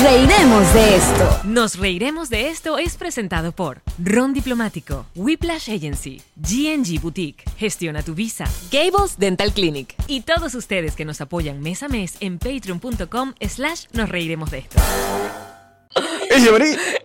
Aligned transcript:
Nos 0.00 0.10
reiremos 0.10 0.74
de 0.74 0.96
esto. 0.96 1.40
Nos 1.44 1.78
reiremos 1.78 2.30
de 2.30 2.48
esto 2.48 2.78
es 2.78 2.96
presentado 2.96 3.52
por 3.52 3.82
Ron 4.02 4.32
Diplomático, 4.32 5.04
Whiplash 5.14 5.70
Agency, 5.70 6.22
GNG 6.36 7.02
Boutique, 7.02 7.44
Gestiona 7.58 8.02
tu 8.02 8.14
Visa, 8.14 8.46
Gables 8.72 9.18
Dental 9.18 9.52
Clinic 9.52 9.94
y 10.06 10.22
todos 10.22 10.54
ustedes 10.54 10.96
que 10.96 11.04
nos 11.04 11.20
apoyan 11.20 11.60
mes 11.60 11.82
a 11.82 11.88
mes 11.88 12.16
en 12.20 12.38
patreon.com 12.38 13.34
slash 13.46 13.88
nos 13.92 14.08
reiremos 14.08 14.50
de 14.50 14.60
esto. 14.60 14.80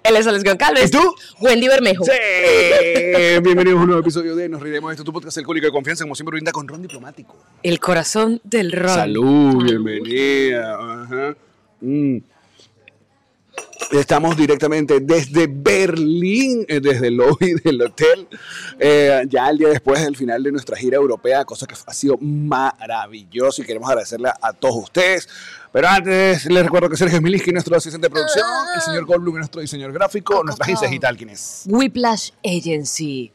Él 0.03 0.15
es 0.15 0.27
Alex 0.27 0.45
Goncalves. 0.45 0.87
¿Y 0.87 0.91
tú? 0.91 1.15
Wendy 1.41 1.67
Bermejo. 1.67 2.05
Sí. 2.05 2.11
Bienvenidos 3.43 3.77
a 3.77 3.81
un 3.81 3.87
nuevo 3.87 3.99
episodio 3.99 4.37
de 4.37 4.47
Nos 4.47 4.61
Reiremos 4.61 4.91
de 4.91 4.93
esto, 4.93 5.03
tu 5.03 5.11
podcast 5.11 5.37
alcohólico 5.37 5.65
de 5.65 5.73
confianza, 5.73 6.05
como 6.05 6.15
siempre 6.15 6.35
brinda 6.35 6.53
con 6.53 6.65
Ron 6.65 6.83
Diplomático. 6.83 7.35
El 7.61 7.81
corazón 7.81 8.39
del 8.45 8.71
ron. 8.71 8.95
Salud, 8.95 9.63
bienvenida. 9.65 11.03
Ajá. 11.03 11.35
Mm. 11.81 12.19
Estamos 13.91 14.35
directamente 14.35 14.99
desde 14.99 15.47
Berlín, 15.47 16.65
eh, 16.67 16.79
desde 16.79 17.07
el 17.07 17.15
lobby 17.15 17.53
del 17.63 17.81
hotel, 17.81 18.27
eh, 18.79 19.23
ya 19.29 19.49
el 19.49 19.57
día 19.57 19.69
después 19.69 20.03
del 20.03 20.15
final 20.15 20.41
de 20.41 20.51
nuestra 20.51 20.75
gira 20.75 20.97
europea, 20.97 21.45
cosa 21.45 21.67
que 21.67 21.75
ha 21.85 21.93
sido 21.93 22.17
maravilloso 22.17 23.61
y 23.61 23.65
queremos 23.65 23.89
agradecerle 23.89 24.29
a 24.41 24.53
todos 24.53 24.83
ustedes. 24.83 25.29
Pero 25.71 25.87
antes 25.87 26.45
les 26.45 26.63
recuerdo 26.63 26.89
que 26.89 26.97
Sergio 26.97 27.21
Miliski, 27.21 27.51
nuestro 27.51 27.75
asistente 27.75 28.07
de 28.07 28.11
producción, 28.11 28.45
el 28.75 28.81
señor 28.81 29.05
Goldblum, 29.05 29.37
nuestro 29.37 29.61
diseñador 29.61 29.93
gráfico, 29.93 30.41
nuestra 30.43 30.63
agencia 30.63 30.87
digital, 30.87 31.17
¿quién 31.17 31.29
es? 31.29 31.63
Whiplash 31.67 32.31
Agency. 32.43 33.31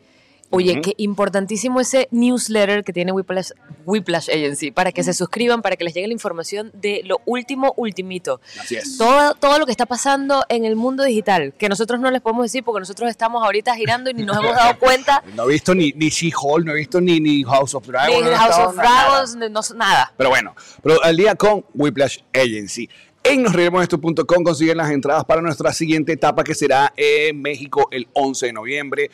Oye, 0.52 0.72
Ujú. 0.72 0.82
qué 0.82 0.94
importantísimo 0.96 1.80
ese 1.80 2.08
newsletter 2.10 2.82
que 2.82 2.92
tiene 2.92 3.12
Whiplash, 3.12 3.50
Whiplash 3.86 4.28
Agency 4.30 4.72
para 4.72 4.90
que 4.90 5.04
se 5.04 5.14
suscriban, 5.14 5.62
para 5.62 5.76
que 5.76 5.84
les 5.84 5.94
llegue 5.94 6.08
la 6.08 6.12
información 6.12 6.70
de 6.74 7.02
lo 7.04 7.20
último, 7.24 7.72
ultimito. 7.76 8.40
Así 8.60 8.74
es. 8.74 8.98
Todo, 8.98 9.34
todo 9.34 9.58
lo 9.60 9.64
que 9.66 9.70
está 9.70 9.86
pasando 9.86 10.44
en 10.48 10.64
el 10.64 10.74
mundo 10.74 11.04
digital, 11.04 11.54
que 11.56 11.68
nosotros 11.68 12.00
no 12.00 12.10
les 12.10 12.20
podemos 12.20 12.44
decir 12.46 12.64
porque 12.64 12.80
nosotros 12.80 13.08
estamos 13.08 13.44
ahorita 13.44 13.76
girando 13.76 14.10
y 14.10 14.14
ni 14.14 14.24
nos 14.24 14.36
hemos 14.38 14.56
dado 14.56 14.76
cuenta 14.80 15.22
No 15.36 15.44
he 15.44 15.52
visto 15.52 15.74
ni, 15.74 15.92
ni 15.92 16.08
She-Hulk, 16.08 16.66
no 16.66 16.72
he 16.72 16.76
visto 16.76 17.00
ni, 17.00 17.20
ni 17.20 17.44
House 17.44 17.74
of 17.76 17.86
Dragons. 17.86 18.20
no 18.24 18.30
he 18.32 18.34
House 18.34 18.58
of 18.58 18.74
nada. 18.76 18.88
Dragons, 19.08 19.36
no- 19.36 19.48
no- 19.48 19.60
nada. 19.76 20.12
Pero 20.16 20.30
bueno, 20.30 20.56
pero 20.82 21.02
al 21.04 21.16
día 21.16 21.36
con 21.36 21.64
Whiplash 21.74 22.18
Agency. 22.34 22.88
En 23.30 23.44
nosreiremosesto.com 23.44 24.42
consiguen 24.42 24.76
las 24.78 24.90
entradas 24.90 25.24
para 25.24 25.40
nuestra 25.40 25.72
siguiente 25.72 26.12
etapa 26.14 26.42
que 26.42 26.52
será 26.52 26.92
en 26.96 27.40
México 27.40 27.86
el 27.92 28.08
11 28.12 28.46
de 28.46 28.52
noviembre, 28.52 29.10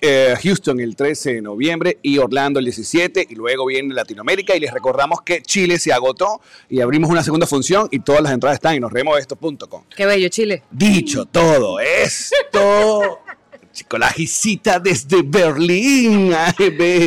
eh, 0.00 0.34
Houston 0.40 0.78
el 0.78 0.94
13 0.94 1.34
de 1.34 1.42
noviembre 1.42 1.98
y 2.00 2.18
Orlando 2.18 2.60
el 2.60 2.66
17 2.66 3.26
y 3.28 3.34
luego 3.34 3.66
viene 3.66 3.92
Latinoamérica 3.94 4.54
y 4.54 4.60
les 4.60 4.72
recordamos 4.72 5.22
que 5.22 5.42
Chile 5.42 5.80
se 5.80 5.92
agotó 5.92 6.40
y 6.68 6.80
abrimos 6.80 7.10
una 7.10 7.24
segunda 7.24 7.48
función 7.48 7.88
y 7.90 7.98
todas 7.98 8.22
las 8.22 8.32
entradas 8.32 8.58
están 8.58 8.76
en 8.76 8.82
nosreiremosesto.com. 8.82 9.82
Qué 9.96 10.06
bello, 10.06 10.28
Chile. 10.28 10.62
Dicho 10.70 11.24
todo 11.26 11.80
esto, 11.80 13.18
chico, 13.72 13.98
la 13.98 14.10
gisita 14.10 14.78
desde 14.78 15.22
Berlín. 15.24 16.32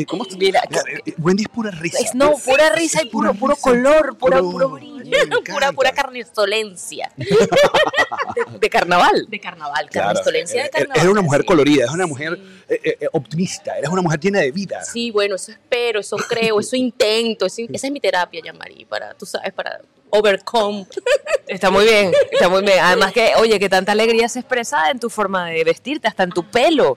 ¿Cómo 0.05 0.23
estás? 0.23 0.37
Mira, 0.37 0.61
Wendy 1.17 1.43
es 1.43 1.49
pura 1.49 1.71
risa. 1.71 1.99
Es, 1.99 2.13
no, 2.13 2.33
pura 2.33 2.75
risa 2.75 3.03
y 3.03 3.05
puro, 3.07 3.33
puro 3.35 3.55
color, 3.55 4.17
puro- 4.17 4.51
puro 4.51 4.69
brillo. 4.71 5.00
Pura, 5.51 5.71
pura 5.71 5.91
carnistolencia. 5.91 7.11
De, 7.17 8.59
de 8.59 8.69
carnaval. 8.69 9.25
De 9.29 9.39
carnaval, 9.39 9.89
Claro, 9.89 10.07
carnistolencia 10.07 10.61
de 10.61 10.67
eh, 10.67 10.71
carnaval. 10.71 10.97
Eres 10.97 11.11
una 11.11 11.21
mujer 11.21 11.41
sí. 11.41 11.47
colorida, 11.47 11.81
eres 11.83 11.93
una 11.93 12.07
mujer 12.07 12.39
eh, 12.69 12.79
eh, 12.83 12.97
eh, 13.01 13.07
optimista, 13.11 13.77
eres 13.77 13.89
una 13.89 14.01
mujer 14.01 14.19
llena 14.19 14.39
de 14.39 14.51
vida. 14.51 14.83
Sí, 14.83 15.11
bueno, 15.11 15.35
eso 15.35 15.51
espero, 15.51 15.99
eso 15.99 16.15
creo, 16.17 16.59
eso 16.59 16.75
intento, 16.75 17.45
eso- 17.45 17.61
esa 17.71 17.87
es 17.87 17.93
mi 17.93 17.99
terapia, 17.99 18.41
Yamari, 18.43 18.85
para, 18.85 19.13
tú 19.15 19.25
sabes, 19.25 19.51
para 19.53 19.81
overcome. 20.09 20.85
Está 21.47 21.69
muy 21.69 21.83
bien, 21.83 22.13
está 22.31 22.47
muy 22.47 22.61
bien. 22.61 22.79
Además 22.81 23.11
que, 23.11 23.33
oye, 23.35 23.59
que 23.59 23.67
tanta 23.67 23.91
alegría 23.91 24.29
se 24.29 24.39
expresa 24.39 24.89
en 24.89 24.99
tu 24.99 25.09
forma 25.09 25.47
de 25.49 25.63
vestirte, 25.65 26.07
hasta 26.07 26.23
en 26.23 26.29
tu 26.29 26.43
pelo. 26.49 26.95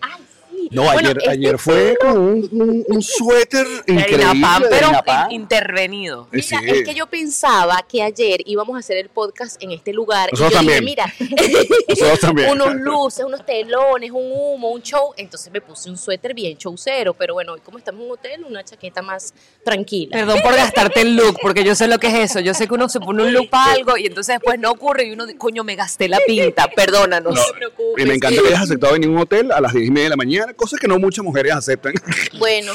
No, 0.71 0.83
Bueno, 0.85 0.99
ayer, 1.01 1.17
este 1.19 1.31
ayer 1.31 1.59
fue 1.59 1.97
como 2.01 2.15
un, 2.15 2.49
un- 2.53 2.85
un 2.89 3.03
suéter 3.03 3.67
increíble. 3.87 4.25
De 4.61 4.67
pero 4.71 4.91
intervenido. 5.31 6.29
Mira, 6.33 6.43
sí. 6.45 6.57
es 6.67 6.85
que 6.85 6.95
yo 6.95 7.07
pensaba 7.07 7.85
que 7.89 8.03
ayer 8.03 8.41
íbamos 8.47 8.77
a 8.77 8.79
hacer 8.81 8.97
el 8.97 9.09
podcast 9.09 9.63
en 9.63 9.73
este 9.73 9.93
lugar. 9.93 10.31
Nosotros 10.33 10.51
y 10.51 10.55
yo 10.55 10.59
también. 10.59 10.85
dije, 10.85 10.97
mira, 11.19 11.65
Nosotros 11.89 12.21
también. 12.21 12.51
unos 12.53 12.75
luces, 12.77 13.25
unos 13.25 13.45
telones, 13.45 14.11
un 14.11 14.31
humo, 14.33 14.71
un 14.71 14.83
show. 14.83 15.13
Entonces 15.17 15.53
me 15.53 15.61
puse 15.61 15.91
un 15.91 15.97
suéter 15.99 16.35
bien 16.35 16.57
showcero, 16.57 17.15
pero 17.15 17.35
bueno, 17.35 17.53
hoy 17.53 17.61
como 17.61 17.79
estamos 17.79 18.01
en 18.03 18.07
un 18.07 18.13
hotel, 18.13 18.45
una 18.49 18.65
chaqueta 18.65 19.03
más 19.03 19.35
tranquila. 19.65 20.17
Perdón 20.19 20.41
por 20.43 20.55
gastarte 20.55 21.01
el 21.03 21.17
look, 21.17 21.39
porque 21.43 21.65
yo 21.65 21.75
sé 21.75 21.87
lo 21.89 21.99
que 21.99 22.07
es 22.09 22.31
eso. 22.31 22.41
Yo 22.41 22.55
sé 22.55 22.67
que 22.67 22.75
uno 22.75 22.89
se 22.89 23.01
pone 23.01 23.23
un 23.23 23.33
look 23.33 23.51
para 23.51 23.73
algo 23.73 23.97
y 23.97 24.07
entonces 24.07 24.37
después 24.37 24.59
no 24.59 24.71
ocurre 24.71 25.05
y 25.07 25.13
uno, 25.13 25.27
dice, 25.27 25.39
coño, 25.39 25.65
me 25.65 25.77
gasté 25.77 26.09
la 26.09 26.19
pinta, 26.27 26.69
perdónanos. 26.75 27.35
No, 27.35 27.43
te 27.45 27.53
preocupes. 27.55 28.05
y 28.05 28.09
me 28.09 28.15
encanta 28.15 28.41
que 28.43 28.49
hayas 28.49 28.63
aceptado 28.63 28.93
venir 28.95 29.09
a 29.09 29.13
un 29.13 29.19
hotel 29.19 29.53
a 29.53 29.61
las 29.61 29.73
10 29.73 29.87
y 29.89 29.91
media 29.91 30.05
de 30.05 30.11
la 30.11 30.17
mañana, 30.17 30.54
cosa 30.55 30.77
que 30.79 30.89
no 30.89 30.99
muchas 30.99 31.25
mujeres 31.25 31.53
aceptan. 31.53 31.95
Bueno, 32.39 32.73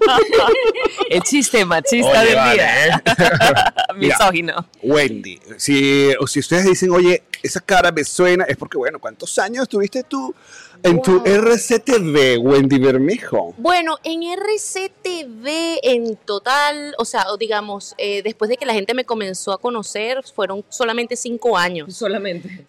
El 1.10 1.22
chiste 1.22 1.64
machista 1.64 2.20
Oye, 2.20 2.26
del 2.26 2.36
vale, 2.36 2.54
día. 2.54 3.02
Mira. 3.96 4.16
Misógino. 4.18 4.68
Wendy, 4.82 5.40
si, 5.56 6.12
o 6.18 6.26
si 6.26 6.40
ustedes 6.40 6.64
dicen, 6.64 6.90
oye, 6.90 7.22
esa 7.42 7.60
cara 7.60 7.90
me 7.90 8.04
suena, 8.04 8.44
es 8.44 8.56
porque, 8.56 8.78
bueno, 8.78 8.98
¿cuántos 8.98 9.38
años 9.38 9.62
estuviste 9.62 10.04
tú 10.04 10.34
en 10.82 11.02
tu. 11.02 11.22
RCTV, 11.24 12.38
Wendy 12.40 12.78
Bermejo? 12.78 13.54
Bueno, 13.56 13.98
en 14.04 14.22
RCTV 14.22 15.78
en 15.82 16.16
total, 16.16 16.94
o 16.98 17.04
sea, 17.04 17.26
digamos, 17.38 17.94
eh, 17.98 18.22
después 18.22 18.48
de 18.48 18.56
que 18.56 18.66
la 18.66 18.74
gente 18.74 18.94
me 18.94 19.04
comenzó 19.04 19.52
a 19.52 19.58
conocer, 19.58 20.22
fueron 20.34 20.64
solamente 20.68 21.16
cinco 21.16 21.56
años. 21.56 21.94
Solamente. 21.94 22.66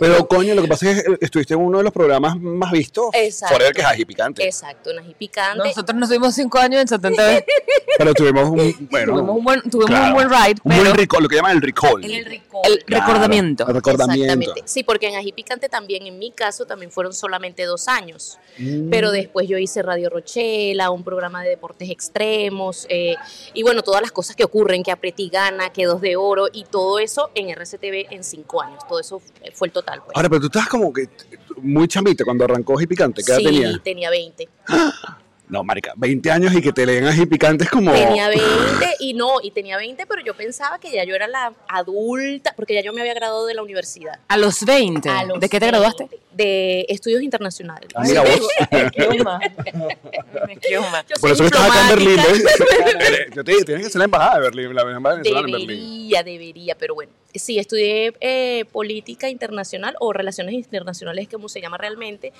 Pero, 0.00 0.26
coño, 0.28 0.54
lo 0.54 0.62
que 0.62 0.68
pasa 0.68 0.90
es 0.90 1.02
que 1.02 1.12
eh, 1.12 1.18
estuviste 1.20 1.54
en 1.54 1.60
uno 1.60 1.78
de 1.78 1.84
los 1.84 1.92
programas 1.92 2.38
más 2.38 2.72
vistos 2.72 3.10
Exacto. 3.14 3.58
que 3.74 3.80
es 3.80 3.86
Ají 3.90 4.04
Picante. 4.04 4.44
Exacto, 4.44 4.90
en 4.90 4.98
Ají 5.00 5.14
Picante. 5.14 5.68
Nosotros 5.68 5.98
nos 5.98 6.08
tuvimos 6.08 6.34
cinco 6.34 6.58
años 6.58 6.80
en 6.82 6.88
70 6.88 7.22
Pero 7.98 8.14
tuvimos 8.14 8.48
un, 8.48 8.88
bueno, 8.90 9.12
Tuvimos 9.14 9.36
un 9.36 9.44
buen, 9.44 9.62
tuvimos 9.62 9.86
claro, 9.86 10.06
un 10.06 10.12
buen 10.14 10.28
ride, 10.30 10.60
un 10.62 10.70
pero 10.70 10.84
buen 10.84 10.96
recall, 10.96 11.22
lo 11.22 11.28
que 11.28 11.36
llaman 11.36 11.56
el 11.56 11.62
recall. 11.62 12.04
En 12.04 12.10
el 12.12 12.24
recall. 12.24 12.60
el 12.64 12.84
Claro, 12.84 13.06
recordamiento. 13.06 13.66
El 13.66 13.74
recordamiento. 13.74 14.24
Exactamente. 14.24 14.62
Sí, 14.66 14.82
porque 14.84 15.08
en 15.08 15.16
Ají 15.16 15.32
Picante 15.32 15.68
también, 15.68 16.06
en 16.06 16.18
mi 16.18 16.30
caso, 16.30 16.64
también 16.66 16.90
fueron 16.92 17.12
solamente 17.12 17.64
dos 17.64 17.88
años. 17.88 18.38
Mm. 18.58 18.90
Pero 18.90 19.10
después 19.10 19.48
yo 19.48 19.58
hice 19.58 19.82
Radio 19.82 20.10
Rochela, 20.10 20.90
un 20.90 21.02
programa 21.02 21.42
de 21.42 21.50
deportes 21.50 21.90
extremos, 21.90 22.86
eh, 22.88 23.16
y 23.54 23.62
bueno, 23.62 23.82
todas 23.82 24.00
las 24.02 24.12
cosas 24.12 24.36
que 24.36 24.44
ocurren, 24.44 24.82
que 24.82 24.92
apriete 24.92 25.22
y 25.22 25.28
gana, 25.28 25.70
que 25.70 25.84
dos 25.86 26.00
de 26.00 26.16
oro, 26.16 26.46
y 26.52 26.64
todo 26.64 26.98
eso 26.98 27.30
en 27.34 27.50
RCTV 27.50 28.06
en 28.10 28.22
cinco 28.22 28.62
años. 28.62 28.80
Todo 28.88 29.00
eso 29.00 29.20
fue 29.54 29.68
el 29.68 29.72
total. 29.72 30.02
pues. 30.04 30.16
Ahora, 30.16 30.28
pero 30.28 30.40
tú 30.40 30.46
estabas 30.46 30.68
como 30.68 30.92
que 30.92 31.08
muy 31.62 31.88
chambita 31.88 32.24
cuando 32.24 32.44
arrancó 32.44 32.78
Ají 32.78 32.86
Picante. 32.86 33.22
¿Qué 33.24 33.32
edad 33.32 33.38
sí, 33.38 33.77
tenía? 33.80 34.10
tenía 34.10 34.10
20. 34.10 34.48
No, 35.48 35.64
marica, 35.64 35.94
20 35.96 36.30
años 36.30 36.52
y 36.54 36.60
que 36.60 36.72
te 36.72 36.84
leen 36.84 37.06
Ají 37.06 37.24
Picante 37.24 37.64
es 37.64 37.70
como... 37.70 37.90
Tenía 37.90 38.28
20 38.28 38.44
y 39.00 39.14
no, 39.14 39.36
y 39.42 39.50
tenía 39.50 39.78
20, 39.78 40.06
pero 40.06 40.22
yo 40.22 40.34
pensaba 40.34 40.78
que 40.78 40.92
ya 40.92 41.04
yo 41.04 41.14
era 41.14 41.26
la 41.26 41.54
adulta, 41.68 42.52
porque 42.54 42.74
ya 42.74 42.82
yo 42.82 42.92
me 42.92 43.00
había 43.00 43.14
graduado 43.14 43.46
de 43.46 43.54
la 43.54 43.62
universidad. 43.62 44.18
A 44.28 44.36
los 44.36 44.62
20. 44.64 45.08
A 45.08 45.24
los 45.24 45.40
¿De 45.40 45.48
qué 45.48 45.58
te 45.58 45.66
graduaste? 45.66 46.04
20, 46.04 46.26
De 46.32 46.86
estudios 46.90 47.22
internacionales. 47.22 47.88
Ah, 47.94 48.02
mira 48.04 48.22
vos. 48.22 48.46
Me. 50.46 50.58
Yo 50.70 50.82
Por 51.20 51.30
eso 51.30 51.42
que 51.42 51.46
estás 51.46 51.70
acá 51.70 51.82
en 51.82 51.88
Berlín. 51.88 52.16
¿ves? 52.16 52.44
Yo 53.34 53.42
te 53.42 53.52
dije, 53.52 53.64
tienes 53.64 53.86
que 53.86 53.90
ser 53.90 54.00
la 54.00 54.04
embajada 54.04 54.34
de 54.36 54.40
Berlín, 54.42 54.74
la 54.74 54.82
embajada 54.82 55.22
venezolana 55.22 55.46
en 55.46 55.52
Berlín. 55.52 55.68
Debería, 55.68 56.22
debería, 56.22 56.74
pero 56.76 56.94
bueno. 56.94 57.12
Sí, 57.34 57.58
estudié 57.58 58.12
eh, 58.20 58.66
política 58.70 59.28
internacional 59.30 59.96
o 60.00 60.12
relaciones 60.12 60.54
internacionales, 60.54 61.28
como 61.30 61.48
se 61.48 61.60
llama 61.60 61.78
realmente, 61.78 62.32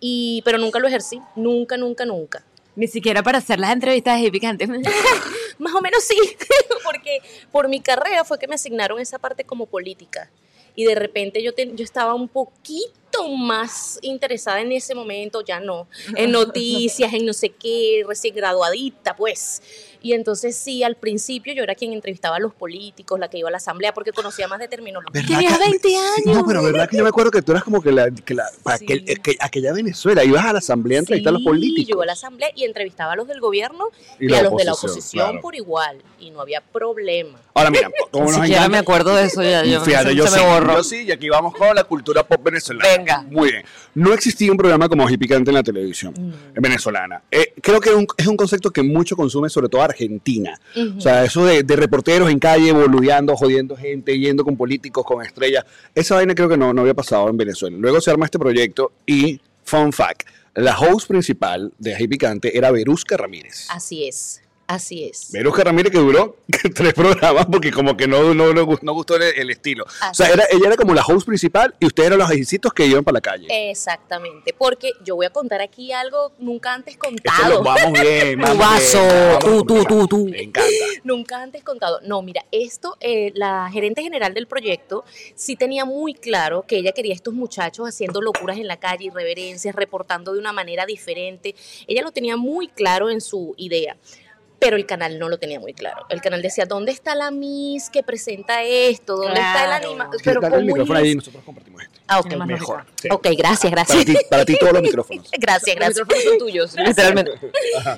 y, 0.00 0.42
pero 0.44 0.58
nunca 0.58 0.78
lo 0.78 0.88
ejercí, 0.88 1.20
nunca, 1.36 1.76
nunca, 1.76 2.04
nunca. 2.04 2.44
Ni 2.76 2.86
siquiera 2.86 3.22
para 3.22 3.38
hacer 3.38 3.58
las 3.58 3.72
entrevistas 3.72 4.20
de 4.22 4.30
picantes. 4.30 4.68
Más 5.58 5.74
o 5.74 5.80
menos 5.80 6.04
sí, 6.04 6.16
porque 6.84 7.20
por 7.50 7.68
mi 7.68 7.80
carrera 7.80 8.24
fue 8.24 8.38
que 8.38 8.46
me 8.46 8.54
asignaron 8.54 9.00
esa 9.00 9.18
parte 9.18 9.44
como 9.44 9.66
política. 9.66 10.30
Y 10.76 10.84
de 10.84 10.94
repente 10.94 11.42
yo, 11.42 11.52
te- 11.54 11.74
yo 11.74 11.82
estaba 11.82 12.14
un 12.14 12.28
poquito 12.28 12.86
más 13.26 13.98
interesada 14.02 14.60
en 14.60 14.70
ese 14.72 14.94
momento, 14.94 15.42
ya 15.44 15.58
no, 15.60 15.88
en 16.16 16.30
noticias, 16.30 17.12
en 17.12 17.26
no 17.26 17.32
sé 17.32 17.50
qué, 17.50 18.04
recién 18.06 18.34
graduadita, 18.34 19.16
pues. 19.16 19.62
Y 20.00 20.12
entonces 20.12 20.54
sí, 20.56 20.84
al 20.84 20.94
principio 20.94 21.52
yo 21.52 21.64
era 21.64 21.74
quien 21.74 21.92
entrevistaba 21.92 22.36
a 22.36 22.38
los 22.38 22.54
políticos, 22.54 23.18
la 23.18 23.28
que 23.28 23.38
iba 23.38 23.48
a 23.48 23.50
la 23.50 23.56
asamblea, 23.56 23.92
porque 23.92 24.12
conocía 24.12 24.46
más 24.46 24.60
de 24.60 24.68
terminología. 24.68 25.10
¿Verdad 25.12 25.28
Tenías 25.34 25.58
que- 25.58 25.64
20 25.70 25.96
años. 25.96 26.36
No, 26.36 26.46
pero 26.46 26.62
verdad 26.62 26.88
que 26.88 26.96
yo 26.98 27.02
me 27.02 27.08
acuerdo 27.08 27.32
que 27.32 27.42
tú 27.42 27.50
eras 27.50 27.64
como 27.64 27.82
que 27.82 27.90
la, 27.90 28.08
que 28.12 28.32
la 28.34 28.44
para 28.62 28.78
Sí. 28.78 28.84
aquel- 28.86 29.02
es 29.08 29.18
que 29.18 29.36
aquella 29.40 29.72
Venezuela, 29.72 30.22
ibas 30.22 30.44
a 30.44 30.52
la 30.52 30.60
asamblea 30.60 30.98
a 30.98 31.00
entrevistar 31.00 31.30
a 31.30 31.32
los 31.32 31.40
Sí, 31.42 31.48
políticos. 31.48 31.88
Yo 31.88 31.94
iba 31.96 32.02
a 32.04 32.06
la 32.06 32.12
asamblea 32.12 32.48
y 32.54 32.62
entrevistaba 32.64 33.14
a 33.14 33.16
los 33.16 33.26
del 33.26 33.40
gobierno 33.40 33.88
Y 34.20 34.32
a 34.32 34.42
los 34.44 34.56
de 34.56 34.64
la 34.64 34.72
oposición, 34.74 35.26
claro. 35.26 35.40
por 35.40 35.56
igual. 35.56 36.00
Y 36.20 36.30
no 36.30 36.42
había 36.42 36.60
problema. 36.60 37.40
Ahora 37.54 37.70
mira, 37.70 37.90
como 38.12 38.26
nos 38.26 38.34
siquiera 38.36 38.62
encanta- 38.66 38.68
me 38.68 38.78
acuerdo 38.78 39.16
de 39.16 39.24
eso 39.24 39.42
ya. 39.42 39.64
Yo, 39.64 39.80
Fíjate, 39.80 40.10
se, 40.10 40.14
yo 40.14 40.26
se 40.28 40.38
sí, 40.38 40.44
me 40.44 40.50
borró. 40.52 40.76
yo 40.76 40.84
sí, 40.84 41.02
y 41.02 41.10
aquí 41.10 41.28
vamos 41.28 41.54
con 41.54 41.74
la 41.74 41.82
cultura 41.82 42.22
pop 42.24 42.40
venezolana. 42.40 42.88
Venga. 42.96 43.07
Venga. 43.16 43.26
Muy 43.30 43.50
bien. 43.50 43.64
No 43.94 44.12
existía 44.12 44.50
un 44.50 44.58
programa 44.58 44.88
como 44.88 45.06
Ají 45.06 45.16
Picante 45.16 45.50
en 45.50 45.54
la 45.54 45.62
televisión 45.62 46.14
venezolana. 46.54 47.22
Eh, 47.30 47.54
creo 47.60 47.80
que 47.80 47.90
es 47.90 47.96
un, 47.96 48.06
es 48.16 48.26
un 48.26 48.36
concepto 48.36 48.70
que 48.70 48.82
mucho 48.82 49.16
consume, 49.16 49.48
sobre 49.48 49.68
todo 49.68 49.82
Argentina. 49.82 50.58
O 50.96 51.00
sea, 51.00 51.24
eso 51.24 51.44
de, 51.44 51.62
de 51.62 51.76
reporteros 51.76 52.30
en 52.30 52.38
calle, 52.38 52.72
boludeando, 52.72 53.36
jodiendo 53.36 53.76
gente, 53.76 54.18
yendo 54.18 54.44
con 54.44 54.56
políticos, 54.56 55.04
con 55.04 55.24
estrellas. 55.24 55.64
Esa 55.94 56.16
vaina 56.16 56.34
creo 56.34 56.48
que 56.48 56.56
no, 56.56 56.72
no 56.72 56.82
había 56.82 56.94
pasado 56.94 57.28
en 57.28 57.36
Venezuela. 57.36 57.76
Luego 57.78 58.00
se 58.00 58.10
arma 58.10 58.24
este 58.24 58.38
proyecto 58.38 58.92
y, 59.06 59.40
fun 59.64 59.92
fact, 59.92 60.28
la 60.54 60.78
host 60.78 61.08
principal 61.08 61.72
de 61.78 61.94
Ají 61.94 62.08
Picante 62.08 62.56
era 62.56 62.70
Verusca 62.70 63.16
Ramírez. 63.16 63.66
Así 63.70 64.08
es, 64.08 64.42
así 64.68 65.04
es. 65.04 65.32
Verusca 65.32 65.64
Ramírez 65.64 65.90
que 65.90 65.98
duró 65.98 66.36
tres 66.74 66.94
programas 66.94 67.46
porque 67.46 67.72
como 67.72 67.96
que 67.96 68.06
no, 68.06 68.32
no, 68.34 68.52
no, 68.54 68.64
gust- 68.64 68.82
no 68.82 68.92
gustó 68.92 69.16
el, 69.16 69.22
el 69.22 69.50
estilo. 69.50 69.82
o 69.84 69.86
Así 70.00 70.22
sea, 70.22 70.32
era, 70.32 70.44
ella 70.50 70.68
era 70.68 70.76
como 70.76 70.94
la 70.94 71.02
host 71.04 71.26
principal 71.26 71.74
y 71.80 71.86
ustedes 71.86 72.06
eran 72.08 72.20
los 72.20 72.30
ajicitos 72.30 72.72
que 72.72 72.86
iban 72.86 73.02
para 73.02 73.14
la 73.14 73.20
calle. 73.20 73.46
Exactamente, 73.70 74.54
porque 74.56 74.92
yo 75.04 75.16
voy 75.16 75.26
a 75.26 75.30
contar 75.30 75.60
aquí 75.60 75.90
algo 75.92 76.32
nunca 76.38 76.74
antes 76.74 76.94
Esto 76.94 77.08
lo- 77.08 77.16
contado. 77.16 77.62
vamos 77.64 78.00
bien, 78.00 78.38
vamos 78.40 78.58
vaso, 78.58 78.98
bien, 79.00 79.38
tú, 79.40 79.64
tú, 79.64 79.84
tú, 79.84 80.06
tú. 80.06 80.26
Me 80.28 80.42
encanta. 80.42 80.68
Nunca 81.02 81.42
antes 81.42 81.64
contado. 81.64 82.00
No, 82.04 82.22
mira, 82.22 82.44
esto, 82.52 82.96
eh, 83.00 83.32
la 83.34 83.68
gerente 83.72 84.02
general 84.02 84.34
del 84.34 84.46
proyecto 84.46 85.04
sí 85.34 85.56
tenía 85.56 85.84
muy 85.84 86.14
claro 86.14 86.64
que 86.68 86.76
ella 86.76 86.92
quería 86.92 87.12
a 87.12 87.16
estos 87.16 87.34
muchachos 87.34 87.88
haciendo 87.88 88.20
locuras 88.20 88.58
en 88.58 88.66
la 88.66 88.76
calle, 88.78 89.06
irreverencias, 89.06 89.74
reportando 89.74 90.32
de 90.34 90.38
una 90.38 90.52
manera 90.52 90.84
diferente. 90.86 91.54
Ella 91.86 92.02
lo 92.02 92.12
tenía 92.12 92.36
muy 92.36 92.68
claro 92.68 93.08
en 93.10 93.20
su 93.20 93.54
idea. 93.56 93.96
Pero 94.60 94.76
el 94.76 94.86
canal 94.86 95.18
no 95.20 95.28
lo 95.28 95.38
tenía 95.38 95.60
muy 95.60 95.72
claro. 95.72 96.04
El 96.08 96.20
canal 96.20 96.42
decía, 96.42 96.64
¿dónde 96.66 96.90
está 96.90 97.14
la 97.14 97.30
Miss 97.30 97.90
que 97.90 98.02
presenta 98.02 98.64
esto? 98.64 99.16
¿Dónde 99.16 99.38
está 99.40 99.66
el 99.66 99.72
animal? 99.84 100.08
Sí, 100.12 100.18
Pero 100.24 100.40
el 100.42 100.50
¿cómo 100.50 100.62
micrófono 100.62 100.98
es? 100.98 101.04
ahí 101.04 101.10
y 101.10 101.14
nosotros 101.14 101.44
compartimos 101.44 101.82
este. 101.82 101.98
Ah, 102.08 102.18
ok. 102.20 102.34
Mejor. 102.44 102.84
sí. 103.00 103.08
Ok, 103.12 103.28
gracias, 103.36 103.70
Para 103.72 103.84
gracias. 103.84 104.04
ti, 104.04 104.16
para 104.28 104.44
ti 104.44 104.56
todos 104.58 104.72
los 104.72 104.82
micrófonos. 104.88 105.30
Gracias, 105.38 105.76
Los 105.76 105.84
gracias. 105.94 106.06
micrófonos 106.06 106.24
son 106.24 106.38
tuyos, 106.38 106.74
literalmente. 106.76 107.30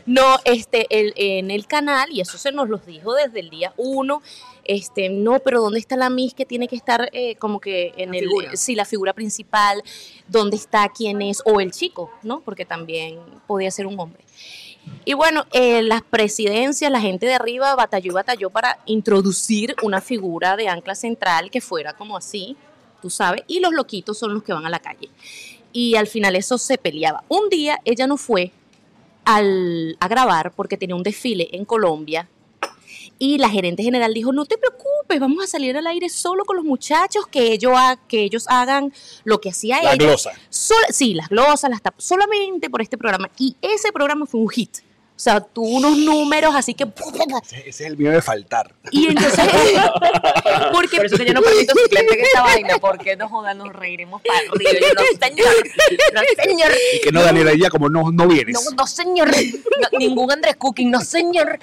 No, 0.07 0.37
este, 0.45 0.87
el- 0.91 1.15
en 1.17 1.51
el 1.51 1.67
canal, 1.67 2.09
y 2.12 2.21
eso 2.21 2.37
se 2.37 2.53
nos 2.53 2.69
los 2.69 2.85
dijo 2.85 3.15
desde 3.15 3.41
el 3.41 3.49
día 3.51 3.73
uno, 3.79 4.21
este, 4.65 5.09
no, 5.09 5.39
pero 5.41 5.62
¿dónde 5.62 5.79
está 5.81 5.97
la 5.97 6.11
Miss 6.11 6.35
que 6.35 6.45
tiene 6.45 6.69
que 6.69 6.77
estar 6.77 7.09
eh, 7.12 7.37
como 7.37 7.61
que 7.61 7.95
en 7.97 8.11
La 8.11 8.19
el, 8.19 8.25
figura. 8.25 8.53
eh, 8.53 8.57
sí, 8.57 8.75
la 8.75 8.85
figura 8.85 9.15
principal, 9.15 9.83
dónde 10.29 10.57
está 10.57 10.89
quién 10.95 11.23
es, 11.23 11.41
o 11.47 11.61
el 11.61 11.71
chico, 11.73 12.11
¿no? 12.23 12.41
Porque 12.41 12.65
también 12.67 13.19
podía 13.47 13.71
ser 13.71 13.87
un 13.87 13.99
hombre. 13.99 14.23
Y 15.05 15.15
bueno, 15.15 15.47
eh, 15.53 15.82
las 15.82 16.03
presidencias, 16.03 16.91
la 16.91 17.00
gente 17.00 17.27
de 17.27 17.35
arriba 17.35 17.75
batalló 17.75 18.12
y 18.12 18.15
batalló 18.15 18.50
para 18.50 18.79
introducir 18.87 19.75
una 19.82 20.00
figura 20.00 20.56
de 20.56 20.69
ancla 20.69 20.94
central 20.94 21.50
que 21.50 21.61
fuera 21.61 21.94
como 21.94 22.17
así, 22.17 22.56
tú 23.00 23.11
sabes, 23.11 23.43
y 23.47 23.61
los 23.61 23.73
loquitos 23.73 24.19
son 24.19 24.35
los 24.35 24.43
que 24.43 24.53
van 24.53 24.67
a 24.67 24.71
la 24.71 24.79
calle. 24.79 25.09
Y 25.73 25.94
al 25.94 26.06
final 26.06 26.37
eso 26.37 26.59
se 26.59 26.79
peleaba. 26.79 27.25
Un 27.29 27.49
día 27.49 27.79
ella 27.85 28.06
no 28.06 28.17
fue 28.17 28.53
al, 29.25 29.97
a 30.00 30.09
grabar 30.09 30.53
porque 30.53 30.77
tenía 30.77 30.97
un 30.97 31.03
desfile 31.03 31.49
en 31.53 31.65
Colombia 31.65 32.29
y 33.19 33.38
la 33.38 33.50
gerente 33.50 33.83
general 33.83 34.15
dijo, 34.15 34.33
no 34.33 34.47
te 34.47 34.59
preocupes, 34.59 34.87
vamos 35.19 35.45
a 35.45 35.47
salir 35.47 35.77
al 35.77 35.87
aire 35.87 36.09
solo 36.09 36.45
con 36.45 36.57
los 36.57 36.65
muchachos, 36.65 37.27
que 37.27 37.53
ellos, 37.53 37.73
ha- 37.75 37.99
que 38.09 38.23
ellos 38.23 38.45
hagan 38.49 38.93
lo 39.25 39.41
que 39.41 39.51
hacía 39.51 39.83
La 39.83 39.95
ella. 39.95 40.05
glosa. 40.07 40.33
Sol- 40.49 40.77
sí, 40.91 41.15
las 41.15 41.29
glosas, 41.29 41.71
las 41.71 41.83
tap- 41.83 41.95
solamente 41.99 42.71
por 42.71 42.83
este 42.83 42.97
programa. 42.97 43.31
Y 43.39 43.57
ese 43.62 43.91
programa 43.93 44.27
fue 44.27 44.41
un 44.41 44.49
hit. 44.49 44.79
O 45.17 45.23
sea, 45.23 45.39
tuvo 45.41 45.69
unos 45.77 45.99
números 45.99 46.55
así 46.55 46.73
que... 46.73 46.85
Ese, 47.43 47.59
ese 47.59 47.69
es 47.69 47.81
el 47.83 47.99
miedo 47.99 48.15
de 48.15 48.23
faltar. 48.23 48.75
Y 48.91 49.09
entonces... 49.09 49.39
porque 50.73 50.97
Por 50.97 51.07
eso 51.07 51.17
que 51.19 51.27
yo 51.27 51.35
no 51.35 51.43
permito 51.43 51.75
suplente 51.77 52.15
en 52.19 52.25
esta 52.25 52.43
vaina, 52.43 52.79
porque 52.79 53.17
no 53.17 53.29
jodan, 53.29 53.59
nos 53.59 53.69
reiremos 53.71 54.23
para 54.23 54.39
arriba. 54.39 54.71
Yo, 54.81 54.95
no, 54.95 55.27
señor, 55.29 55.55
no, 56.15 56.43
señor. 56.43 56.73
Y 56.97 57.01
que 57.03 57.12
no, 57.12 57.23
Daniela, 57.23 57.53
ella 57.53 57.69
como 57.69 57.91
no, 57.91 58.11
no 58.11 58.27
vienes. 58.29 58.55
No, 58.55 58.71
no, 58.77 58.87
señor. 58.87 59.29
No, 59.31 59.99
ningún 59.99 60.31
Andrés 60.33 60.57
Cooking, 60.57 60.91
no, 60.91 61.01
señor. 61.03 61.59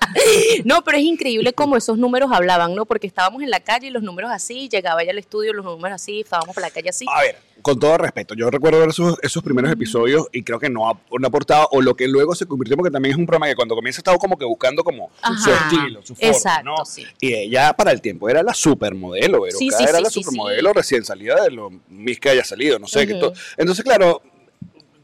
No, 0.64 0.82
pero 0.82 0.98
es 0.98 1.04
increíble 1.04 1.52
cómo 1.52 1.76
esos 1.76 1.98
números 1.98 2.30
hablaban, 2.32 2.74
¿no? 2.74 2.86
Porque 2.86 3.06
estábamos 3.06 3.42
en 3.42 3.50
la 3.50 3.60
calle 3.60 3.88
y 3.88 3.90
los 3.90 4.02
números 4.02 4.30
así, 4.32 4.68
llegaba 4.68 5.02
ella 5.02 5.12
al 5.12 5.18
estudio, 5.18 5.52
los 5.52 5.64
números 5.64 5.96
así, 5.96 6.20
estábamos 6.20 6.54
por 6.54 6.62
la 6.62 6.70
calle 6.70 6.90
así. 6.90 7.06
A 7.12 7.22
ver, 7.22 7.36
con 7.62 7.78
todo 7.78 7.98
respeto, 7.98 8.34
yo 8.34 8.50
recuerdo 8.50 8.80
ver 8.80 8.90
esos, 8.90 9.18
esos 9.22 9.42
primeros 9.42 9.70
episodios 9.70 10.28
y 10.32 10.42
creo 10.42 10.58
que 10.58 10.70
no 10.70 10.88
ha, 10.88 10.94
no 10.94 11.26
ha 11.26 11.28
aportado, 11.28 11.68
o 11.72 11.82
lo 11.82 11.94
que 11.94 12.08
luego 12.08 12.34
se 12.34 12.46
convirtió, 12.46 12.76
porque 12.76 12.90
también 12.90 13.12
es 13.12 13.18
un 13.18 13.26
programa 13.26 13.46
que 13.46 13.56
cuando 13.56 13.74
comienza 13.74 14.00
estaba 14.00 14.18
como 14.18 14.36
que 14.38 14.44
buscando 14.44 14.82
como 14.84 15.10
su 15.42 15.50
estilo, 15.50 16.02
su 16.02 16.14
forma, 16.14 16.30
exacto, 16.30 16.64
¿no? 16.64 16.84
sí. 16.84 17.04
Y 17.20 17.34
ella 17.34 17.72
para 17.72 17.92
el 17.92 18.00
tiempo 18.00 18.28
era 18.28 18.42
la 18.42 18.54
supermodelo, 18.54 19.42
Veruca, 19.42 19.58
Sí, 19.58 19.70
sí, 19.70 19.84
era 19.84 20.00
la 20.00 20.10
supermodelo 20.10 20.72
recién 20.72 21.04
salida 21.04 21.42
de 21.42 21.50
lo 21.50 21.70
mis 21.88 22.20
que 22.20 22.30
haya 22.30 22.44
salido, 22.44 22.78
no 22.78 22.86
sé. 22.86 23.04
Ujú. 23.04 23.18
todo. 23.18 23.32
Entonces, 23.56 23.84
claro, 23.84 24.22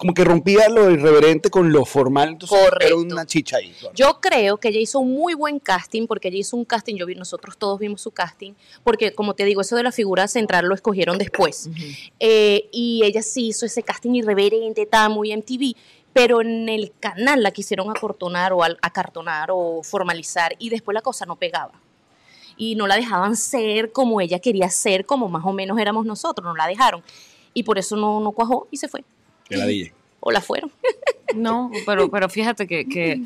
como 0.02 0.14
que 0.14 0.24
rompía 0.24 0.68
lo 0.68 0.90
irreverente 0.90 1.48
con 1.48 1.70
lo 1.72 1.84
formal, 1.84 2.30
entonces 2.30 2.58
era 2.58 2.70
Correcto. 2.70 2.96
una 2.98 3.24
chicha 3.24 3.58
ahí. 3.58 3.72
Yo 3.94 4.18
creo 4.20 4.56
que 4.56 4.68
ella 4.70 4.80
hizo 4.80 4.98
un 4.98 5.12
muy 5.12 5.34
buen 5.34 5.60
casting, 5.60 6.08
porque 6.08 6.26
ella 6.26 6.38
hizo 6.38 6.56
un 6.56 6.64
casting, 6.64 6.96
yo 6.96 7.06
vi, 7.06 7.14
nosotros 7.14 7.56
todos 7.56 7.78
vimos 7.78 8.00
su 8.00 8.10
casting, 8.10 8.54
porque 8.82 9.12
como 9.14 9.34
te 9.34 9.44
digo, 9.44 9.60
eso 9.60 9.76
de 9.76 9.84
la 9.84 9.92
figura 9.92 10.26
central 10.26 10.66
lo 10.66 10.74
escogieron 10.74 11.18
después. 11.18 11.70
Eh, 12.18 12.68
y 12.72 13.02
ella 13.04 13.22
sí 13.22 13.46
hizo 13.46 13.64
ese 13.64 13.84
casting 13.84 14.14
irreverente, 14.14 14.82
estaba 14.82 15.08
muy 15.08 15.30
MTV, 15.32 15.76
pero 16.12 16.40
en 16.40 16.68
el 16.68 16.92
canal 16.98 17.40
la 17.42 17.52
quisieron 17.52 17.88
acortonar 17.88 18.52
o 18.52 18.64
al- 18.64 18.78
acartonar 18.82 19.50
o 19.52 19.82
formalizar, 19.84 20.56
y 20.58 20.68
después 20.68 20.94
la 20.94 21.00
cosa 21.02 21.26
no 21.26 21.36
pegaba. 21.36 21.72
Y 22.56 22.74
no 22.74 22.88
la 22.88 22.96
dejaban 22.96 23.36
ser 23.36 23.92
como 23.92 24.20
ella 24.20 24.40
quería 24.40 24.68
ser, 24.68 25.06
como 25.06 25.28
más 25.28 25.44
o 25.46 25.52
menos 25.52 25.78
éramos 25.78 26.04
nosotros, 26.06 26.44
no 26.44 26.56
la 26.56 26.66
dejaron. 26.66 27.02
Y 27.54 27.62
por 27.62 27.78
eso 27.78 27.94
no, 27.96 28.18
no 28.20 28.32
cuajó 28.32 28.66
y 28.70 28.76
se 28.78 28.88
fue. 28.88 29.04
Que 29.52 29.58
la 29.58 29.66
DJ. 29.66 29.92
O 30.20 30.30
la 30.30 30.40
fueron. 30.40 30.70
No, 31.34 31.70
pero, 31.86 32.10
pero 32.10 32.28
fíjate 32.28 32.66
que, 32.66 32.86
que 32.86 33.22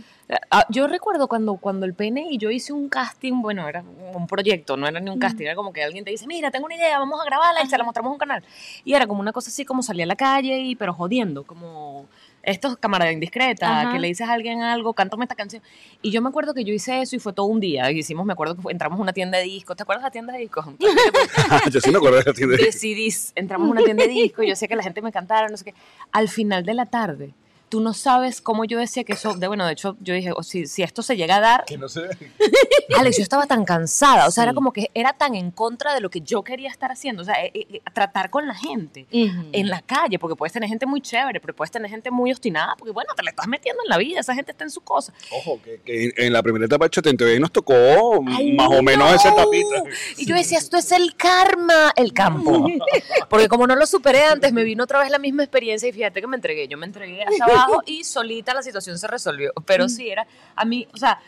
ah, 0.50 0.64
yo 0.70 0.86
recuerdo 0.86 1.26
cuando, 1.26 1.56
cuando 1.56 1.86
el 1.86 1.94
pene 1.94 2.28
y 2.30 2.38
yo 2.38 2.52
hice 2.52 2.72
un 2.72 2.88
casting, 2.88 3.42
bueno, 3.42 3.68
era 3.68 3.82
un 4.14 4.28
proyecto, 4.28 4.76
no 4.76 4.86
era 4.86 5.00
ni 5.00 5.10
un 5.10 5.18
casting, 5.18 5.46
era 5.46 5.56
como 5.56 5.72
que 5.72 5.82
alguien 5.82 6.04
te 6.04 6.12
dice, 6.12 6.24
mira, 6.28 6.52
tengo 6.52 6.66
una 6.66 6.76
idea, 6.76 7.00
vamos 7.00 7.20
a 7.20 7.24
grabarla 7.24 7.62
y 7.64 7.66
se 7.66 7.76
la 7.76 7.82
mostramos 7.82 8.10
en 8.10 8.12
un 8.12 8.18
canal. 8.18 8.44
Y 8.84 8.94
era 8.94 9.08
como 9.08 9.20
una 9.20 9.32
cosa 9.32 9.50
así 9.50 9.64
como 9.64 9.82
salir 9.82 10.04
a 10.04 10.06
la 10.06 10.14
calle 10.14 10.60
y 10.60 10.76
pero 10.76 10.94
jodiendo, 10.94 11.44
como 11.44 12.06
estos 12.46 12.76
camaradas 12.78 13.12
indiscretas, 13.12 13.68
Ajá. 13.68 13.92
que 13.92 13.98
le 13.98 14.08
dices 14.08 14.26
a 14.28 14.32
alguien 14.32 14.62
algo, 14.62 14.94
cántame 14.94 15.24
esta 15.24 15.34
canción. 15.34 15.62
Y 16.00 16.10
yo 16.12 16.22
me 16.22 16.28
acuerdo 16.30 16.54
que 16.54 16.64
yo 16.64 16.72
hice 16.72 17.02
eso 17.02 17.14
y 17.16 17.18
fue 17.18 17.32
todo 17.32 17.46
un 17.46 17.60
día. 17.60 17.90
Hicimos, 17.90 18.24
me 18.24 18.32
acuerdo 18.32 18.56
que 18.56 18.62
fue- 18.62 18.72
entramos 18.72 18.98
a 18.98 19.02
una 19.02 19.12
tienda 19.12 19.36
de 19.38 19.44
discos. 19.44 19.76
¿Te 19.76 19.82
acuerdas 19.82 20.02
de 20.04 20.06
la 20.06 20.10
tienda 20.12 20.32
de 20.32 20.38
discos? 20.38 20.64
yo 21.72 21.80
sí 21.80 21.90
me 21.90 21.98
acuerdo 21.98 22.18
de 22.18 22.24
la 22.24 22.32
tienda. 22.32 22.56
de 22.56 22.72
CDs. 22.72 23.32
Entramos 23.34 23.68
a 23.68 23.70
una 23.72 23.82
tienda 23.82 24.04
de 24.04 24.10
discos 24.10 24.44
y 24.44 24.48
yo 24.48 24.52
decía 24.52 24.68
que 24.68 24.76
la 24.76 24.82
gente 24.82 25.02
me 25.02 25.12
cantara, 25.12 25.48
no 25.48 25.56
sé 25.56 25.64
qué. 25.64 25.74
Al 26.12 26.28
final 26.28 26.64
de 26.64 26.74
la 26.74 26.86
tarde, 26.86 27.34
tú 27.68 27.80
no 27.80 27.94
sabes 27.94 28.40
cómo 28.40 28.64
yo 28.64 28.78
decía 28.78 29.04
que 29.04 29.12
eso, 29.12 29.34
de 29.34 29.48
bueno, 29.48 29.66
de 29.66 29.72
hecho, 29.72 29.96
yo 30.00 30.14
dije, 30.14 30.32
oh, 30.34 30.42
si, 30.42 30.66
si 30.66 30.82
esto 30.82 31.02
se 31.02 31.16
llega 31.16 31.36
a 31.36 31.40
dar, 31.40 31.64
Que 31.64 31.78
no 31.78 31.88
sé. 31.88 32.02
Alex, 32.96 33.16
yo 33.16 33.22
estaba 33.22 33.46
tan 33.46 33.64
cansada, 33.64 34.26
o 34.26 34.30
sea, 34.30 34.44
era 34.44 34.54
como 34.54 34.72
que 34.72 34.90
era 34.94 35.12
tan 35.12 35.34
en 35.34 35.50
contra 35.50 35.94
de 35.94 36.00
lo 36.00 36.10
que 36.10 36.20
yo 36.20 36.42
quería 36.42 36.70
estar 36.70 36.90
haciendo, 36.90 37.22
o 37.22 37.24
sea, 37.24 37.44
eh, 37.44 37.52
eh, 37.54 37.82
tratar 37.92 38.30
con 38.30 38.46
la 38.46 38.54
gente 38.54 39.06
en 39.10 39.68
la 39.68 39.82
calle, 39.82 40.18
porque 40.18 40.36
puedes 40.36 40.52
tener 40.52 40.68
gente 40.68 40.86
muy 40.86 41.00
chévere, 41.00 41.40
pero 41.40 41.54
puedes 41.54 41.70
tener 41.70 41.90
gente 41.90 42.10
muy 42.10 42.32
obstinada, 42.32 42.74
porque 42.78 42.92
bueno, 42.92 43.12
te 43.14 43.22
la 43.22 43.30
estás 43.30 43.48
metiendo 43.48 43.82
en 43.82 43.90
la 43.90 43.98
vida, 43.98 44.20
esa 44.20 44.34
gente 44.34 44.52
está 44.52 44.64
en 44.64 44.70
su 44.70 44.80
cosa. 44.80 45.12
Ojo, 45.30 45.60
que, 45.62 45.80
que 45.84 46.12
en 46.16 46.32
la 46.32 46.42
primera 46.42 46.66
etapa 46.66 46.86
de 46.86 46.90
Chatente 46.90 47.38
nos 47.40 47.52
tocó 47.52 47.74
Ay, 48.28 48.52
más 48.52 48.68
o 48.70 48.82
menos 48.82 49.10
no. 49.10 49.14
esa 49.14 49.34
tapita. 49.34 49.82
Y 50.16 50.26
yo 50.26 50.34
decía, 50.34 50.58
esto 50.58 50.76
es 50.76 50.92
el 50.92 51.16
karma, 51.16 51.92
el 51.96 52.12
campo. 52.12 52.66
Porque 53.28 53.48
como 53.48 53.66
no 53.66 53.74
lo 53.76 53.86
superé 53.86 54.24
antes, 54.24 54.52
me 54.52 54.64
vino 54.64 54.84
otra 54.84 55.00
vez 55.00 55.10
la 55.10 55.18
misma 55.18 55.42
experiencia 55.42 55.88
y 55.88 55.92
fíjate 55.92 56.20
que 56.20 56.26
me 56.26 56.36
entregué. 56.36 56.68
Yo 56.68 56.78
me 56.78 56.86
entregué 56.86 57.24
hasta 57.24 57.46
y 57.86 58.04
solita 58.04 58.54
la 58.54 58.62
situación 58.62 58.98
se 58.98 59.06
resolvió. 59.06 59.52
Pero 59.64 59.88
sí, 59.88 60.08
era 60.08 60.26
a 60.54 60.64
mí, 60.64 60.86
o 60.92 60.96
sea, 60.96 61.20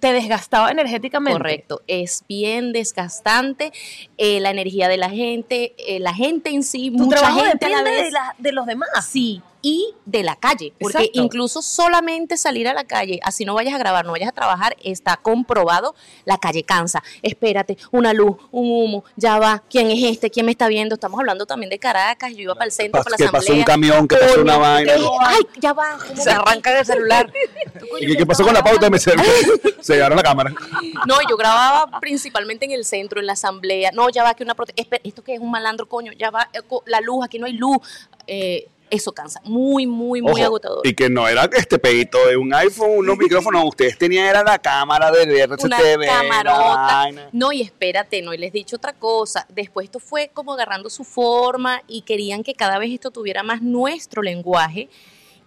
te 0.00 0.12
desgastaba 0.12 0.70
energéticamente. 0.70 1.38
Correcto, 1.38 1.80
es 1.86 2.22
bien 2.28 2.72
desgastante 2.74 3.72
eh, 4.18 4.40
la 4.40 4.50
energía 4.50 4.88
de 4.88 4.98
la 4.98 5.08
gente, 5.08 5.74
eh, 5.78 6.00
la 6.00 6.12
gente 6.14 6.50
en 6.50 6.62
sí, 6.62 6.90
Tu 6.90 6.98
mucha 6.98 7.16
trabajo 7.18 7.40
gente 7.40 7.64
a 7.64 7.68
la 7.70 7.78
depende 7.78 7.90
vez. 8.02 8.04
de, 8.06 8.10
la- 8.12 8.34
de 8.38 8.52
los 8.52 8.66
demás. 8.66 8.88
Sí, 9.08 9.40
y 9.68 9.92
de 10.04 10.22
la 10.22 10.36
calle, 10.36 10.72
porque 10.78 10.98
Exacto. 10.98 11.20
incluso 11.22 11.60
solamente 11.60 12.36
salir 12.36 12.68
a 12.68 12.72
la 12.72 12.84
calle, 12.84 13.18
así 13.24 13.44
no 13.44 13.52
vayas 13.54 13.74
a 13.74 13.78
grabar, 13.78 14.04
no 14.04 14.12
vayas 14.12 14.28
a 14.28 14.32
trabajar, 14.32 14.76
está 14.84 15.16
comprobado, 15.16 15.96
la 16.24 16.38
calle 16.38 16.62
cansa. 16.62 17.02
Espérate, 17.20 17.76
una 17.90 18.12
luz, 18.12 18.36
un 18.52 18.70
humo, 18.70 19.04
ya 19.16 19.40
va, 19.40 19.64
¿quién 19.68 19.90
es 19.90 20.04
este? 20.04 20.30
¿Quién 20.30 20.46
me 20.46 20.52
está 20.52 20.68
viendo? 20.68 20.94
Estamos 20.94 21.18
hablando 21.18 21.46
también 21.46 21.68
de 21.70 21.80
Caracas, 21.80 22.30
yo 22.32 22.42
iba 22.42 22.54
para 22.54 22.66
el 22.66 22.70
centro, 22.70 23.02
para 23.02 23.10
la 23.10 23.16
que 23.16 23.24
pasó 23.24 23.38
asamblea. 23.38 23.58
un 23.58 23.64
camión, 23.64 24.06
que 24.06 24.16
pasó 24.16 24.40
una 24.40 24.56
vaina. 24.56 24.94
que- 24.94 25.00
Ay, 25.20 25.40
ya 25.60 25.72
va. 25.72 25.98
¿cómo 26.06 26.22
Se 26.22 26.30
arranca 26.30 26.78
el 26.78 26.86
celular. 26.86 27.32
¿Y 28.00 28.06
qué, 28.06 28.16
qué 28.18 28.24
pasó 28.26 28.44
con 28.44 28.54
la 28.54 28.62
pauta? 28.62 28.88
Me 28.88 29.00
se, 29.00 29.12
se 29.80 29.94
llevaron 29.94 30.16
la 30.16 30.22
cámara. 30.22 30.54
No, 31.08 31.16
yo 31.28 31.36
grababa 31.36 31.98
principalmente 31.98 32.66
en 32.66 32.70
el 32.70 32.84
centro, 32.84 33.18
en 33.18 33.26
la 33.26 33.32
asamblea. 33.32 33.90
No, 33.92 34.08
ya 34.10 34.22
va, 34.22 34.34
que 34.34 34.44
una 34.44 34.54
prote- 34.54 34.74
espe- 34.76 35.00
Esto 35.02 35.24
que 35.24 35.34
es 35.34 35.40
un 35.40 35.50
malandro, 35.50 35.88
coño, 35.88 36.12
ya 36.12 36.30
va, 36.30 36.48
eh, 36.52 36.60
la 36.86 37.00
luz, 37.00 37.24
aquí 37.24 37.40
no 37.40 37.46
hay 37.46 37.54
luz. 37.54 37.78
Eh, 38.28 38.68
eso 38.90 39.12
cansa, 39.12 39.40
muy, 39.44 39.86
muy, 39.86 40.22
muy 40.22 40.32
Ojo, 40.32 40.44
agotador. 40.44 40.86
Y 40.86 40.94
que 40.94 41.08
no 41.10 41.26
era 41.26 41.48
que 41.48 41.58
este 41.58 41.78
pedito 41.78 42.26
de 42.26 42.36
un 42.36 42.52
iPhone, 42.54 42.98
unos 42.98 43.18
micrófonos, 43.18 43.64
ustedes 43.64 43.98
tenían 43.98 44.26
era 44.26 44.42
la 44.42 44.58
cámara 44.58 45.10
de 45.10 45.22
RCTV, 45.42 45.98
la 45.98 46.06
camarota. 46.06 47.28
No, 47.32 47.52
y 47.52 47.62
espérate, 47.62 48.22
no 48.22 48.34
y 48.34 48.38
les 48.38 48.50
he 48.50 48.52
dicho 48.52 48.76
otra 48.76 48.92
cosa. 48.92 49.46
Después 49.48 49.84
esto 49.84 49.98
fue 49.98 50.30
como 50.32 50.52
agarrando 50.54 50.90
su 50.90 51.04
forma 51.04 51.82
y 51.86 52.02
querían 52.02 52.42
que 52.42 52.54
cada 52.54 52.78
vez 52.78 52.90
esto 52.92 53.10
tuviera 53.10 53.42
más 53.42 53.62
nuestro 53.62 54.22
lenguaje. 54.22 54.88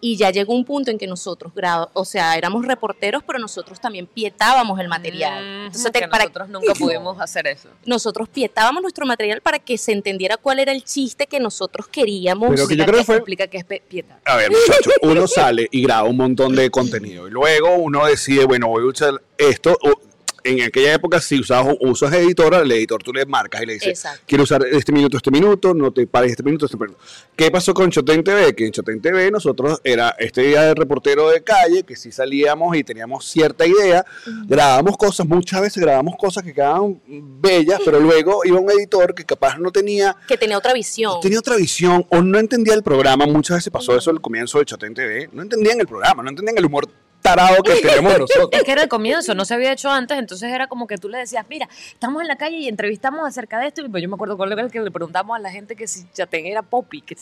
Y 0.01 0.15
ya 0.15 0.29
llegó 0.31 0.53
un 0.53 0.63
punto 0.63 0.91
en 0.91 0.97
que 0.97 1.07
nosotros, 1.07 1.51
gra- 1.53 1.89
o 1.93 2.05
sea, 2.05 2.37
éramos 2.37 2.65
reporteros, 2.65 3.21
pero 3.25 3.37
nosotros 3.37 3.81
también 3.81 4.07
pietábamos 4.07 4.79
el 4.79 4.87
material. 4.87 5.65
Entonces, 5.65 5.91
te- 5.91 5.99
que 5.99 6.07
para, 6.07 6.23
nosotros 6.23 6.49
nunca 6.49 6.73
pudimos 6.79 7.19
hacer 7.19 7.47
eso. 7.47 7.69
nosotros 7.85 8.29
pietábamos 8.29 8.81
nuestro 8.81 9.05
material 9.05 9.41
para 9.41 9.59
que 9.59 9.77
se 9.77 9.91
entendiera 9.91 10.37
cuál 10.37 10.59
era 10.59 10.71
el 10.71 10.83
chiste 10.83 11.27
que 11.27 11.39
nosotros 11.39 11.87
queríamos. 11.87 12.49
Pero 12.49 12.67
que 12.67 12.75
yo 12.77 12.85
creo 12.85 12.97
que 12.99 13.03
fue- 13.05 13.15
Explica 13.17 13.47
qué 13.47 13.57
es 13.57 13.65
pe- 13.65 13.83
pieta. 13.87 14.19
A 14.25 14.35
ver, 14.37 14.49
muchachos, 14.51 14.93
uno 15.01 15.27
sale 15.27 15.67
y 15.71 15.81
graba 15.83 16.07
un 16.07 16.15
montón 16.17 16.55
de 16.55 16.69
contenido 16.71 17.27
y 17.27 17.31
luego 17.31 17.75
uno 17.75 18.05
decide, 18.05 18.45
bueno, 18.45 18.67
voy 18.69 18.83
a 18.83 18.87
usar 18.87 19.21
esto. 19.37 19.77
o- 19.81 19.99
en 20.43 20.61
aquella 20.61 20.93
época, 20.93 21.19
si 21.19 21.39
usabas, 21.39 21.75
usas 21.79 22.13
editora, 22.13 22.59
el 22.59 22.71
editor 22.71 23.03
tú 23.03 23.13
le 23.13 23.25
marcas 23.25 23.61
y 23.63 23.65
le 23.65 23.73
dices, 23.73 23.89
Exacto. 23.89 24.21
quiero 24.25 24.43
usar 24.43 24.65
este 24.71 24.91
minuto, 24.91 25.17
este 25.17 25.31
minuto, 25.31 25.73
no 25.73 25.91
te 25.91 26.05
pares 26.07 26.31
este 26.31 26.43
minuto, 26.43 26.65
este 26.65 26.77
minuto. 26.77 26.99
¿Qué 27.35 27.51
pasó 27.51 27.73
con 27.73 27.89
Chotén 27.89 28.23
TV? 28.23 28.55
Que 28.55 28.65
en 28.65 28.71
Chotén 28.71 29.01
TV 29.01 29.31
nosotros 29.31 29.79
era 29.83 30.15
este 30.19 30.41
día 30.41 30.63
de 30.63 30.75
reportero 30.75 31.29
de 31.29 31.43
calle, 31.43 31.83
que 31.83 31.95
sí 31.95 32.11
salíamos 32.11 32.75
y 32.75 32.83
teníamos 32.83 33.25
cierta 33.25 33.65
idea, 33.65 34.05
grabábamos 34.47 34.97
cosas, 34.97 35.27
muchas 35.27 35.61
veces 35.61 35.81
grabábamos 35.81 36.15
cosas 36.17 36.43
que 36.43 36.53
quedaban 36.53 37.01
bellas, 37.07 37.79
pero 37.83 37.99
luego 37.99 38.41
iba 38.45 38.59
un 38.59 38.69
editor 38.71 39.13
que 39.13 39.25
capaz 39.25 39.57
no 39.57 39.71
tenía 39.71 40.15
que 40.27 40.37
tenía 40.37 40.57
otra 40.57 40.73
visión. 40.73 41.19
tenía 41.21 41.39
otra 41.39 41.55
visión 41.55 42.05
o 42.09 42.21
no 42.21 42.39
entendía 42.39 42.73
el 42.73 42.83
programa. 42.83 43.25
Muchas 43.25 43.57
veces 43.57 43.71
pasó 43.71 43.95
eso 43.95 44.09
al 44.11 44.21
comienzo 44.21 44.59
de 44.59 44.65
Chatén 44.65 44.93
TV. 44.93 45.29
No 45.31 45.41
entendían 45.41 45.79
el 45.79 45.87
programa, 45.87 46.23
no 46.23 46.29
entendían 46.29 46.57
el 46.57 46.65
humor 46.65 46.87
tarado 47.35 47.63
que 47.63 47.75
tenemos 47.75 48.19
nosotros. 48.19 48.49
Es 48.51 48.63
que 48.63 48.71
era 48.71 48.83
el 48.83 48.89
comienzo, 48.89 49.33
no 49.33 49.45
se 49.45 49.53
había 49.53 49.71
hecho 49.71 49.89
antes, 49.89 50.17
entonces 50.17 50.51
era 50.51 50.67
como 50.67 50.87
que 50.87 50.97
tú 50.97 51.09
le 51.09 51.19
decías, 51.19 51.45
mira, 51.49 51.67
estamos 51.91 52.21
en 52.21 52.27
la 52.27 52.35
calle 52.35 52.57
y 52.57 52.67
entrevistamos 52.67 53.27
acerca 53.27 53.59
de 53.59 53.67
esto, 53.67 53.81
y 53.85 53.89
pues 53.89 54.01
yo 54.03 54.09
me 54.09 54.15
acuerdo 54.15 54.37
cuál 54.37 54.51
era 54.51 54.61
el 54.61 54.71
que 54.71 54.79
le 54.79 54.91
preguntamos 54.91 55.35
a 55.35 55.39
la 55.39 55.51
gente 55.51 55.75
que 55.75 55.87
si 55.87 56.05
Chatén 56.13 56.45
era 56.45 56.61
Poppy, 56.61 57.01
que 57.01 57.15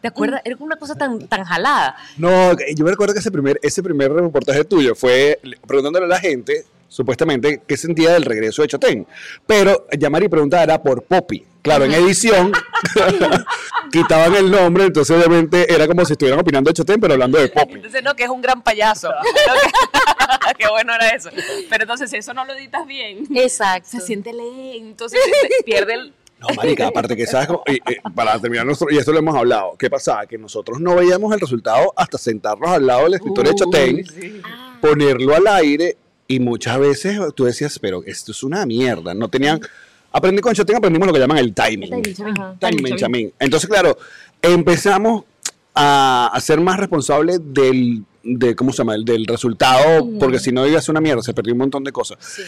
¿te 0.00 0.08
acuerdas? 0.08 0.42
Era 0.44 0.56
una 0.58 0.76
cosa 0.76 0.94
tan, 0.94 1.26
tan 1.28 1.44
jalada. 1.44 1.96
No, 2.16 2.52
yo 2.74 2.84
me 2.84 2.90
recuerdo 2.90 3.14
que 3.14 3.20
ese 3.20 3.30
primer, 3.30 3.58
ese 3.62 3.82
primer 3.82 4.12
reportaje 4.12 4.64
tuyo 4.64 4.94
fue 4.94 5.40
preguntándole 5.66 6.06
a 6.06 6.08
la 6.08 6.20
gente, 6.20 6.64
supuestamente, 6.92 7.62
qué 7.66 7.76
sentía 7.76 8.12
del 8.12 8.24
regreso 8.24 8.62
de 8.62 8.68
Chatén. 8.68 9.06
Pero 9.46 9.86
Yamari 9.98 10.28
preguntaba 10.28 10.62
era 10.62 10.82
por 10.82 11.02
Poppy. 11.02 11.44
Claro, 11.62 11.84
en 11.84 11.92
edición 11.94 12.52
quitaban 13.92 14.34
el 14.34 14.50
nombre, 14.50 14.84
entonces 14.84 15.16
obviamente 15.16 15.72
era 15.72 15.86
como 15.86 16.04
si 16.04 16.12
estuvieran 16.12 16.40
opinando 16.40 16.68
de 16.68 16.74
Chatén, 16.74 17.00
pero 17.00 17.14
hablando 17.14 17.38
de 17.38 17.48
Poppy. 17.48 17.74
Entonces, 17.74 18.02
no, 18.02 18.14
que 18.14 18.24
es 18.24 18.30
un 18.30 18.42
gran 18.42 18.62
payaso. 18.62 19.08
Qué 20.58 20.68
bueno 20.68 20.94
era 20.94 21.08
eso. 21.10 21.30
Pero 21.70 21.84
entonces, 21.84 22.10
si 22.10 22.16
eso 22.16 22.34
no 22.34 22.44
lo 22.44 22.54
editas 22.54 22.86
bien, 22.86 23.26
Exacto. 23.34 23.88
se 23.90 24.00
siente 24.00 24.32
lento, 24.32 25.08
se 25.08 25.16
siente- 25.18 25.64
pierde 25.64 25.94
el... 25.94 26.14
No, 26.40 26.48
marica, 26.56 26.88
aparte 26.88 27.16
que 27.16 27.24
sabes, 27.24 27.50
y, 27.68 27.74
y, 27.74 27.80
para 28.16 28.36
terminar 28.40 28.66
nuestro, 28.66 28.88
y 28.90 28.98
esto 28.98 29.12
lo 29.12 29.20
hemos 29.20 29.36
hablado, 29.36 29.76
¿qué 29.78 29.88
pasaba? 29.88 30.26
Que 30.26 30.36
nosotros 30.36 30.80
no 30.80 30.96
veíamos 30.96 31.32
el 31.32 31.38
resultado 31.38 31.92
hasta 31.96 32.18
sentarnos 32.18 32.68
al 32.68 32.84
lado 32.84 33.04
del 33.04 33.14
escritorio 33.14 33.52
de 33.52 33.58
Chatén, 33.58 34.42
Ah, 34.44 34.76
ponerlo 34.80 35.36
al 35.36 35.46
aire, 35.46 35.96
y 36.28 36.40
muchas 36.40 36.78
veces 36.78 37.18
tú 37.34 37.44
decías, 37.44 37.78
pero 37.78 38.02
esto 38.06 38.32
es 38.32 38.42
una 38.42 38.64
mierda, 38.66 39.14
no 39.14 39.28
tenían... 39.28 39.60
Aprendí 40.14 40.42
con 40.42 40.52
Chatén, 40.54 40.76
aprendimos 40.76 41.06
lo 41.08 41.14
que 41.14 41.20
llaman 41.20 41.38
el 41.38 41.54
timing. 41.54 41.90
Ajá. 41.94 42.54
Timing. 42.60 43.32
Entonces, 43.38 43.68
claro, 43.68 43.96
empezamos 44.42 45.24
a, 45.74 46.30
a 46.34 46.40
ser 46.40 46.60
más 46.60 46.78
responsables 46.78 47.40
del, 47.42 48.04
de, 48.22 48.54
¿cómo 48.54 48.72
se 48.72 48.78
llama? 48.78 48.94
El- 48.94 49.06
Del 49.06 49.24
resultado, 49.26 50.06
porque 50.20 50.38
si 50.38 50.52
no 50.52 50.66
iba 50.66 50.78
a 50.78 50.82
ser 50.82 50.92
una 50.92 51.00
mierda, 51.00 51.22
se 51.22 51.32
perdió 51.32 51.54
un 51.54 51.60
montón 51.60 51.82
de 51.82 51.92
cosas. 51.92 52.18
Sí. 52.20 52.42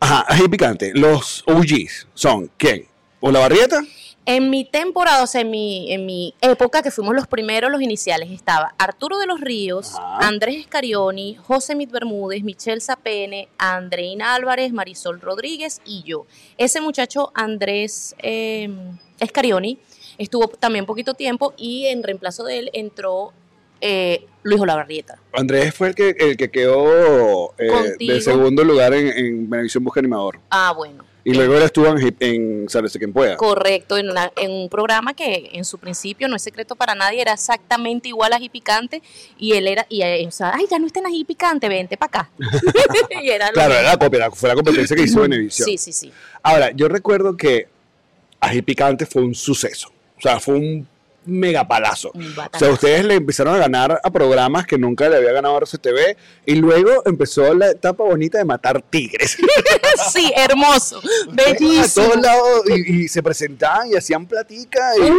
Ajá, 0.00 0.24
ají 0.26 0.48
picante. 0.48 0.92
Los 0.94 1.44
OGs 1.46 2.08
son, 2.14 2.50
¿quién? 2.56 2.86
¿O 3.20 3.30
la 3.30 3.40
barrieta? 3.40 3.82
En 4.24 4.50
mi 4.50 4.64
temporada, 4.64 5.24
o 5.24 5.26
sea, 5.26 5.40
en 5.40 5.50
mi, 5.50 5.92
en 5.92 6.06
mi 6.06 6.34
época, 6.40 6.80
que 6.80 6.92
fuimos 6.92 7.14
los 7.16 7.26
primeros, 7.26 7.72
los 7.72 7.82
iniciales, 7.82 8.30
estaba 8.30 8.72
Arturo 8.78 9.18
de 9.18 9.26
los 9.26 9.40
Ríos. 9.40 9.94
Andrés 10.20 10.58
Escarioni, 10.58 11.34
José 11.34 11.74
Mit 11.74 11.90
Bermúdez, 11.90 12.44
Michelle 12.44 12.80
Sapene, 12.80 13.48
Andreina 13.58 14.36
Álvarez, 14.36 14.72
Marisol 14.72 15.20
Rodríguez 15.20 15.80
y 15.84 16.04
yo. 16.04 16.26
Ese 16.56 16.80
muchacho, 16.80 17.32
Andrés 17.34 18.14
eh, 18.18 18.70
Escarioni, 19.18 19.80
estuvo 20.18 20.46
también 20.46 20.86
poquito 20.86 21.14
tiempo 21.14 21.52
y 21.56 21.86
en 21.86 22.04
reemplazo 22.04 22.44
de 22.44 22.60
él 22.60 22.70
entró 22.74 23.32
eh, 23.80 24.26
Luis 24.44 24.60
Olavarrieta. 24.60 25.18
Andrés 25.32 25.74
fue 25.74 25.88
el 25.88 25.94
que, 25.96 26.14
el 26.16 26.36
que 26.36 26.48
quedó 26.48 27.54
eh, 27.58 27.96
de 27.98 28.20
segundo 28.20 28.62
lugar 28.62 28.94
en, 28.94 29.08
en 29.08 29.50
Benevisión 29.50 29.82
Busca 29.82 29.98
Animador. 29.98 30.38
Ah, 30.48 30.72
bueno. 30.76 31.11
Y 31.24 31.34
luego 31.34 31.56
él 31.56 31.62
estuvo 31.62 31.86
en, 31.86 32.16
en 32.18 32.68
Sálvese 32.68 32.98
quien 32.98 33.12
pueda. 33.12 33.36
Correcto, 33.36 33.96
en, 33.96 34.10
una- 34.10 34.32
en 34.36 34.50
un 34.50 34.68
programa 34.68 35.14
que 35.14 35.50
en 35.52 35.64
su 35.64 35.78
principio 35.78 36.26
no 36.28 36.34
es 36.36 36.42
secreto 36.42 36.74
para 36.74 36.94
nadie, 36.96 37.20
era 37.20 37.32
exactamente 37.34 38.08
igual 38.08 38.32
a 38.32 38.36
Ají 38.36 38.48
Picante 38.48 39.02
y 39.38 39.52
él 39.52 39.68
era, 39.68 39.86
y 39.88 40.02
eh, 40.02 40.24
o 40.26 40.30
sea, 40.32 40.52
ay, 40.54 40.66
ya 40.70 40.78
no 40.80 40.86
está 40.86 40.98
en 41.00 41.06
Ají 41.06 41.24
Picante, 41.24 41.68
vente 41.68 41.96
para 41.96 42.08
acá. 42.22 42.30
y 43.22 43.28
era 43.30 43.50
Claro, 43.50 43.72
era 43.74 43.82
la, 43.82 43.96
copia, 43.96 44.30
fue 44.32 44.48
la 44.48 44.54
competencia 44.56 44.96
que 44.96 45.02
hizo 45.02 45.20
Benevisión. 45.20 45.66
Sí, 45.66 45.78
sí, 45.78 45.92
sí. 45.92 46.12
Ahora, 46.42 46.70
yo 46.72 46.88
recuerdo 46.88 47.36
que 47.36 47.68
Ají 48.40 48.62
Picante 48.62 49.06
fue 49.06 49.22
un 49.22 49.34
suceso. 49.34 49.92
O 50.18 50.20
sea, 50.20 50.40
fue 50.40 50.54
un 50.54 50.88
mega 51.24 51.66
palazo. 51.68 52.10
O 52.14 52.58
sea, 52.58 52.70
ustedes 52.70 53.04
le 53.04 53.14
empezaron 53.14 53.54
a 53.54 53.58
ganar 53.58 54.00
a 54.02 54.10
programas 54.10 54.66
que 54.66 54.76
nunca 54.78 55.08
le 55.08 55.16
había 55.16 55.32
ganado 55.32 55.54
a 55.56 55.60
RCTV 55.60 56.16
y 56.46 56.54
luego 56.56 57.02
empezó 57.06 57.54
la 57.54 57.70
etapa 57.70 58.02
bonita 58.04 58.38
de 58.38 58.44
matar 58.44 58.82
tigres. 58.82 59.36
sí, 60.12 60.32
hermoso, 60.36 60.98
a 60.98 61.32
bellísimo. 61.32 62.06
todos 62.06 62.20
lados 62.22 62.62
y, 62.68 63.04
y 63.04 63.08
se 63.08 63.22
presentaban 63.22 63.88
y 63.90 63.94
hacían 63.96 64.26
platica. 64.26 64.92
Y, 64.98 65.10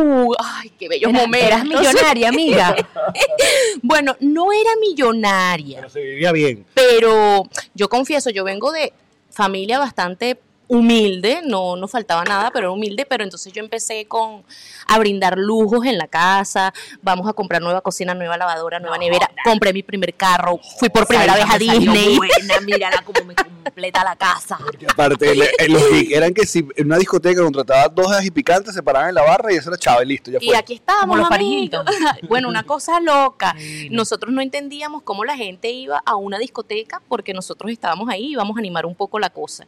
Uh, 0.00 0.32
ay, 0.38 0.70
qué 0.78 0.88
bellos 0.88 1.10
Era- 1.10 1.18
momentos. 1.20 1.48
Eras 1.50 1.64
millonaria, 1.64 2.28
amiga. 2.28 2.76
Bueno, 3.82 4.16
no 4.20 4.52
era 4.52 4.70
millonaria. 4.80 5.78
pero 5.78 5.90
se 5.90 6.00
vivía 6.00 6.32
bien. 6.32 6.64
pero 6.74 7.44
yo 7.74 7.88
confieso, 7.88 8.30
yo 8.30 8.44
vengo 8.44 8.72
de 8.72 8.92
familia 9.30 9.78
bastante 9.78 10.38
humilde, 10.68 11.40
no 11.44 11.76
no 11.76 11.88
faltaba 11.88 12.24
nada, 12.24 12.50
pero 12.50 12.66
era 12.66 12.70
humilde, 12.70 13.06
pero 13.06 13.24
entonces 13.24 13.52
yo 13.52 13.62
empecé 13.62 14.06
con 14.06 14.44
a 14.86 14.98
brindar 14.98 15.36
lujos 15.38 15.84
en 15.86 15.98
la 15.98 16.06
casa, 16.06 16.72
vamos 17.02 17.28
a 17.28 17.32
comprar 17.32 17.60
nueva 17.62 17.80
cocina, 17.80 18.14
nueva 18.14 18.36
lavadora, 18.36 18.78
nueva 18.78 18.98
nevera, 18.98 19.30
compré 19.44 19.72
mi 19.72 19.82
primer 19.82 20.14
carro, 20.14 20.60
fui 20.78 20.88
por 20.88 21.06
primera 21.06 21.34
vez 21.34 21.44
a 21.48 21.58
Disney. 21.58 22.16
Buena, 22.16 22.60
mírala 22.60 23.02
cómo 23.04 23.24
me 23.24 23.34
completa 23.34 24.04
la 24.04 24.16
casa. 24.16 24.58
Porque 24.64 24.86
aparte, 24.86 25.34
los 25.68 25.82
eran 26.10 26.32
que 26.34 26.46
si 26.46 26.66
en 26.76 26.86
una 26.86 26.98
discoteca 26.98 27.42
contrataba 27.42 27.88
dos 27.88 28.10
ají 28.12 28.30
picantes, 28.30 28.74
se 28.74 28.82
paraban 28.82 29.08
en 29.10 29.14
la 29.14 29.22
barra 29.22 29.52
y 29.52 29.56
eso 29.56 29.70
era 29.70 29.78
chavo 29.78 30.02
y 30.02 30.06
listo. 30.06 30.30
Ya 30.30 30.38
Y 30.40 30.48
fue. 30.48 30.56
aquí 30.56 30.74
estábamos, 30.74 31.16
Como 31.16 31.28
los 31.28 31.30
amigos. 31.30 31.84
Bueno, 32.28 32.48
una 32.48 32.62
cosa 32.62 33.00
loca. 33.00 33.54
Nosotros 33.90 34.32
no 34.32 34.40
entendíamos 34.40 35.02
cómo 35.02 35.24
la 35.24 35.36
gente 35.36 35.70
iba 35.70 36.02
a 36.04 36.16
una 36.16 36.38
discoteca 36.38 37.00
porque 37.08 37.32
nosotros 37.32 37.70
estábamos 37.70 38.08
ahí 38.08 38.26
y 38.26 38.32
íbamos 38.32 38.56
a 38.56 38.60
animar 38.60 38.84
un 38.86 38.94
poco 38.94 39.18
la 39.18 39.30
cosa. 39.30 39.66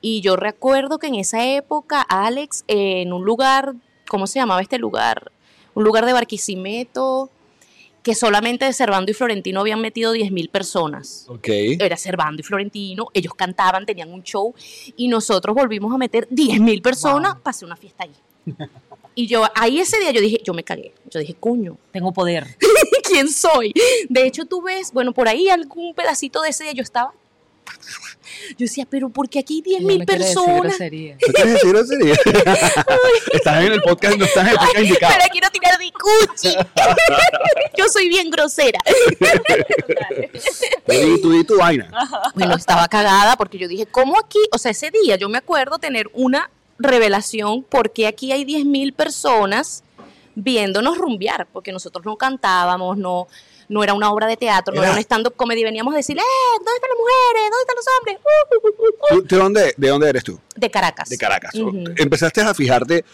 Y 0.00 0.20
yo 0.20 0.36
recuerdo 0.36 0.98
que 0.98 1.08
en 1.08 1.16
esa 1.16 1.44
época, 1.44 2.02
Alex, 2.02 2.64
eh, 2.68 3.02
en 3.02 3.12
un 3.12 3.24
lugar, 3.24 3.74
¿cómo 4.08 4.26
se 4.26 4.38
llamaba 4.38 4.60
este 4.60 4.78
lugar? 4.78 5.32
Un 5.74 5.84
lugar 5.84 6.06
de 6.06 6.12
Barquisimeto, 6.12 7.30
que 8.02 8.14
solamente 8.14 8.64
de 8.64 8.72
Cervando 8.72 9.10
y 9.10 9.14
Florentino 9.14 9.60
habían 9.60 9.80
metido 9.80 10.12
10 10.12 10.30
mil 10.30 10.48
personas. 10.48 11.26
Ok. 11.28 11.48
Era 11.48 11.96
Cervando 11.96 12.40
y 12.40 12.44
Florentino, 12.44 13.08
ellos 13.12 13.34
cantaban, 13.34 13.84
tenían 13.84 14.12
un 14.12 14.22
show 14.22 14.54
y 14.96 15.08
nosotros 15.08 15.54
volvimos 15.54 15.92
a 15.92 15.98
meter 15.98 16.26
10 16.30 16.60
mil 16.60 16.80
personas 16.80 17.36
para 17.36 17.50
hacer 17.50 17.66
una 17.66 17.76
fiesta 17.76 18.04
ahí. 18.04 18.56
Y 19.14 19.26
yo, 19.26 19.44
ahí 19.56 19.80
ese 19.80 19.98
día 19.98 20.12
yo 20.12 20.20
dije, 20.20 20.40
yo 20.44 20.54
me 20.54 20.62
cagué. 20.62 20.94
Yo 21.10 21.18
dije, 21.18 21.34
coño, 21.34 21.76
Tengo 21.90 22.12
poder. 22.12 22.46
¿quién 23.08 23.28
soy? 23.28 23.72
De 24.08 24.26
hecho, 24.26 24.44
tú 24.44 24.62
ves, 24.62 24.92
bueno, 24.92 25.12
por 25.12 25.28
ahí 25.28 25.48
algún 25.48 25.94
pedacito 25.94 26.42
de 26.42 26.50
ese 26.50 26.64
día 26.64 26.72
yo 26.72 26.82
estaba. 26.82 27.12
Yo 28.50 28.64
decía, 28.64 28.86
pero 28.88 29.10
¿por 29.10 29.28
qué 29.28 29.40
aquí 29.40 29.56
hay 29.56 29.62
10 29.62 29.82
mil 29.82 30.04
personas? 30.04 30.78
¿No 30.80 30.88
quieres 30.88 31.52
decir 31.54 31.70
grosería? 31.70 32.14
estás 33.32 33.64
en 33.64 33.72
el 33.72 33.82
podcast, 33.82 34.16
no 34.16 34.24
estás 34.24 34.44
en 34.44 34.50
el 34.50 34.56
podcast 34.56 34.78
indicado. 34.78 35.14
Pero 35.18 35.28
quiero 35.32 35.50
tirar 35.50 35.78
de 35.78 35.92
cuchi. 35.92 36.56
yo 37.76 37.88
soy 37.88 38.08
bien 38.08 38.30
grosera. 38.30 38.80
Tú 40.86 40.92
di, 40.92 41.20
tú 41.20 41.32
di 41.32 41.44
tu 41.44 41.58
vaina. 41.58 41.90
Bueno, 42.34 42.54
estaba 42.56 42.88
cagada 42.88 43.36
porque 43.36 43.58
yo 43.58 43.68
dije, 43.68 43.86
¿cómo 43.86 44.18
aquí? 44.18 44.38
O 44.52 44.58
sea, 44.58 44.70
ese 44.70 44.90
día 44.90 45.16
yo 45.16 45.28
me 45.28 45.38
acuerdo 45.38 45.78
tener 45.78 46.08
una 46.14 46.50
revelación 46.78 47.64
porque 47.68 48.06
aquí 48.06 48.32
hay 48.32 48.44
10 48.44 48.64
mil 48.64 48.92
personas 48.92 49.82
viéndonos 50.34 50.96
rumbear, 50.96 51.46
porque 51.52 51.72
nosotros 51.72 52.04
no 52.04 52.16
cantábamos, 52.16 52.96
no, 52.96 53.26
no 53.68 53.82
era 53.84 53.94
una 53.94 54.10
obra 54.12 54.26
de 54.26 54.36
teatro, 54.36 54.74
no 54.74 54.82
Era- 54.82 54.92
un 54.92 54.98
stand-up 54.98 55.34
comedy, 55.36 55.62
veníamos 55.64 55.92
a 55.94 55.98
decir, 55.98 56.16
¡eh! 56.18 56.22
¿Dónde 56.56 56.72
están 56.74 56.90
las 56.90 56.98
mujeres? 56.98 57.50
¿Dónde 57.50 57.62
están 57.62 57.76
los 57.76 57.86
hombres? 57.98 58.18
Uh, 58.24 58.54
uh, 58.54 58.68
uh, 58.68 59.14
uh, 59.14 59.18
uh". 59.18 59.22
¿Tú- 59.22 59.34
¿De 59.34 59.42
dónde, 59.42 59.74
¿De 59.76 59.88
dónde 59.88 60.08
eres 60.08 60.24
tú? 60.24 60.40
De 60.56 60.70
Caracas. 60.70 61.08
De 61.08 61.18
Caracas. 61.18 61.52
Empezaste 61.96 62.40
a 62.40 62.54
fijarte 62.54 63.04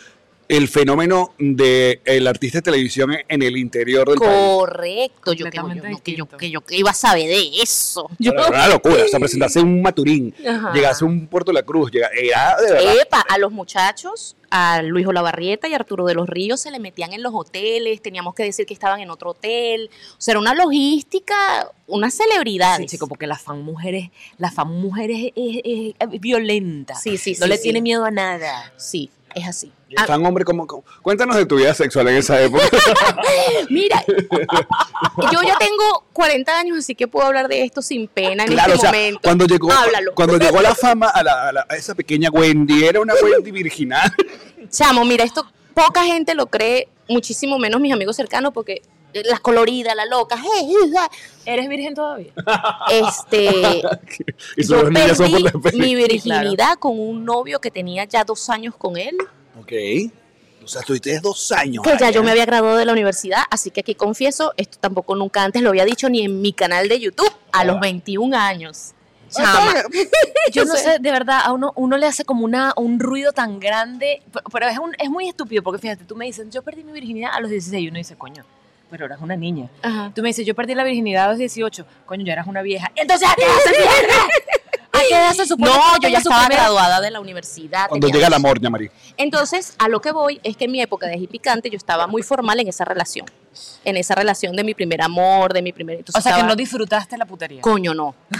el 0.49 0.69
fenómeno 0.69 1.33
del 1.39 2.01
el 2.05 2.27
artista 2.27 2.59
de 2.59 2.63
televisión 2.63 3.17
en- 3.29 3.43
el 3.43 3.57
interior 3.57 4.09
del 4.09 4.19
país. 4.19 4.31
Correcto, 4.59 5.33
yo 5.33 5.47
que, 5.51 5.57
yo, 5.57 5.63
no, 5.63 6.01
que, 6.03 6.15
yo, 6.17 6.27
que 6.29 6.51
yo 6.51 6.61
que 6.61 6.77
iba 6.77 6.91
a 6.91 6.95
saber 6.95 7.29
de 7.29 7.49
eso. 7.63 8.09
Yo, 8.19 8.33
Era 8.33 8.49
una 8.49 8.69
locura, 8.69 9.05
o 9.05 9.09
sea, 9.09 9.19
presentarse 9.19 9.61
en 9.61 9.67
un 9.69 9.83
Maturín, 9.83 10.35
Ajá. 10.47 10.73
llegarse 10.73 11.05
a 11.05 11.09
un 11.09 11.27
Puerto 11.27 11.51
de 11.51 11.55
la 11.55 11.63
Cruz, 11.63 11.91
llega- 11.91 12.11
era 12.17 12.57
de 12.61 12.73
verdad. 12.73 12.95
Epa, 13.03 13.21
a 13.21 13.39
los 13.39 13.53
muchachos, 13.53 14.37
a 14.51 14.83
Luis 14.83 15.07
Olavarrieta 15.07 15.67
y 15.67 15.75
Arturo 15.75 16.05
de 16.07 16.15
los 16.15 16.29
Ríos 16.29 16.61
se 16.61 16.71
le 16.71 16.79
metían 16.79 17.13
en 17.13 17.23
los 17.23 17.33
hoteles, 17.35 18.01
teníamos 18.03 18.35
que 18.35 18.45
decir 18.45 18.67
que 18.67 18.75
estaban 18.75 19.01
en 19.01 19.11
otro 19.11 19.31
hotel. 19.31 19.91
O 20.13 20.21
sea, 20.21 20.33
era 20.33 20.39
una 20.41 20.55
logística, 20.55 21.35
una 21.87 22.11
celebridad. 22.11 22.77
Sí, 22.79 22.87
chico, 22.87 23.09
porque 23.09 23.27
la 23.27 23.37
fan 23.39 23.63
mujer 23.63 23.95
es, 23.95 24.11
la 24.39 24.51
fan 24.51 24.69
mujer 24.69 25.11
es, 25.11 25.33
es- 25.35 25.61
es- 25.65 25.95
es 25.99 26.21
violenta. 26.21 26.95
Sí, 26.95 27.17
sí, 27.19 27.33
No 27.41 27.47
sí, 27.47 27.49
le 27.51 27.57
sí. 27.57 27.63
tiene 27.65 27.81
miedo 27.83 28.05
a 28.05 28.11
nada. 28.11 28.73
Sí, 28.77 29.11
es 29.35 29.47
así. 29.49 29.73
El 29.97 30.07
fan 30.07 30.25
hombre, 30.27 30.45
¿cómo, 30.45 30.67
cómo? 30.67 30.85
Cuéntanos 31.03 31.37
de 31.37 31.47
tu 31.47 31.57
vida 31.57 31.73
sexual 31.75 32.09
en 32.09 32.17
esa 32.17 32.41
época. 32.43 32.65
Mira, 33.71 34.05
yo 35.33 35.43
ya 35.43 35.57
tengo 35.59 36.05
40 36.13 36.59
años, 36.59 36.79
así 36.79 36.95
que 36.95 37.07
puedo 37.09 37.27
hablar 37.27 37.49
de 37.49 37.63
esto 37.63 37.83
sin 37.83 38.09
pena 38.09 38.45
en 38.45 38.51
claro, 38.51 38.73
o 38.73 38.75
este 38.75 38.81
sea, 38.87 38.93
momento. 38.93 39.21
cuando 39.23 39.47
llegó, 39.47 39.73
Háblalo. 39.73 40.15
cuando 40.15 40.39
llegó 40.39 40.61
la 40.61 40.75
fama 40.75 41.09
a, 41.09 41.23
la- 41.23 41.49
a 41.49 41.53
la- 41.53 41.67
a 41.69 41.77
esa 41.77 41.95
pequeña 41.95 42.31
Wendy, 42.31 42.85
era 42.85 43.01
una 43.01 43.15
Wendy 43.23 43.51
virginal. 43.51 44.13
Chamo, 44.71 45.05
mira, 45.05 45.25
esto 45.25 45.47
poca 45.75 46.05
gente 46.05 46.35
lo 46.35 46.47
cree, 46.47 46.89
muchísimo 47.09 47.59
menos 47.59 47.81
mis 47.81 47.93
amigos 47.93 48.17
cercanos, 48.17 48.53
porque 48.53 48.83
las 49.13 49.39
coloridas, 49.39 49.95
la 49.95 50.07
loca, 50.07 50.37
hey, 50.43 50.67
hey, 50.69 50.91
hey. 50.93 51.19
¿Eres 51.47 51.69
virgen 51.69 51.95
todavía? 51.95 52.33
este, 52.91 53.81
y 54.57 54.67
yo 54.67 54.83
perdí 55.63 55.79
mi 55.79 55.95
virginidad 55.95 56.79
con 56.79 56.99
un 56.99 57.25
novio 57.25 57.61
que 57.61 57.71
tenía 57.71 58.05
ya 58.07 58.25
dos 58.25 58.51
años 58.51 58.75
con 58.77 58.97
él, 58.97 59.17
Ok. 59.61 59.73
O 60.65 60.67
sea, 60.69 60.81
estuviste 60.81 61.21
dos 61.21 61.53
años. 61.53 61.83
que 61.85 61.97
ya 61.99 62.11
yo 62.11 62.23
me 62.23 62.29
¿eh? 62.29 62.33
había 62.33 62.47
graduado 62.47 62.79
de 62.79 62.87
la 62.87 62.93
universidad, 62.93 63.43
así 63.51 63.71
que 63.71 63.81
aquí 63.81 63.95
confieso, 63.95 64.55
esto 64.57 64.79
tampoco 64.81 65.15
nunca 65.15 65.45
antes 65.45 65.61
lo 65.63 65.69
había 65.69 65.85
dicho 65.85 66.09
ni 66.09 66.25
en 66.25 66.41
mi 66.41 66.53
canal 66.55 66.89
de 66.89 66.99
YouTube, 67.01 67.31
a 67.53 67.65
los 67.65 67.79
21 67.81 68.35
años. 68.37 68.93
Chama. 69.29 69.75
Yo 70.53 70.65
no 70.65 70.75
sé. 70.77 70.99
de 71.01 71.11
verdad, 71.11 71.41
a 71.45 71.53
uno, 71.53 71.73
uno 71.77 71.97
le 71.99 72.07
hace 72.07 72.25
como 72.25 72.45
una, 72.45 72.73
un 72.77 72.99
ruido 73.01 73.33
tan 73.33 73.59
grande, 73.61 74.23
pero, 74.33 74.45
pero 74.53 74.69
es, 74.69 74.79
un- 74.79 74.95
es 74.99 75.11
muy 75.11 75.29
estúpido, 75.29 75.63
porque 75.63 75.81
fíjate, 75.81 76.05
tú 76.05 76.15
me 76.17 76.25
dices, 76.27 76.47
yo 76.51 76.63
perdí 76.63 76.83
mi 76.85 76.93
virginidad 76.93 77.33
a 77.35 77.41
los 77.41 77.51
16, 77.51 77.83
y 77.85 77.89
uno 77.89 77.99
dice, 77.99 78.17
coño, 78.17 78.45
pero 78.91 79.07
eras 79.07 79.21
una 79.21 79.35
niña. 79.37 79.69
Ajá. 79.83 80.13
Tú 80.15 80.23
me 80.23 80.29
dices, 80.29 80.47
yo 80.47 80.55
perdí 80.55 80.75
la 80.75 80.85
virginidad 80.85 81.25
a 81.25 81.29
los 81.31 81.39
18, 81.39 81.85
coño, 82.07 82.25
ya 82.25 82.33
eras 82.35 82.47
una 82.47 82.63
vieja. 82.63 82.91
Entonces, 82.95 83.29
¿a 83.29 83.35
qué 83.35 83.43
se 83.65 83.71
pierde? 85.15 85.27
¿A 85.27 85.31
qué 85.31 85.37
edad 85.39 85.45
se 85.45 85.47
supone 85.49 85.71
No, 85.71 85.99
yo 86.01 86.09
ya 86.09 86.19
estaba 86.19 86.41
primera- 86.47 86.63
graduada 86.65 87.01
de 87.01 87.11
la 87.11 87.21
universidad. 87.21 87.89
Cuando 87.89 88.09
llega 88.09 88.27
el 88.27 88.35
amor, 88.35 88.61
Marí. 88.71 88.91
Entonces, 89.17 89.75
a 89.79 89.89
lo 89.89 90.01
que 90.01 90.13
voy 90.13 90.41
es 90.43 90.57
que 90.57 90.65
en 90.67 90.73
mi 90.73 90.81
época 90.81 91.07
de 91.07 91.17
picante 91.29 91.71
yo 91.71 91.77
estaba 91.77 92.07
muy 92.07 92.23
formal 92.23 92.61
en 92.61 92.69
esa 92.69 92.85
relación. 92.85 93.27
En 93.85 93.97
esa 93.97 94.15
relación 94.15 94.57
de 94.57 94.65
mi 94.65 94.75
primer 94.75 95.03
amor, 95.03 95.53
de 95.53 95.63
mi 95.63 95.73
primer. 95.73 95.99
entonces 95.99 96.19
O 96.19 96.23
sea, 96.23 96.33
que 96.33 96.39
estaba- 96.39 96.49
no 96.49 96.57
disfrutaste 96.57 97.17
la 97.19 97.27
putería. 97.27 97.61
Coño, 97.61 97.95
no. 97.95 98.15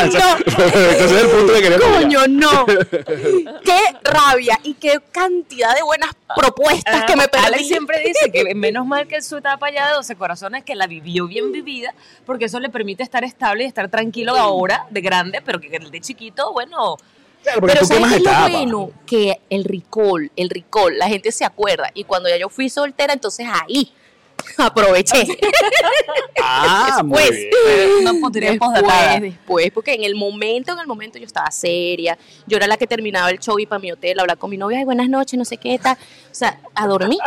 Ese 0.00 0.18
es 1.04 1.12
el 1.12 1.28
punto 1.28 1.52
que 1.52 1.62
quería 1.62 1.78
llegar. 1.78 2.02
Coño, 2.02 2.20
no. 2.28 2.66
qué 3.64 3.80
rabia 4.02 4.58
y 4.62 4.74
qué 4.74 4.98
cantidad 5.12 5.74
de 5.74 5.82
buenas 5.82 6.10
propuestas 6.36 7.04
que 7.04 7.16
me 7.16 7.24
Ah, 7.24 7.28
Ale 7.46 7.56
perdí. 7.56 7.64
siempre 7.64 7.98
dice 8.00 8.30
que 8.30 8.54
menos 8.54 8.86
mal 8.86 9.06
que 9.06 9.20
su 9.22 9.36
etapa 9.38 9.70
ya 9.70 9.88
de 9.88 9.94
12 9.94 10.16
corazones 10.16 10.64
que 10.64 10.74
la 10.74 10.86
vivió 10.86 11.26
bien 11.26 11.52
vivida, 11.52 11.94
porque 12.24 12.46
eso 12.46 12.60
le 12.60 12.68
permite 12.70 13.02
estar 13.02 13.24
estable 13.24 13.64
y 13.64 13.66
estar 13.66 13.88
tranquilo 13.90 14.36
ahora 14.36 14.86
de 14.90 15.00
grande, 15.00 15.42
pero 15.44 15.60
que 15.60 15.68
de 15.68 16.00
chiquito, 16.00 16.52
bueno, 16.52 16.96
Claro, 17.42 17.60
Pero 17.64 17.78
tú 17.80 17.86
¿sabes 17.86 18.08
qué 18.08 18.16
es 18.16 18.22
lo 18.24 18.40
bueno? 18.50 18.90
Que 19.06 19.40
el 19.50 19.62
recall, 19.62 20.32
el 20.34 20.50
recall, 20.50 20.98
la 20.98 21.06
gente 21.06 21.30
se 21.30 21.44
acuerda. 21.44 21.92
Y 21.94 22.02
cuando 22.02 22.28
ya 22.28 22.36
yo 22.36 22.48
fui 22.48 22.68
soltera, 22.68 23.12
entonces 23.12 23.46
ahí 23.48 23.92
aproveché. 24.58 25.26
Ah, 26.42 27.00
muy 27.04 27.18
Después. 27.18 27.38
bien. 27.40 27.90
una 28.00 28.12
putería 28.20 28.54
postdatada. 28.58 29.12
Después, 29.12 29.22
después, 29.22 29.70
porque 29.72 29.94
en 29.94 30.04
el 30.04 30.14
momento, 30.14 30.72
en 30.72 30.78
el 30.78 30.86
momento 30.86 31.18
yo 31.18 31.26
estaba 31.26 31.50
seria. 31.50 32.16
Yo 32.46 32.56
era 32.56 32.66
la 32.66 32.76
que 32.76 32.86
terminaba 32.86 33.30
el 33.30 33.38
show 33.38 33.58
y 33.58 33.66
para 33.66 33.78
mi 33.78 33.92
hotel, 33.92 34.18
hablar 34.20 34.38
con 34.38 34.50
mi 34.50 34.56
novia, 34.56 34.78
ay, 34.78 34.84
buenas 34.84 35.08
noches, 35.08 35.38
no 35.38 35.44
sé 35.44 35.56
qué 35.56 35.78
tal. 35.78 35.96
O 36.30 36.34
sea, 36.34 36.60
a 36.74 36.86
dormir. 36.86 37.18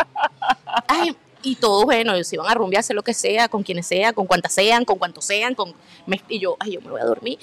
Ay, 0.88 1.16
y 1.42 1.56
todos, 1.56 1.84
bueno, 1.84 2.14
ellos 2.14 2.32
iban 2.32 2.46
a 2.48 2.54
rumbear, 2.54 2.80
hacer 2.80 2.96
lo 2.96 3.02
que 3.02 3.14
sea, 3.14 3.48
con 3.48 3.62
quienes 3.62 3.86
sea, 3.86 4.12
con 4.12 4.26
cuantas 4.26 4.52
sean, 4.52 4.84
con 4.84 4.98
cuantos 4.98 5.24
sean, 5.24 5.54
con 5.54 5.74
y 6.28 6.38
yo, 6.38 6.56
ay, 6.60 6.72
yo 6.72 6.80
me 6.80 6.90
voy 6.90 7.00
a 7.00 7.04
dormir. 7.04 7.38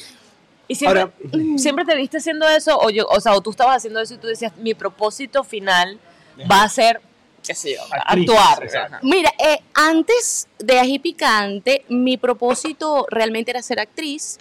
¿Y 0.67 0.75
siempre, 0.75 1.01
Ahora- 1.01 1.13
siempre 1.57 1.85
te 1.85 1.95
viste 1.95 2.17
haciendo 2.17 2.47
eso? 2.47 2.77
O, 2.77 2.89
yo, 2.89 3.07
o 3.09 3.19
sea, 3.21 3.33
o 3.33 3.41
tú 3.41 3.51
estabas 3.51 3.77
haciendo 3.77 3.99
eso 4.01 4.13
y 4.15 4.17
tú 4.17 4.27
decías, 4.27 4.55
mi 4.57 4.73
propósito 4.73 5.43
final 5.43 5.97
va 6.51 6.63
a 6.63 6.69
ser, 6.69 7.01
qué 7.47 7.55
sé 7.55 7.75
yo, 7.75 7.81
actuar. 8.05 8.59
Mira, 9.01 9.33
eh, 9.39 9.59
antes 9.73 10.47
de 10.59 10.79
Ají 10.79 10.99
Picante, 10.99 11.85
mi 11.87 12.17
propósito 12.17 13.07
realmente 13.09 13.51
era 13.51 13.61
ser 13.61 13.79
actriz, 13.79 14.37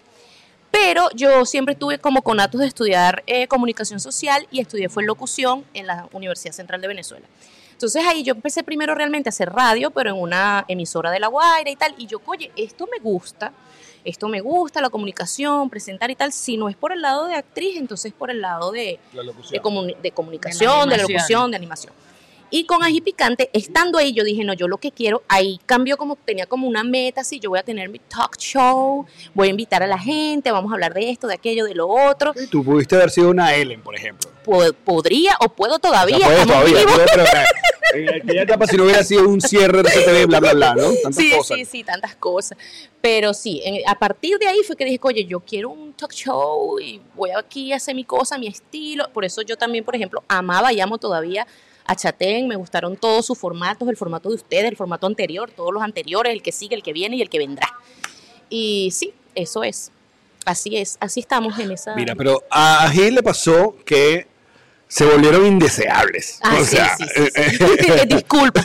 pero 0.71 1.09
yo 1.15 1.47
siempre 1.47 1.75
tuve 1.75 1.99
como 1.99 2.23
conatos 2.23 2.61
de 2.61 2.67
estudiar 2.67 3.23
eh, 3.27 3.47
comunicación 3.47 4.01
social 4.01 4.47
y 4.51 4.61
estudié 4.61 4.89
fue 4.89 5.05
locución 5.05 5.65
en 5.73 5.87
la 5.87 6.09
Universidad 6.13 6.53
Central 6.53 6.81
de 6.81 6.89
Venezuela. 6.89 7.27
Entonces 7.73 8.05
ahí 8.07 8.23
yo 8.23 8.33
empecé 8.35 8.63
primero 8.65 8.95
realmente 8.95 9.29
a 9.29 9.31
hacer 9.31 9.51
radio, 9.51 9.91
pero 9.91 10.11
en 10.11 10.17
una 10.17 10.65
emisora 10.67 11.11
de 11.11 11.21
La 11.21 11.29
Guaira 11.29 11.71
y 11.71 11.77
tal, 11.77 11.95
y 11.99 12.07
yo, 12.07 12.21
oye, 12.27 12.51
esto 12.57 12.87
me 12.91 12.99
gusta, 12.99 13.53
esto 14.05 14.29
me 14.29 14.41
gusta, 14.41 14.81
la 14.81 14.89
comunicación, 14.91 15.69
presentar 15.69 16.11
y 16.11 16.15
tal, 16.17 16.33
si 16.33 16.57
no 16.57 16.69
es 16.69 16.77
por 16.77 16.93
el 16.93 17.03
lado 17.03 17.27
de 17.27 17.35
actriz, 17.35 17.77
entonces 17.77 18.13
por 18.13 18.31
el 18.31 18.41
lado 18.41 18.73
de, 18.73 18.99
de, 19.13 19.63
comuni- 19.63 19.97
de 20.01 20.11
comunicación, 20.11 20.89
de, 20.89 20.95
animación. 20.95 21.13
locución, 21.13 21.51
de 21.51 21.57
animación. 21.57 21.93
Y 22.51 22.65
con 22.65 22.83
Ají 22.85 23.01
Picante, 23.01 23.51
estando 23.53 23.99
ahí, 23.99 24.13
yo 24.13 24.23
dije, 24.23 24.45
no, 24.45 24.53
yo 24.55 24.69
lo 24.69 24.79
que 24.79 24.93
quiero, 24.93 25.23
ahí 25.29 25.59
cambió 25.67 25.97
como, 25.97 26.15
tenía 26.17 26.47
como 26.47 26.69
una 26.69 26.85
meta, 26.85 27.23
así, 27.23 27.41
yo 27.41 27.51
voy 27.51 27.59
a 27.59 27.63
tener 27.65 27.89
mi 27.89 27.99
talk 27.99 28.37
show, 28.39 29.05
voy 29.35 29.49
a 29.49 29.51
invitar 29.51 29.83
a 29.83 29.87
la 29.87 29.99
gente, 29.99 30.51
vamos 30.53 30.71
a 30.71 30.75
hablar 30.75 30.95
de 30.95 31.11
esto, 31.11 31.27
de 31.27 31.35
aquello, 31.35 31.65
de 31.65 31.75
lo 31.75 31.89
otro. 31.89 32.33
Tú 32.51 32.63
pudiste 32.65 32.95
haber 32.95 33.11
sido 33.11 33.31
una 33.31 33.55
Ellen, 33.55 33.83
por 33.83 33.97
ejemplo. 33.97 34.31
Po- 34.45 34.73
podría 34.85 35.37
o 35.41 35.49
puedo 35.49 35.75
O 35.75 35.79
todavía, 35.81 36.19
sea, 36.19 36.31
estamos 36.43 36.47
todavía, 36.55 36.79
vivos. 36.79 36.93
puedes, 36.95 37.11
pero, 37.11 37.25
en 37.95 38.15
aquella 38.23 38.43
etapa, 38.43 38.67
si 38.69 38.77
no 38.77 38.85
hubiera 38.85 39.03
sido 39.03 39.29
un 39.29 39.41
cierre 39.41 39.83
de 39.83 39.91
CTV, 39.91 40.27
bla, 40.27 40.39
bla, 40.41 40.53
bla, 40.55 40.75
¿no? 40.77 40.93
Tantas 41.03 41.17
Sí, 41.17 41.31
cosas. 41.37 41.59
sí, 41.59 41.65
sí, 41.65 41.83
tantas 41.85 42.15
cosas. 42.15 42.57
Pero 43.01 43.35
sí, 43.35 43.61
en- 43.65 43.89
a 43.89 43.99
partir 43.99 44.39
de 44.39 44.47
ahí 44.47 44.59
fue 44.65 44.77
que 44.77 44.85
dije, 44.85 45.01
oye, 45.03 45.25
yo 45.25 45.41
quiero 45.41 45.71
un 45.71 45.93
talk 45.95 46.13
show 46.13 46.79
y 46.79 47.01
voy 47.17 47.31
aquí 47.31 47.73
a 47.73 47.77
hacer 47.77 47.95
mi 47.97 48.05
cosa, 48.05 48.39
mi 48.39 48.47
estilo. 48.47 49.09
Por 49.13 49.25
eso 49.25 49.43
yo 49.43 49.57
también, 49.57 49.85
por 49.85 49.97
ejemplo, 49.97 50.23
amaba 50.29 50.73
y 50.73 50.81
amo 50.81 50.99
todavía 50.99 51.47
a 51.87 51.97
Chatén, 51.97 52.49
me 52.49 52.57
gustaron 52.57 52.97
todos 52.97 53.27
sus 53.27 53.39
formatos, 53.39 53.89
el 53.89 53.97
formato 53.97 54.29
de 54.29 54.37
ustedes, 54.37 54.65
el 54.65 54.77
formato 54.77 55.07
anterior, 55.07 55.51
todos 55.51 55.73
los 55.73 55.83
anteriores, 55.83 56.33
el 56.33 56.43
que 56.43 56.53
sigue, 56.53 56.75
el 56.75 56.83
que 56.83 56.93
viene 56.93 57.17
y 57.17 57.23
el 57.23 57.31
que 57.31 57.39
vendrá. 57.39 57.73
Y 58.49 58.91
sí, 58.93 59.13
eso 59.35 59.65
es. 59.65 59.91
Así 60.45 60.77
es, 60.77 60.97
así 61.01 61.21
estamos 61.21 61.59
en 61.59 61.73
esa... 61.73 61.95
Mira, 61.97 62.15
pero 62.15 62.45
a 62.51 62.89
Gil 62.93 63.17
le 63.17 63.23
pasó 63.23 63.77
que 63.85 64.29
se 64.89 65.05
volvieron 65.05 65.45
indeseables. 65.45 66.39
Ah, 66.43 66.57
o 66.61 66.65
sí, 66.65 66.77
sea, 66.77 66.97
sí, 66.97 67.05
sí, 67.13 67.23
eh, 67.23 68.03
eh, 68.03 68.07
Disculpa. 68.09 68.65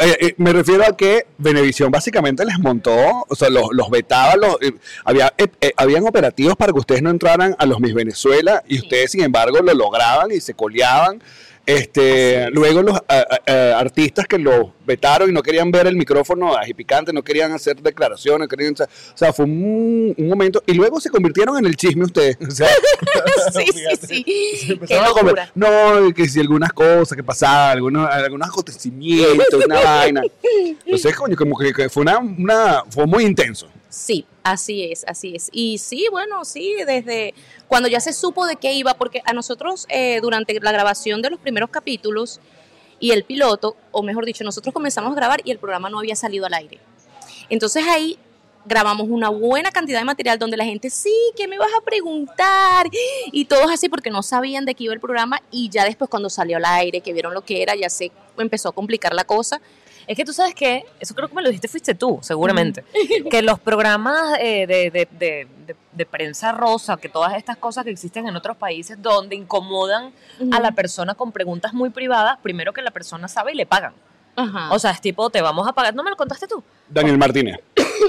Eh, 0.00 0.34
me 0.38 0.52
refiero 0.52 0.84
a 0.84 0.96
que 0.96 1.26
Venevisión 1.36 1.90
básicamente 1.90 2.44
les 2.44 2.58
montó, 2.58 3.26
o 3.28 3.34
sea, 3.34 3.50
los, 3.50 3.68
los 3.72 3.90
vetaba, 3.90 4.36
los, 4.36 4.56
eh, 4.62 4.72
había, 5.04 5.32
eh, 5.36 5.72
habían 5.76 6.06
operativos 6.06 6.56
para 6.56 6.72
que 6.72 6.78
ustedes 6.78 7.02
no 7.02 7.10
entraran 7.10 7.54
a 7.58 7.66
los 7.66 7.80
Miss 7.80 7.92
Venezuela 7.92 8.62
y 8.66 8.78
ustedes, 8.78 9.10
sin 9.10 9.22
embargo, 9.22 9.58
lo 9.60 9.74
lograban 9.74 10.32
y 10.32 10.40
se 10.40 10.54
coleaban. 10.54 11.22
Este, 11.64 12.50
luego 12.50 12.82
los 12.82 12.96
a- 13.08 13.26
a- 13.46 13.78
artistas 13.78 14.26
que 14.26 14.36
los 14.38 14.66
vetaron 14.84 15.30
y 15.30 15.32
no 15.32 15.42
querían 15.42 15.70
ver 15.70 15.86
el 15.86 15.94
micrófono 15.96 16.56
agipicante, 16.56 17.12
no 17.12 17.22
querían 17.22 17.52
hacer 17.52 17.76
declaraciones, 17.80 18.48
querían, 18.48 18.74
o 18.74 18.86
sea, 19.16 19.32
fue 19.32 19.44
un, 19.44 20.12
un 20.18 20.28
momento 20.28 20.62
y 20.66 20.74
luego 20.74 21.00
se 21.00 21.08
convirtieron 21.08 21.56
en 21.58 21.66
el 21.66 21.76
chisme 21.76 22.04
ustedes. 22.04 22.36
O 22.46 22.50
sea, 22.50 22.66
sí, 23.52 23.64
sí, 23.72 24.06
sí. 24.06 24.24
Qué 24.24 24.72
Empezaron 24.72 25.04
a 25.04 25.08
comer. 25.10 25.24
locura. 25.36 25.50
No, 25.54 26.12
que 26.12 26.28
si 26.28 26.40
algunas 26.40 26.72
cosas 26.72 27.14
que 27.16 27.22
pasaban, 27.22 27.76
algunos, 27.76 28.10
algunos 28.10 28.48
acontecimientos, 28.48 29.64
una 29.64 29.80
vaina. 29.84 30.22
Entonces, 30.84 31.14
coño, 31.16 31.36
como 31.36 31.56
que, 31.56 31.72
que 31.72 31.88
fue 31.88 32.02
una, 32.02 32.18
una, 32.18 32.82
fue 32.90 33.06
muy 33.06 33.24
intenso. 33.24 33.68
Sí, 33.92 34.24
así 34.42 34.84
es, 34.90 35.04
así 35.06 35.36
es. 35.36 35.50
Y 35.52 35.76
sí, 35.76 36.06
bueno, 36.10 36.46
sí, 36.46 36.76
desde 36.86 37.34
cuando 37.68 37.90
ya 37.90 38.00
se 38.00 38.14
supo 38.14 38.46
de 38.46 38.56
qué 38.56 38.72
iba, 38.72 38.94
porque 38.94 39.20
a 39.26 39.34
nosotros 39.34 39.84
eh, 39.90 40.18
durante 40.22 40.58
la 40.60 40.72
grabación 40.72 41.20
de 41.20 41.28
los 41.28 41.38
primeros 41.38 41.68
capítulos 41.68 42.40
y 42.98 43.10
el 43.10 43.24
piloto, 43.24 43.76
o 43.90 44.02
mejor 44.02 44.24
dicho, 44.24 44.44
nosotros 44.44 44.72
comenzamos 44.72 45.12
a 45.12 45.14
grabar 45.14 45.42
y 45.44 45.50
el 45.50 45.58
programa 45.58 45.90
no 45.90 45.98
había 45.98 46.16
salido 46.16 46.46
al 46.46 46.54
aire. 46.54 46.78
Entonces 47.50 47.84
ahí 47.86 48.18
grabamos 48.64 49.08
una 49.10 49.28
buena 49.28 49.70
cantidad 49.70 49.98
de 49.98 50.06
material 50.06 50.38
donde 50.38 50.56
la 50.56 50.64
gente, 50.64 50.88
sí, 50.88 51.14
¿qué 51.36 51.46
me 51.46 51.58
vas 51.58 51.72
a 51.78 51.84
preguntar? 51.84 52.88
Y 53.30 53.44
todos 53.44 53.70
así 53.70 53.90
porque 53.90 54.08
no 54.08 54.22
sabían 54.22 54.64
de 54.64 54.74
qué 54.74 54.84
iba 54.84 54.94
el 54.94 55.00
programa 55.00 55.42
y 55.50 55.68
ya 55.68 55.84
después 55.84 56.08
cuando 56.08 56.30
salió 56.30 56.56
al 56.56 56.64
aire, 56.64 57.02
que 57.02 57.12
vieron 57.12 57.34
lo 57.34 57.42
que 57.42 57.62
era, 57.62 57.74
ya 57.74 57.90
se 57.90 58.10
empezó 58.38 58.70
a 58.70 58.72
complicar 58.72 59.12
la 59.12 59.24
cosa. 59.24 59.60
Es 60.06 60.16
que 60.16 60.24
tú 60.24 60.32
sabes 60.32 60.54
que, 60.54 60.84
eso 61.00 61.14
creo 61.14 61.28
que 61.28 61.34
me 61.34 61.42
lo 61.42 61.48
dijiste, 61.48 61.68
fuiste 61.68 61.94
tú, 61.94 62.18
seguramente, 62.22 62.84
que 63.30 63.42
los 63.42 63.58
programas 63.60 64.38
eh, 64.40 64.66
de, 64.66 64.90
de- 64.90 65.08
de- 65.10 65.48
de- 65.66 65.76
de 65.92 66.06
prensa 66.06 66.52
rosa, 66.52 66.96
que 66.96 67.08
todas 67.08 67.34
estas 67.34 67.56
cosas 67.56 67.84
que 67.84 67.90
existen 67.90 68.26
en 68.26 68.34
otros 68.36 68.56
países 68.56 69.00
donde 69.00 69.36
incomodan 69.36 70.12
a 70.52 70.58
la 70.60 70.72
persona 70.72 71.14
con 71.14 71.32
preguntas 71.32 71.72
muy 71.74 71.90
privadas, 71.90 72.38
primero 72.42 72.72
que 72.72 72.82
la 72.82 72.90
persona 72.90 73.28
sabe 73.28 73.52
y 73.52 73.56
le 73.56 73.66
pagan. 73.66 73.92
Ajá. 74.34 74.72
O 74.72 74.78
sea, 74.78 74.92
es 74.92 75.00
tipo, 75.02 75.28
te 75.28 75.42
vamos 75.42 75.68
a 75.68 75.72
pagar. 75.74 75.94
¿No 75.94 76.02
me 76.02 76.08
lo 76.10 76.16
contaste 76.16 76.46
tú? 76.46 76.62
Daniel 76.88 77.18
Martínez. 77.18 77.58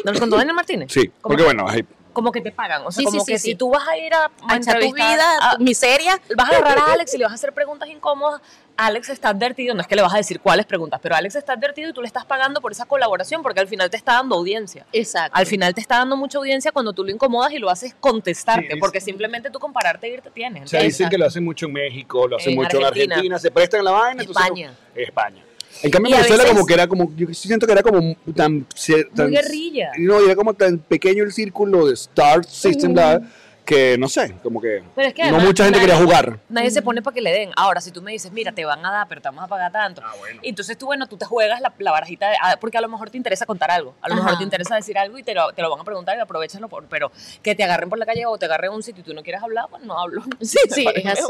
¿No 0.06 0.14
lo 0.14 0.20
contó 0.20 0.38
Daniel 0.38 0.56
Martínez? 0.56 0.92
Sí, 0.92 1.12
porque 1.22 1.38
que- 1.38 1.44
bueno, 1.44 1.66
hay- 1.68 1.86
Como 2.14 2.32
que 2.32 2.42
te 2.42 2.52
pagan. 2.52 2.84
O 2.86 2.92
sea, 2.92 3.00
Sí, 3.00 3.04
como 3.06 3.20
sí, 3.26 3.32
que 3.34 3.40
sí, 3.40 3.50
si 3.52 3.56
tú 3.56 3.70
vas 3.72 3.88
a 3.88 3.98
ir 3.98 4.14
a, 4.14 4.32
a 4.48 4.56
echar 4.58 4.80
tu 4.80 4.94
vida, 4.94 5.26
a- 5.42 5.58
tu 5.58 5.64
miseria. 5.64 6.20
vas 6.38 6.52
a 6.52 6.58
agarrar 6.58 6.78
a 6.78 6.94
Alex 6.94 7.14
y 7.14 7.18
le 7.18 7.24
vas 7.26 7.32
a 7.32 7.36
hacer 7.36 7.54
preguntas 7.54 7.90
incómodas, 7.90 8.42
Alex 8.78 9.10
está 9.10 9.30
advertido, 9.30 9.76
no 9.76 9.82
es 9.82 9.88
que 9.88 9.96
le 9.96 10.02
vas 10.02 10.14
a 10.14 10.18
decir 10.18 10.40
cuáles 10.40 10.66
preguntas, 10.66 11.00
pero 11.04 11.16
Alex 11.16 11.36
está 11.36 11.54
advertido 11.54 11.90
y 11.90 11.94
tú 11.94 12.02
le 12.02 12.08
estás 12.08 12.26
pagando 12.26 12.60
por 12.62 12.72
esa 12.72 12.86
colaboración 12.86 13.44
porque 13.44 13.60
al 13.60 13.68
final 13.68 13.90
te 13.90 13.98
está 13.98 14.14
dando 14.14 14.36
audiencia. 14.36 14.86
Exacto. 14.94 15.38
Al 15.38 15.46
final 15.46 15.74
te 15.76 15.82
está 15.82 15.98
dando 15.98 16.18
mucha 16.18 16.38
audiencia 16.40 16.72
cuando 16.72 16.92
tú 16.94 17.04
lo 17.04 17.12
incomodas 17.12 17.52
y 17.52 17.60
lo 17.60 17.70
haces 17.70 17.96
contestarte, 18.00 18.78
porque 18.78 19.00
simplemente 19.02 19.50
tú 19.52 19.60
compararte 19.60 20.08
e 20.08 20.14
irte 20.14 20.30
tienes. 20.32 20.64
o 20.64 20.68
sea, 20.68 20.82
dicen 20.82 21.10
que 21.10 21.18
lo 21.18 21.26
hacen 21.28 21.44
mucho 21.44 21.68
en 21.68 21.74
México, 21.74 22.28
lo 22.28 22.38
hacen 22.38 22.54
En 22.54 22.56
mucho 22.60 22.78
Argentina. 22.78 23.04
en 23.04 23.12
Argentina, 23.12 23.40
se 23.40 23.52
prestan 23.52 23.84
la 23.86 23.92
vaina. 23.92 24.24
entonces, 24.24 24.44
España. 24.96 25.44
En 25.84 25.92
cambio, 25.92 26.10
Y 26.12 26.14
Venezuela 26.14 26.44
veces- 26.44 26.56
como 26.56 26.66
que 26.66 26.74
era 26.74 26.88
como, 26.88 27.14
yo 27.16 27.28
siento 27.34 27.66
que 27.68 27.74
era 27.74 27.84
como 27.84 28.16
tan... 28.36 28.66
tan 29.16 29.32
guerrilla. 29.32 29.92
No, 30.00 30.20
era 30.20 30.36
como 30.36 30.54
tan 30.54 30.80
pequeño 30.80 31.24
el 31.26 31.34
círculo 31.34 31.86
de 31.88 31.94
Star 31.94 32.46
System, 32.46 32.94
bla, 32.94 33.22
que 33.66 33.98
no 33.98 34.08
sé, 34.10 34.36
como 34.44 34.60
que 34.62 34.84
Pero 34.96 35.08
es 35.08 35.14
que 35.14 35.32
no 35.32 35.40
mucha 35.40 35.64
gente 35.66 35.80
nadie- 35.80 35.88
quería 35.88 36.04
jugar. 36.04 36.40
Nadie 36.50 36.72
se 36.72 36.82
pone 36.82 37.02
para 37.02 37.14
que 37.14 37.22
le 37.22 37.32
den. 37.32 37.52
Ahora, 37.56 37.82
si 37.82 37.92
tú 37.92 38.02
me 38.02 38.12
dices, 38.12 38.32
mira, 38.32 38.52
te 38.52 38.66
van 38.66 38.86
a 38.86 38.92
dar, 38.92 39.08
pero 39.08 39.22
te 39.22 39.28
vamos 39.30 39.44
a 39.44 39.48
pagar 39.48 39.72
tanto. 39.72 40.02
Ah, 40.04 40.12
bueno. 40.20 40.40
Y 40.44 40.50
entonces 40.50 40.78
tú, 40.78 40.86
bueno, 40.88 41.08
tú 41.08 41.18
te 41.18 41.26
juegas 41.26 41.62
la, 41.62 41.74
la 41.80 41.92
barajita, 41.92 42.30
de- 42.30 42.36
ah, 42.42 42.58
porque 42.60 42.78
a 42.78 42.82
lo 42.82 42.90
mejor 42.90 43.10
te 43.10 43.18
interesa 43.18 43.46
contar 43.46 43.72
algo. 43.72 43.96
A 44.02 44.10
lo 44.10 44.16
mejor 44.16 44.38
te 44.38 44.44
interesa 44.44 44.76
decir 44.76 44.98
algo 44.98 45.18
y 45.18 45.24
te 45.24 45.34
lo, 45.34 45.52
te 45.54 45.62
lo 45.62 45.70
van 45.72 45.80
a 45.80 45.84
preguntar 45.84 46.18
y 46.18 46.22
aprovechalo. 46.22 46.68
Por, 46.68 46.86
pero 46.86 47.12
que 47.42 47.56
te 47.56 47.64
agarren 47.64 47.90
por 47.90 47.98
la 48.00 48.06
calle 48.06 48.26
o 48.26 48.38
te 48.38 48.46
agarren 48.46 48.72
a 48.72 48.76
un 48.76 48.84
sitio 48.84 49.02
y 49.02 49.04
tú 49.06 49.14
no 49.14 49.24
quieres 49.24 49.42
hablar, 49.42 49.66
pues 49.70 49.84
no 49.84 50.00
hablo. 50.00 50.24
Sí, 50.42 50.58
sí, 50.70 50.86
es 50.94 51.06
así. 51.06 51.24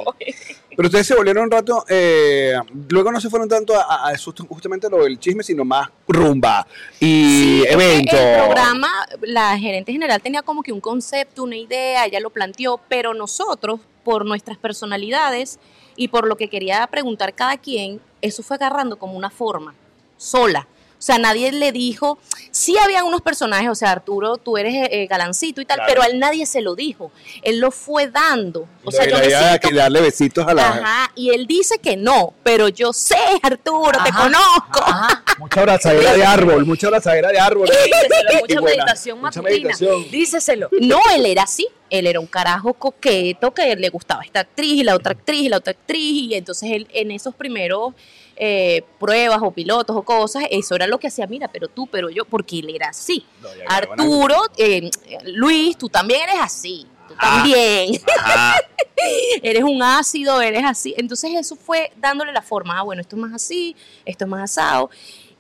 Pero 0.76 0.88
ustedes 0.88 1.08
se 1.08 1.16
volvieron 1.16 1.44
un 1.46 1.52
rato, 1.52 1.86
eh, 1.88 2.56
luego 2.90 3.12
no 3.12 3.22
se 3.22 3.30
fueron 3.30 3.48
tanto 3.48 3.76
a, 3.80 4.10
a- 4.10 4.14
justamente 4.50 4.90
lo 4.90 5.04
del 5.04 5.20
chisme, 5.20 5.44
sino 5.44 5.64
más 5.64 5.88
rumba 6.08 6.66
y 7.00 7.62
Sí, 7.64 7.66
eventos. 7.70 8.20
El 8.20 8.42
programa, 8.44 8.90
la 9.22 9.58
gerente 9.58 9.92
general 9.92 10.22
tenía 10.22 10.42
como 10.42 10.62
que 10.64 10.72
un 10.72 10.82
concepto, 10.82 11.44
una 11.44 11.56
idea, 11.56 12.06
ella 12.06 12.20
lo 12.24 12.32
planteó, 12.32 12.80
pero 12.90 13.14
nosotros, 13.14 13.80
por 14.04 14.26
nuestras 14.26 14.58
personalidades 14.58 15.60
y 15.96 16.08
por 16.08 16.28
lo 16.28 16.36
que 16.36 16.50
quería 16.50 16.86
preguntar 16.88 17.36
cada 17.36 17.58
quien, 17.58 18.02
eso 18.22 18.42
fue 18.42 18.56
agarrando 18.56 18.98
como 18.98 19.14
una 19.14 19.30
forma, 19.30 19.76
sola. 20.18 20.68
O 21.04 21.06
sea, 21.06 21.18
nadie 21.18 21.52
le 21.52 21.74
dijo, 21.74 22.18
sí 22.50 22.78
habían 22.82 23.04
unos 23.04 23.20
personajes, 23.22 23.68
o 23.68 23.76
sea, 23.76 23.92
Arturo, 23.92 24.38
tú 24.38 24.58
eres 24.58 24.88
eh, 24.90 25.06
galancito 25.06 25.60
y 25.60 25.66
tal, 25.66 25.76
Claro. 25.76 25.90
pero 25.90 26.02
a 26.02 26.06
él 26.06 26.18
nadie 26.18 26.46
se 26.46 26.62
lo 26.62 26.76
dijo. 26.76 27.12
Él 27.42 27.60
lo 27.60 27.72
fue 27.72 28.08
dando. 28.08 28.70
O 28.86 28.90
sea, 28.92 29.04
la 29.04 29.12
yo 29.12 29.18
me 29.18 29.26
idea 29.26 29.40
de 29.42 29.48
siento 29.50 29.68
que 29.68 29.76
darle 29.76 30.00
besitos 30.00 30.48
a 30.48 30.54
la... 30.54 30.70
Ajá, 30.70 31.12
y 31.14 31.32
él 31.32 31.46
dice 31.46 31.78
que 31.80 31.98
no, 31.98 32.34
pero 32.42 32.70
yo 32.70 32.94
sé, 32.94 33.18
Arturo, 33.42 34.00
te 34.02 34.14
conozco. 34.14 34.82
Ajá. 34.82 35.24
Mucha 35.40 35.60
abrazadera 35.60 36.14
de 36.14 36.24
árbol, 36.26 36.66
mucha 36.66 36.88
abrazadera 36.88 37.32
de 37.34 37.40
árbol. 37.40 37.68
Díceselo, 37.68 38.40
mucha 38.40 38.62
buena, 38.62 38.78
meditación 38.78 39.20
mucha 39.20 39.42
matutina. 39.42 39.68
meditación. 39.70 40.10
Díceselo. 40.10 40.70
No, 40.80 41.02
él 41.18 41.26
era 41.26 41.44
así. 41.44 41.68
Él 41.90 42.08
era 42.08 42.22
un 42.22 42.28
carajo 42.28 42.74
coqueto 42.76 43.54
que 43.54 43.76
le 43.76 43.90
gustaba 43.90 44.24
esta 44.24 44.40
actriz 44.40 44.72
y 44.80 44.84
la 44.84 44.96
otra 44.96 45.12
actriz 45.12 45.42
y 45.42 45.50
la 45.50 45.58
otra 45.58 45.72
actriz. 45.72 46.32
Y 46.32 46.34
entonces 46.36 46.72
él 46.72 46.88
en 46.94 47.12
esos 47.12 47.36
primeros 47.36 47.94
eh, 48.36 48.84
pruebas 49.00 49.40
o 49.42 49.52
pilotos 49.52 49.96
o 49.96 50.02
cosas, 50.04 50.44
eso 50.50 50.76
era 50.76 50.88
lo 50.88 51.00
que 51.00 51.08
hacía, 51.08 51.28
mira, 51.28 51.48
pero 51.48 51.68
tú, 51.68 51.88
pero 51.88 52.10
yo, 52.10 52.26
porque 52.26 52.60
él 52.60 52.70
era 52.74 52.90
así. 52.90 53.26
No, 53.42 53.50
ya, 53.50 53.56
ya, 53.56 53.88
bueno. 53.88 54.04
Arturo, 54.04 54.36
eh, 54.58 54.90
Luis, 55.26 55.78
tú 55.78 55.90
también 55.90 56.22
eres 56.22 56.36
así. 56.42 56.88
Tú 57.08 57.14
Ah. 57.18 57.38
también. 57.38 58.02
Ajá. 58.20 58.56
eres 59.44 59.64
un 59.64 59.82
ácido, 59.84 60.42
eres 60.42 60.64
así. 60.66 60.94
Entonces 60.98 61.32
eso 61.36 61.56
fue 61.56 61.92
dándole 61.98 62.32
la 62.32 62.42
forma, 62.42 62.80
ah, 62.80 62.84
bueno, 62.84 63.02
esto 63.02 63.16
es 63.16 63.22
más 63.22 63.34
así, 63.34 63.76
esto 64.06 64.26
es 64.26 64.30
más 64.30 64.44
asado. 64.44 64.90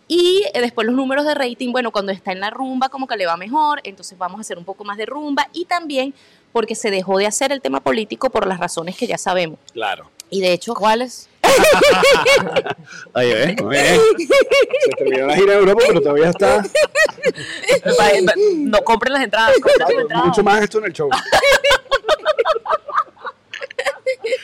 Y 0.07 0.43
eh, 0.53 0.59
después 0.61 0.85
los 0.85 0.95
números 0.95 1.25
de 1.25 1.33
rating, 1.33 1.71
bueno, 1.71 1.91
cuando 1.91 2.11
está 2.11 2.31
en 2.33 2.41
la 2.41 2.49
rumba 2.49 2.89
como 2.89 3.07
que 3.07 3.15
le 3.15 3.25
va 3.25 3.37
mejor, 3.37 3.79
entonces 3.85 4.17
vamos 4.17 4.37
a 4.37 4.41
hacer 4.41 4.57
un 4.57 4.65
poco 4.65 4.83
más 4.83 4.97
de 4.97 5.05
rumba 5.05 5.47
y 5.53 5.65
también 5.65 6.13
porque 6.51 6.75
se 6.75 6.91
dejó 6.91 7.17
de 7.17 7.25
hacer 7.25 7.51
el 7.51 7.61
tema 7.61 7.79
político 7.79 8.29
por 8.29 8.45
las 8.45 8.59
razones 8.59 8.95
que 8.97 9.07
ya 9.07 9.17
sabemos. 9.17 9.57
Claro. 9.71 10.11
Y 10.29 10.41
de 10.41 10.51
hecho, 10.53 10.73
¿Cuáles? 10.75 11.29
Ahí 13.13 13.33
ves, 13.33 13.55
muy 13.61 13.75
bien. 13.75 13.99
Se 14.85 14.89
terminó 14.97 15.27
la 15.27 15.35
gira 15.35 15.53
de 15.53 15.59
Europa, 15.59 15.83
pero 15.87 16.01
todavía 16.01 16.29
está 16.29 16.63
No 18.57 18.81
compren 18.83 19.13
las 19.13 19.23
entradas. 19.23 19.53
compren 19.61 19.87
sus 19.87 20.01
entradas. 20.01 20.25
mucho 20.27 20.43
más 20.43 20.61
esto 20.61 20.79
en 20.79 20.85
el 20.85 20.93
show. 20.93 21.09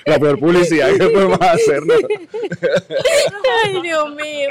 La 0.05 0.19
peor 0.19 0.39
publicidad 0.39 0.89
que 0.91 1.07
podemos 1.09 1.39
hacer. 1.41 1.85
¿no? 1.85 1.93
ay 3.63 3.81
Dios 3.81 4.09
mío. 4.15 4.49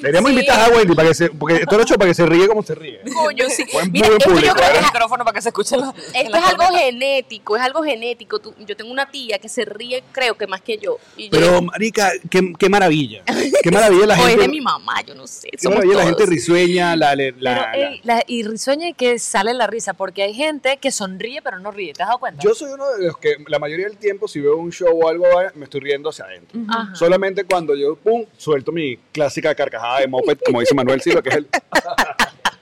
Deberíamos 0.00 0.30
Sí. 0.30 0.34
invitar 0.36 0.60
a 0.70 0.74
Wendy 0.74 0.94
para 0.94 1.08
que 1.08 1.14
se, 1.14 1.30
porque 1.30 1.56
esto 1.56 1.74
lo 1.74 1.80
he 1.80 1.84
hecho 1.84 1.94
para 1.96 2.08
que 2.10 2.14
se 2.14 2.26
ríe 2.26 2.46
como 2.48 2.62
se 2.62 2.74
ríe. 2.74 3.00
Coño, 3.14 3.48
sí. 3.48 3.64
Buen- 3.72 3.90
Mira, 3.92 4.08
buen 4.08 4.18
esto 4.18 4.30
yo 4.30 4.34
público, 4.36 4.54
creo 4.54 4.66
que 4.66 4.72
¿eh? 4.72 4.74
es 4.74 4.78
el 4.78 4.84
micrófono 4.92 5.24
para 5.24 5.34
que 5.34 5.42
se 5.42 5.48
escuche 5.48 5.76
la, 5.76 5.94
Esto 6.14 6.36
es 6.36 6.44
algo 6.44 6.64
genético, 6.76 7.56
es 7.56 7.62
algo 7.62 7.82
genético. 7.82 8.38
Tú- 8.38 8.54
yo 8.66 8.76
tengo 8.76 8.90
una 8.92 9.10
tía 9.10 9.38
que 9.38 9.48
se 9.48 9.64
ríe, 9.64 10.02
creo 10.12 10.34
que 10.36 10.46
más 10.46 10.60
que 10.60 10.78
yo. 10.78 10.98
Y 11.16 11.24
yo- 11.24 11.30
Pero, 11.30 11.62
marica, 11.62 12.12
qué, 12.30 12.52
qué 12.58 12.68
maravilla. 12.68 13.22
Qué 13.62 13.70
maravilla 13.70 14.06
la 14.06 14.14
o 14.14 14.22
es 14.22 14.26
gente. 14.28 14.42
de 14.42 14.48
mi 14.48 14.60
mamá, 14.60 15.02
yo 15.06 15.14
no 15.14 15.26
sé. 15.26 15.48
Qué 15.50 15.68
maravilla 15.68 15.94
la 15.96 16.02
gente 16.04 16.16
todos. 16.18 16.30
risueña, 16.30 16.96
la, 16.96 17.14
la, 17.16 17.32
la- 17.38 17.70
Pero, 17.72 17.88
ey, 17.90 18.00
la- 18.04 18.22
y 18.26 18.42
risueña 18.42 18.88
y 18.88 18.94
que 18.94 19.18
sale 19.18 19.54
la 19.54 19.66
risa, 19.66 19.94
porque 19.94 20.22
hay 20.22 20.34
gente 20.34 20.76
que 20.78 20.90
sonríe 20.90 21.40
pero 21.42 21.58
no 21.58 21.70
ríe. 21.70 21.92
¿Te 21.92 22.02
has 22.02 22.08
dado 22.08 22.18
cuenta? 22.18 22.42
Yo 22.42 22.54
soy 22.54 22.72
uno 22.72 22.90
de 22.92 23.06
los 23.06 23.18
que 23.18 23.36
la 23.48 23.58
mayoría 23.58 23.86
del 23.86 23.96
tiempo, 23.96 24.28
si 24.34 24.40
veo 24.40 24.56
un 24.56 24.72
show 24.72 24.90
o 25.00 25.08
algo, 25.08 25.24
me 25.54 25.64
estoy 25.64 25.80
riendo 25.80 26.10
hacia 26.10 26.24
adentro. 26.24 26.58
Ajá. 26.68 26.92
Solamente 26.96 27.44
cuando 27.44 27.76
yo, 27.76 27.94
pum, 27.94 28.24
suelto 28.36 28.72
mi 28.72 28.96
clásica 29.12 29.54
carcajada 29.54 30.00
de 30.00 30.08
moped, 30.08 30.38
como 30.44 30.58
dice 30.58 30.74
Manuel 30.74 31.00
Silva, 31.00 31.22
que 31.22 31.28
es 31.28 31.36
el... 31.36 31.48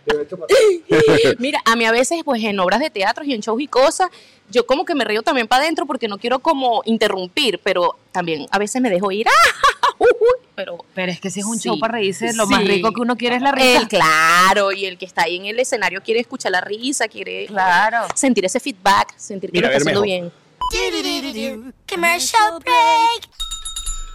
Mira, 1.39 1.61
a 1.65 1.77
mí 1.77 1.85
a 1.87 1.93
veces, 1.93 2.21
pues 2.25 2.43
en 2.45 2.59
obras 2.61 2.81
de 2.81 2.91
teatro 2.91 3.25
y 3.25 3.33
en 3.33 3.41
shows 3.41 3.61
y 3.63 3.69
cosas, 3.69 4.11
yo 4.51 4.67
como 4.67 4.85
que 4.85 4.95
me 4.95 5.05
río 5.05 5.23
también 5.23 5.47
para 5.49 5.63
adentro 5.63 5.87
porque 5.87 6.09
no 6.09 6.19
quiero 6.19 6.41
como 6.41 6.83
interrumpir, 6.85 7.59
pero 7.63 7.97
también 8.11 8.47
a 8.51 8.59
veces 8.59 8.83
me 8.83 8.91
dejo 8.91 9.11
ir. 9.13 9.27
¡Ah! 9.29 10.05
Pero 10.55 10.85
Pero 10.95 11.11
es 11.13 11.21
que 11.21 11.31
si 11.31 11.41
es 11.41 11.47
un 11.47 11.59
Sí, 11.59 11.69
show 11.69 11.79
para 11.79 11.95
reírse, 11.95 12.35
lo 12.35 12.47
más 12.47 12.63
rico 12.65 12.93
que 12.93 13.01
uno 13.01 13.17
quiere 13.17 13.37
es 13.37 13.43
la 13.43 13.53
risa. 13.53 13.79
el 13.79 13.89
claro, 13.89 14.73
y 14.73 14.85
el 14.85 14.99
que 14.99 15.07
está 15.07 15.23
ahí 15.23 15.37
en 15.37 15.47
el 15.47 15.59
escenario 15.59 16.03
quiere 16.03 16.21
escuchar 16.21 16.53
la 16.53 16.61
risa, 16.61 17.09
quiere 17.09 17.47
Claro. 17.47 18.07
sentir 18.15 18.45
ese 18.45 18.61
feedback, 18.61 19.15
sentir 19.17 19.51
que 19.51 19.59
Mira, 19.59 19.69
lo 19.69 19.73
está 19.73 19.83
haciendo 19.83 20.03
bien. 20.03 20.33
Commercial 21.87 22.59
break. 22.61 23.29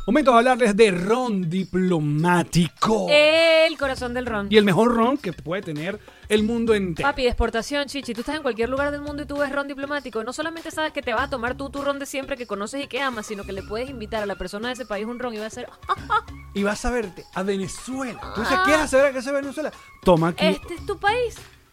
Momento 0.08 0.32
de 0.32 0.38
hablarles 0.38 0.76
de 0.76 0.90
ron 0.90 1.48
diplomático. 1.50 3.06
El 3.12 3.78
corazón 3.78 4.16
del 4.16 4.26
ron. 4.26 4.48
Y 4.50 4.58
el 4.58 4.64
mejor 4.64 4.96
ron 4.96 5.18
que 5.20 5.34
puede 5.34 5.62
tener 5.62 6.00
el 6.30 6.42
mundo 6.44 6.74
entero. 6.74 7.08
Papi, 7.10 7.24
de 7.24 7.28
exportación, 7.28 7.86
chichi. 7.86 8.14
Tú 8.16 8.22
estás 8.22 8.38
en 8.38 8.42
cualquier 8.42 8.70
lugar 8.70 8.90
del 8.92 9.02
mundo 9.02 9.22
y 9.22 9.26
tú 9.28 9.38
ves 9.38 9.52
ron 9.52 9.68
diplomático. 9.68 10.24
No 10.24 10.34
solamente 10.34 10.72
sabes 10.72 10.94
que 10.94 11.04
te 11.04 11.14
vas 11.14 11.24
a 11.28 11.30
tomar 11.30 11.56
tú 11.58 11.70
tu 11.70 11.84
ron 11.84 12.00
de 12.00 12.08
siempre 12.08 12.38
que 12.38 12.48
conoces 12.48 12.84
y 12.84 12.88
que 12.88 13.02
amas, 13.02 13.28
sino 13.28 13.44
que 13.44 13.52
le 13.52 13.62
puedes 13.62 13.90
invitar 13.90 14.24
a 14.24 14.26
la 14.26 14.36
persona 14.36 14.70
de 14.70 14.74
ese 14.74 14.86
país 14.88 15.06
un 15.06 15.20
ron 15.20 15.36
y 15.36 15.38
va 15.38 15.46
a 15.46 15.50
ser, 15.52 15.68
"Ah, 15.88 16.26
Y 16.56 16.64
vas 16.64 16.84
a 16.86 16.90
verte 16.90 17.24
a 17.36 17.44
Venezuela. 17.44 18.20
Tú 18.34 18.42
dices, 18.42 18.58
¿qué 18.66 18.74
hacer 18.74 19.06
a 19.06 19.12
que 19.14 19.22
sea 19.22 19.32
Venezuela? 19.34 19.72
Toma 20.04 20.30
aquí. 20.30 20.44
este 20.48 20.74
es 20.74 20.86
tu 20.88 20.98
país. 20.98 21.36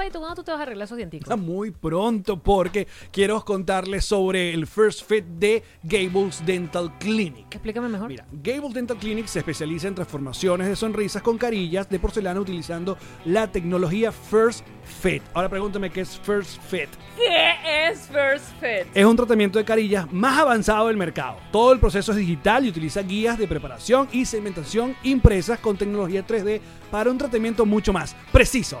Oye, 0.00 0.10
¿tú 0.10 0.18
cuándo 0.18 0.36
tú 0.36 0.44
te 0.44 0.50
vas 0.50 0.60
a 0.60 0.62
arreglar 0.62 0.86
esos 0.86 0.96
dienticos? 0.96 1.28
Está 1.28 1.36
muy 1.36 1.70
pronto 1.70 2.38
porque 2.38 2.88
quiero 3.10 3.44
contarles 3.44 4.04
sobre 4.04 4.54
el 4.54 4.66
First 4.66 5.06
Fit 5.06 5.24
de 5.24 5.62
Gables 5.82 6.44
Dental 6.46 6.96
Clinic. 6.98 7.46
Explícame 7.50 7.88
mejor. 7.88 8.08
Mira, 8.08 8.26
Gables 8.32 8.72
Dental 8.72 8.96
Clinic 8.96 9.26
se 9.26 9.40
especializa 9.40 9.88
en 9.88 9.94
transformaciones 9.94 10.68
de 10.68 10.76
sonrisas 10.76 11.22
con 11.22 11.36
carillas 11.36 11.88
de 11.90 11.98
porcelana 11.98 12.40
utilizando 12.40 12.96
la 13.24 13.50
tecnología 13.52 14.10
First 14.10 14.64
Fit. 15.02 15.22
Ahora 15.34 15.48
pregúntame 15.48 15.90
qué 15.90 16.00
es 16.00 16.18
First 16.18 16.60
Fit. 16.62 16.88
¿Qué 17.16 17.88
es 17.90 18.00
First 18.08 18.46
Fit? 18.60 18.86
Es 18.94 19.04
un 19.04 19.16
tratamiento 19.16 19.58
de 19.58 19.64
carillas 19.64 20.10
más 20.10 20.38
avanzado 20.38 20.88
del 20.88 20.96
mercado. 20.96 21.36
Todo 21.52 21.72
el 21.72 21.78
proceso 21.78 22.12
es 22.12 22.18
digital 22.18 22.64
y 22.64 22.70
utiliza 22.70 23.02
guías 23.02 23.38
de 23.38 23.46
preparación 23.46 24.08
y 24.12 24.24
segmentación 24.24 24.96
impresas 25.02 25.58
con 25.58 25.76
tecnología 25.76 26.26
3D 26.26 26.60
para 26.90 27.10
un 27.10 27.18
tratamiento 27.18 27.66
mucho 27.66 27.92
más 27.92 28.16
preciso, 28.32 28.80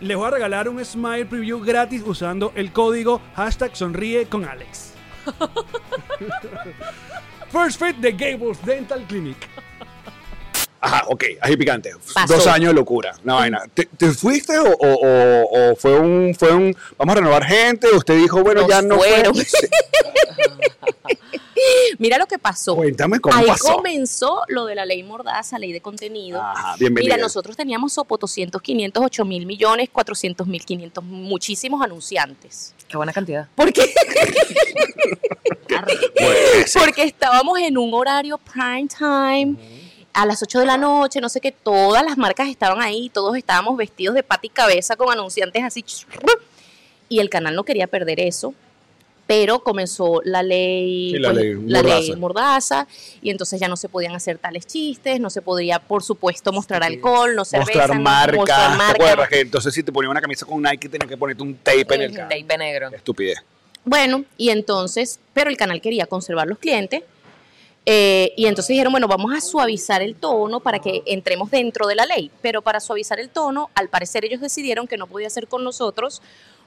les 0.00 0.16
voy 0.16 0.26
a 0.26 0.30
regalar 0.30 0.68
un 0.68 0.84
Smile 0.84 1.26
Preview 1.26 1.60
gratis 1.60 2.02
usando 2.04 2.52
el 2.54 2.72
código 2.72 3.20
hashtag 3.34 3.76
sonríe 3.76 4.26
con 4.26 4.44
Alex. 4.44 4.94
First 7.50 7.80
Fit 7.80 7.96
de 7.96 8.12
Gables 8.12 8.64
Dental 8.64 9.04
Clinic. 9.06 9.48
Ajá, 10.84 11.04
ok, 11.08 11.24
ají 11.40 11.56
picante. 11.56 11.92
Pasó. 12.12 12.34
Dos 12.34 12.46
años 12.46 12.68
de 12.68 12.74
locura, 12.74 13.14
una 13.24 13.34
vaina. 13.34 13.62
¿Te, 13.72 13.86
te 13.86 14.10
fuiste 14.10 14.58
o, 14.58 14.70
o- 14.70 15.06
o- 15.06 15.72
o 15.72 15.76
fue 15.76 15.98
un 15.98 16.34
fue 16.38 16.52
un 16.52 16.76
vamos 16.98 17.16
a 17.16 17.20
renovar 17.20 17.44
gente? 17.44 17.88
¿Usted 17.88 18.16
dijo, 18.16 18.42
bueno, 18.42 18.60
Nos 18.62 18.70
ya 18.70 18.82
no 18.82 18.96
fueron. 18.96 19.34
fue? 19.34 19.44
Mira 21.98 22.18
lo 22.18 22.26
que 22.26 22.38
pasó. 22.38 22.76
Cuéntame 22.76 23.18
cómo 23.20 23.34
Ahí 23.34 23.46
pasó. 23.46 23.76
comenzó 23.76 24.42
lo 24.48 24.66
de 24.66 24.74
la 24.74 24.84
ley 24.84 25.02
Mordaza, 25.02 25.58
ley 25.58 25.72
de 25.72 25.80
contenido. 25.80 26.42
Ajá, 26.42 26.74
bienvenida. 26.78 27.14
Mira, 27.14 27.22
nosotros 27.24 27.56
teníamos 27.56 27.94
Sopo 27.94 28.18
200, 28.18 28.60
500, 28.60 29.02
8 29.06 29.24
mil 29.24 29.46
millones, 29.46 29.88
400 29.90 30.46
mil, 30.46 30.62
500, 30.64 31.02
muchísimos 31.02 31.80
anunciantes. 31.82 32.74
Qué 32.88 32.96
buena 32.98 33.12
cantidad. 33.14 33.48
¿Por 33.54 33.72
qué? 33.72 33.94
Porque 36.78 37.04
estábamos 37.04 37.58
en 37.58 37.78
un 37.78 37.94
horario 37.94 38.38
prime 38.38 38.86
time. 38.88 39.54
A 40.14 40.26
las 40.26 40.42
8 40.42 40.60
de 40.60 40.66
la 40.66 40.76
noche, 40.78 41.20
no 41.20 41.28
sé 41.28 41.40
qué, 41.40 41.50
todas 41.52 42.04
las 42.04 42.16
marcas 42.16 42.48
estaban 42.48 42.80
ahí, 42.80 43.10
todos 43.12 43.36
estábamos 43.36 43.76
vestidos 43.76 44.14
de 44.14 44.22
pata 44.22 44.46
y 44.46 44.48
cabeza 44.48 44.94
con 44.96 45.10
anunciantes 45.12 45.62
así. 45.64 45.84
Y 47.08 47.18
el 47.18 47.28
canal 47.28 47.54
no 47.56 47.64
quería 47.64 47.88
perder 47.88 48.20
eso, 48.20 48.54
pero 49.26 49.58
comenzó 49.64 50.20
la 50.24 50.42
ley, 50.44 51.10
Sí, 51.12 51.18
la 51.18 51.32
pues, 51.32 51.42
ley 51.42 51.54
la 51.66 51.82
Mordaza. 51.82 52.00
ley 52.00 52.16
Mordaza, 52.16 52.86
y 53.22 53.30
entonces 53.30 53.58
ya 53.58 53.66
no 53.68 53.76
se 53.76 53.88
podían 53.88 54.14
hacer 54.14 54.38
tales 54.38 54.66
chistes, 54.66 55.18
no 55.18 55.30
se 55.30 55.42
podía, 55.42 55.80
por 55.80 56.02
supuesto, 56.04 56.52
mostrar 56.52 56.84
alcohol, 56.84 57.34
no 57.34 57.44
cerveza, 57.44 57.72
mostrar 57.78 57.96
no- 57.96 58.02
marcas, 58.02 58.36
mostrar 58.36 58.70
¿te 58.72 58.76
marca. 58.78 58.92
acuerdas? 59.04 59.28
Que 59.28 59.40
entonces 59.40 59.74
si 59.74 59.82
te 59.82 59.90
ponía 59.92 60.10
una 60.10 60.20
camisa 60.20 60.46
con 60.46 60.62
Nike 60.62 60.88
tenías 60.88 61.08
que 61.08 61.16
ponerte 61.16 61.42
un 61.42 61.56
tape 61.56 61.94
en 61.94 62.02
el 62.02 62.12
carro. 62.14 62.28
Tape 62.28 62.58
negro. 62.58 62.88
Estupidez. 62.94 63.38
Bueno, 63.84 64.24
y 64.38 64.50
entonces, 64.50 65.18
pero 65.32 65.50
el 65.50 65.56
canal 65.56 65.80
quería 65.80 66.06
conservar 66.06 66.46
los 66.46 66.58
clientes. 66.58 67.02
Eh, 67.86 68.32
y 68.36 68.46
entonces 68.46 68.68
dijeron, 68.68 68.92
bueno, 68.92 69.08
vamos 69.08 69.32
a 69.36 69.40
suavizar 69.40 70.00
el 70.02 70.14
tono 70.14 70.60
para 70.60 70.78
que 70.78 71.02
entremos 71.06 71.50
dentro 71.50 71.86
de 71.86 71.94
la 71.94 72.06
ley. 72.06 72.30
Pero 72.40 72.62
para 72.62 72.80
suavizar 72.80 73.20
el 73.20 73.28
tono, 73.28 73.70
al 73.74 73.88
parecer 73.88 74.24
ellos 74.24 74.40
decidieron 74.40 74.86
que 74.86 74.96
no 74.96 75.06
podía 75.06 75.28
ser 75.30 75.48
con 75.48 75.64
nosotros 75.64 76.22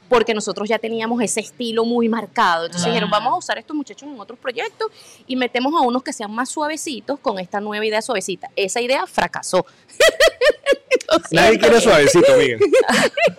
porque 0.09 0.33
nosotros 0.33 0.69
ya 0.69 0.79
teníamos 0.79 1.21
ese 1.21 1.41
estilo 1.41 1.83
muy 1.83 2.07
marcado. 2.07 2.65
Entonces 2.67 2.85
Ah. 2.87 2.91
dijeron, 2.91 3.09
vamos 3.09 3.33
a 3.33 3.37
usar 3.37 3.57
estos 3.57 3.75
muchachos 3.75 4.07
en 4.07 4.17
otros 4.19 4.39
proyectos 4.39 4.87
y 5.25 5.35
metemos 5.35 5.73
a 5.75 5.81
unos 5.81 6.01
que 6.01 6.13
sean 6.13 6.31
más 6.31 6.49
suavecitos 6.49 7.19
con 7.19 7.39
esta 7.39 7.59
nueva 7.59 7.85
idea 7.85 8.01
suavecita. 8.01 8.49
Esa 8.55 8.79
idea 8.79 9.05
fracasó. 9.05 9.65
Nadie 11.31 11.59
quiere 11.59 11.81
suavecito, 11.81 12.33
Miguel. 12.37 12.59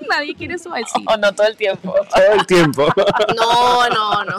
Nadie 0.09 0.35
quiere 0.35 0.59
suavecito. 0.59 1.01
O 1.07 1.17
no 1.17 1.35
todo 1.35 1.47
el 1.47 1.57
tiempo. 1.57 1.93
Todo 1.93 2.33
el 2.35 2.47
tiempo. 2.47 2.89
No, 3.37 3.89
no, 3.89 4.25
no. 4.25 4.39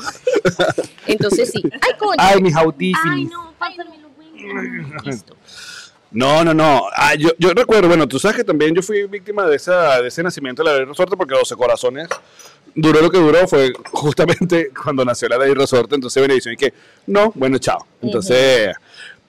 Entonces 1.06 1.52
sí. 1.52 1.62
Ay, 1.82 1.94
coño. 1.98 2.16
Ay, 2.18 2.42
mis 2.42 2.56
audífonos. 2.56 3.16
Ay, 3.16 3.26
no, 3.26 3.54
pásame 3.58 3.98
los. 3.98 5.06
Listo. 5.06 5.36
No, 6.12 6.44
no, 6.44 6.54
no. 6.54 6.88
Ah, 6.96 7.14
yo, 7.16 7.30
yo 7.38 7.54
recuerdo, 7.54 7.88
bueno, 7.88 8.08
tú 8.08 8.20
sabes 8.20 8.38
que 8.38 8.44
también 8.44 8.74
yo 8.74 8.82
fui 8.82 9.06
víctima 9.06 9.46
de, 9.46 9.56
esa, 9.56 10.02
de 10.02 10.08
ese 10.08 10.24
nacimiento 10.24 10.64
de 10.64 10.70
la 10.70 10.78
ley 10.78 10.86
resorte 10.86 11.16
porque 11.16 11.36
12 11.36 11.56
corazones 11.56 12.10
duró 12.74 13.02
lo 13.02 13.12
que 13.12 13.18
duró, 13.20 13.48
fue 13.48 13.72
justamente 13.92 14.72
cuando 14.84 15.06
nació 15.06 15.30
la 15.30 15.38
ley 15.38 15.54
resorte, 15.54 15.96
entonces 15.96 16.22
Benedicción 16.22 16.54
y 16.54 16.58
que, 16.58 16.74
no, 17.08 17.32
bueno, 17.36 17.58
chao. 17.58 17.86
Entonces, 18.02 18.76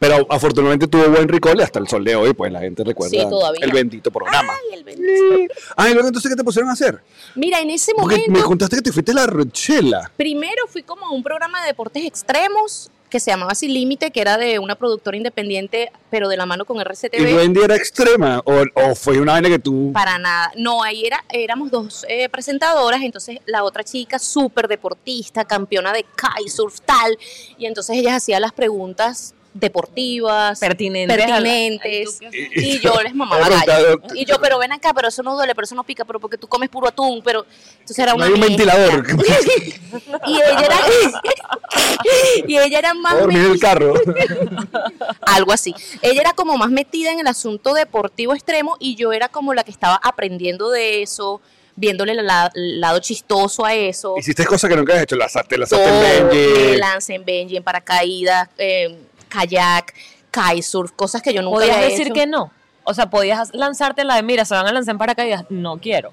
pero 0.00 0.26
afortunadamente 0.30 0.88
tuvo 0.88 1.10
buen 1.10 1.28
recall 1.28 1.60
y 1.60 1.62
hasta 1.62 1.78
el 1.78 1.86
sol 1.86 2.02
de 2.02 2.16
hoy, 2.16 2.32
pues 2.32 2.50
la 2.50 2.60
gente 2.60 2.82
recuerda 2.82 3.10
Sí, 3.10 3.26
el 3.60 3.70
bendito 3.70 4.10
programa. 4.10 4.54
Ay, 4.54 4.78
el 4.78 4.82
bendito. 4.82 5.54
Ay, 5.76 5.92
luego 5.92 6.08
entonces, 6.08 6.30
¿qué 6.30 6.36
te 6.36 6.42
pusieron 6.42 6.70
a 6.70 6.72
hacer? 6.72 7.02
Mira, 7.34 7.60
en 7.60 7.68
ese 7.68 7.92
Porque 7.94 8.16
me 8.16 8.26
momento, 8.28 8.48
contaste 8.48 8.76
que 8.76 8.82
te 8.82 8.92
fuiste 8.92 9.12
a 9.12 9.16
la 9.16 9.26
Rochela. 9.26 10.10
primero 10.16 10.66
fui 10.68 10.82
como 10.82 11.04
a 11.06 11.10
un 11.12 11.22
programa 11.22 11.60
de 11.60 11.66
deportes 11.66 12.02
extremos 12.06 12.90
que 13.10 13.20
se 13.20 13.30
llamaba 13.30 13.54
Sin 13.54 13.74
Límite, 13.74 14.10
que 14.10 14.20
era 14.22 14.38
de 14.38 14.58
una 14.58 14.76
productora 14.76 15.16
independiente, 15.18 15.90
pero 16.10 16.28
de 16.28 16.36
la 16.38 16.46
mano 16.46 16.64
con 16.64 16.78
¿Y 16.78 16.80
RCTV. 16.80 17.36
Wendy 17.36 17.60
era 17.60 17.76
extrema? 17.76 18.40
¿O, 18.46 18.62
o 18.74 18.94
fue 18.94 19.20
una 19.20 19.32
vaina 19.32 19.48
que 19.50 19.58
tú... 19.58 19.90
Para 19.92 20.16
nada. 20.18 20.52
No, 20.56 20.82
ahí 20.82 21.04
era, 21.04 21.22
éramos 21.28 21.70
dos 21.72 22.06
eh, 22.08 22.28
presentadoras, 22.30 23.02
entonces 23.02 23.38
la 23.46 23.64
otra 23.64 23.84
chica 23.84 24.18
súper 24.18 24.66
deportista, 24.68 25.44
campeona 25.44 25.92
de 25.92 26.06
kitesurf, 26.16 26.80
tal, 26.86 27.18
y 27.58 27.66
entonces 27.66 27.96
ellas 27.98 28.14
hacían 28.14 28.40
las 28.42 28.52
preguntas 28.52 29.34
deportivas, 29.52 30.60
Pertinentes. 30.60 31.16
pertinentes, 31.16 32.18
y 32.54 32.78
yo 32.78 32.92
les 33.02 33.14
mamaba 33.14 33.48
gallo. 33.48 34.00
Y 34.14 34.24
yo, 34.24 34.40
pero 34.40 34.58
ven 34.58 34.72
acá, 34.72 34.92
pero 34.94 35.08
eso 35.08 35.22
no 35.24 35.34
duele, 35.34 35.54
pero 35.56 35.64
eso 35.64 35.74
no 35.74 35.82
pica, 35.84 36.04
pero 36.04 36.20
porque 36.20 36.38
tú 36.38 36.46
comes 36.46 36.68
puro 36.68 36.86
atún, 36.88 37.20
pero 37.24 37.44
entonces 37.72 37.98
era 37.98 38.12
No 38.12 38.16
una 38.18 38.26
hay 38.26 38.32
un 38.32 38.40
mezcla. 38.40 38.74
ventilador. 38.76 39.06
y 40.26 40.34
ella 40.36 40.60
era 40.60 40.76
y 42.46 42.58
ella 42.58 42.78
era 42.78 42.94
más 42.94 43.18
Dormir 43.18 43.38
en 43.38 43.44
el 43.44 43.50
metida- 43.52 43.60
carro. 43.68 43.94
algo 45.22 45.52
así. 45.52 45.74
Ella 46.02 46.20
era 46.20 46.32
como 46.32 46.56
más 46.56 46.70
metida 46.70 47.10
en 47.12 47.20
el 47.20 47.26
asunto 47.26 47.74
deportivo 47.74 48.34
extremo 48.34 48.76
y 48.78 48.94
yo 48.96 49.12
era 49.12 49.28
como 49.28 49.54
la 49.54 49.64
que 49.64 49.70
estaba 49.70 49.96
aprendiendo 50.02 50.70
de 50.70 51.02
eso, 51.02 51.40
viéndole 51.76 52.12
el 52.12 52.26
la- 52.26 52.50
el 52.54 52.80
lado 52.80 52.98
chistoso 53.00 53.64
a 53.64 53.74
eso. 53.74 54.14
Hiciste 54.16 54.44
cosas 54.46 54.70
que 54.70 54.76
nunca 54.76 54.94
has 54.94 55.02
hecho. 55.02 55.16
Lanzaste, 55.16 55.58
lanzaste 55.58 55.84
Todo, 55.86 56.04
en 56.04 56.28
Benji. 56.28 56.76
lancé 56.76 57.14
en 57.14 57.24
Benji, 57.24 57.56
en 57.56 57.62
paracaídas, 57.64 58.48
eh, 58.58 58.96
kayak, 59.31 59.95
kitesurf, 60.31 60.93
cosas 60.93 61.23
que 61.23 61.33
yo 61.33 61.40
nunca 61.40 61.61
¿Podías 61.61 61.77
había 61.77 61.88
decir 61.88 62.09
hecho. 62.09 62.14
que 62.14 62.27
no? 62.27 62.53
O 62.85 62.93
sea, 62.95 63.09
podías 63.09 63.55
lanzarte 63.55 64.05
la 64.05 64.16
de, 64.16 64.23
mira, 64.23 64.45
se 64.45 64.55
van 64.55 64.66
a 64.66 64.73
lanzar 64.73 64.93
en 64.93 64.99
paracaídas. 64.99 65.45
No 65.49 65.79
quiero. 65.79 66.12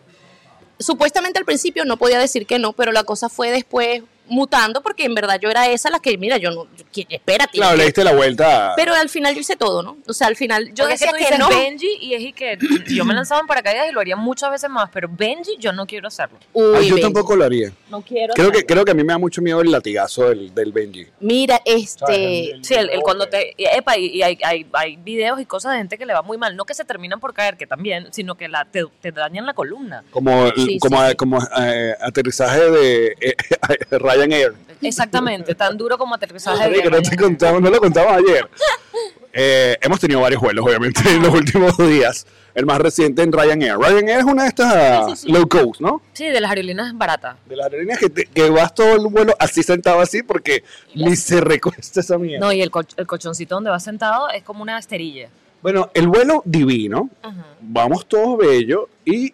Supuestamente 0.79 1.39
al 1.39 1.45
principio 1.45 1.85
no 1.85 1.97
podía 1.97 2.19
decir 2.19 2.45
que 2.45 2.59
no, 2.59 2.73
pero 2.73 2.91
la 2.91 3.03
cosa 3.03 3.29
fue 3.29 3.51
después 3.51 4.03
mutando 4.29 4.81
porque 4.81 5.05
en 5.05 5.15
verdad 5.15 5.39
yo 5.41 5.49
era 5.49 5.67
esa 5.69 5.89
la 5.89 5.99
que, 5.99 6.17
mira, 6.17 6.37
yo 6.37 6.51
no, 6.51 6.65
yo- 6.75 6.85
que- 6.91 7.05
espérate. 7.09 7.57
Claro, 7.57 7.77
le 7.77 7.85
diste 7.85 8.03
la 8.03 8.13
vuelta. 8.13 8.73
Pero 8.75 8.93
al 8.93 9.09
final 9.09 9.33
yo 9.33 9.41
hice 9.41 9.55
todo, 9.55 9.81
¿no? 9.83 9.97
O 10.07 10.13
sea, 10.13 10.27
al 10.27 10.35
final 10.35 10.67
yo 10.73 10.83
Porque 10.85 10.93
es 10.93 10.99
decía 10.99 11.11
tú 11.11 11.17
que, 11.17 11.23
dices 11.25 11.39
no. 11.39 11.49
Benji 11.49 11.97
y 12.01 12.13
es 12.13 12.21
y 12.21 12.33
que 12.33 12.57
yo 12.87 13.05
me 13.05 13.13
lanzaba 13.13 13.41
en 13.41 13.47
paracaídas 13.47 13.89
y 13.89 13.91
lo 13.93 13.99
haría 13.99 14.15
muchas 14.15 14.51
veces 14.51 14.69
más, 14.69 14.89
pero 14.93 15.09
Benji 15.11 15.57
yo 15.59 15.71
no 15.73 15.85
quiero 15.85 16.07
hacerlo. 16.07 16.37
Ay, 16.41 16.49
Uy, 16.53 16.71
yo 16.71 16.79
Benji. 16.95 17.01
tampoco 17.01 17.35
lo 17.35 17.45
haría. 17.45 17.71
No 17.89 18.01
quiero 18.01 18.33
Creo 18.33 18.51
que, 18.51 18.65
creo 18.65 18.83
que 18.85 18.91
a 18.91 18.93
mí 18.93 19.03
me 19.03 19.13
da 19.13 19.17
mucho 19.17 19.41
miedo 19.41 19.61
el 19.61 19.71
latigazo 19.71 20.29
del, 20.29 20.53
del 20.53 20.71
Benji. 20.71 21.07
Mira, 21.19 21.61
este, 21.65 22.57
Sí, 22.61 22.73
el, 22.73 22.89
el 22.89 23.01
cuando 23.01 23.27
te. 23.27 23.53
y- 23.57 23.65
Epa, 23.65 23.97
y, 23.97 24.07
y 24.07 24.21
hay, 24.23 24.37
hay, 24.43 24.65
hay 24.73 24.95
videos 24.97 25.39
y 25.39 25.45
cosas 25.45 25.71
de 25.73 25.77
gente 25.79 25.97
que 25.97 26.05
le 26.05 26.13
va 26.13 26.21
muy 26.21 26.37
mal. 26.37 26.55
No 26.55 26.65
que 26.65 26.73
se 26.73 26.85
terminan 26.85 27.19
por 27.19 27.33
caer, 27.33 27.57
que 27.57 27.67
también, 27.67 28.07
sino 28.11 28.35
que 28.35 28.47
la, 28.47 28.65
te, 28.65 28.83
te 29.01 29.11
dañan 29.11 29.45
la 29.45 29.53
columna. 29.53 30.03
Como, 30.11 30.47
Sí, 30.55 30.79
como, 30.79 31.01
sí, 31.03 31.09
sí. 31.11 31.15
como 31.15 31.39
eh, 31.59 31.93
aterrizaje 32.01 32.69
de 32.71 33.15
eh, 33.19 33.35
Ryanair. 34.17 34.53
Exactamente, 34.81 35.55
tan 35.55 35.75
duro 35.77 35.97
como 35.97 36.15
aterrizaje 36.15 36.69
de 36.69 36.81
que 36.81 36.89
no 36.89 37.01
te 37.01 37.15
contamos, 37.17 37.61
no 37.61 37.69
lo 37.69 37.79
contamos 37.79 38.11
ayer. 38.13 38.47
Eh, 39.33 39.77
hemos 39.81 39.99
tenido 39.99 40.21
varios 40.21 40.41
vuelos, 40.41 40.65
obviamente, 40.65 41.01
en 41.09 41.21
los 41.21 41.33
últimos 41.33 41.77
días. 41.77 42.25
El 42.55 42.65
más 42.65 42.79
reciente 42.79 43.21
en 43.21 43.31
Ryanair. 43.31 43.77
Ryanair 43.77 44.19
es 44.19 44.23
una 44.25 44.43
de 44.43 44.49
estas 44.49 45.25
low 45.25 45.47
cost, 45.47 45.79
¿no? 45.79 46.01
Sí, 46.13 46.25
de 46.25 46.41
las 46.41 46.49
aerolíneas 46.49 46.97
baratas. 46.97 47.37
De 47.45 47.55
las 47.55 47.65
aerolíneas 47.65 47.99
que, 47.99 48.09
te- 48.09 48.25
que 48.25 48.49
vas 48.49 48.73
todo 48.73 48.95
el 48.95 49.05
vuelo 49.11 49.35
así 49.37 49.61
sentado 49.61 49.99
así 50.01 50.23
porque 50.23 50.63
ni 50.95 51.15
se 51.15 51.39
recuesta 51.39 51.99
esa 51.99 52.17
mierda. 52.17 52.43
No, 52.43 52.51
y 52.51 52.61
el, 52.63 52.71
coch- 52.71 52.95
el 52.97 53.05
colchoncito 53.05 53.53
donde 53.53 53.69
vas 53.69 53.83
sentado 53.83 54.29
es 54.31 54.41
como 54.43 54.63
una 54.63 54.79
esterilla. 54.79 55.29
Bueno, 55.61 55.91
el 55.93 56.07
vuelo 56.07 56.41
divino, 56.45 57.09
vamos 57.61 58.07
todos 58.07 58.37
bellos 58.39 58.85
y 59.05 59.33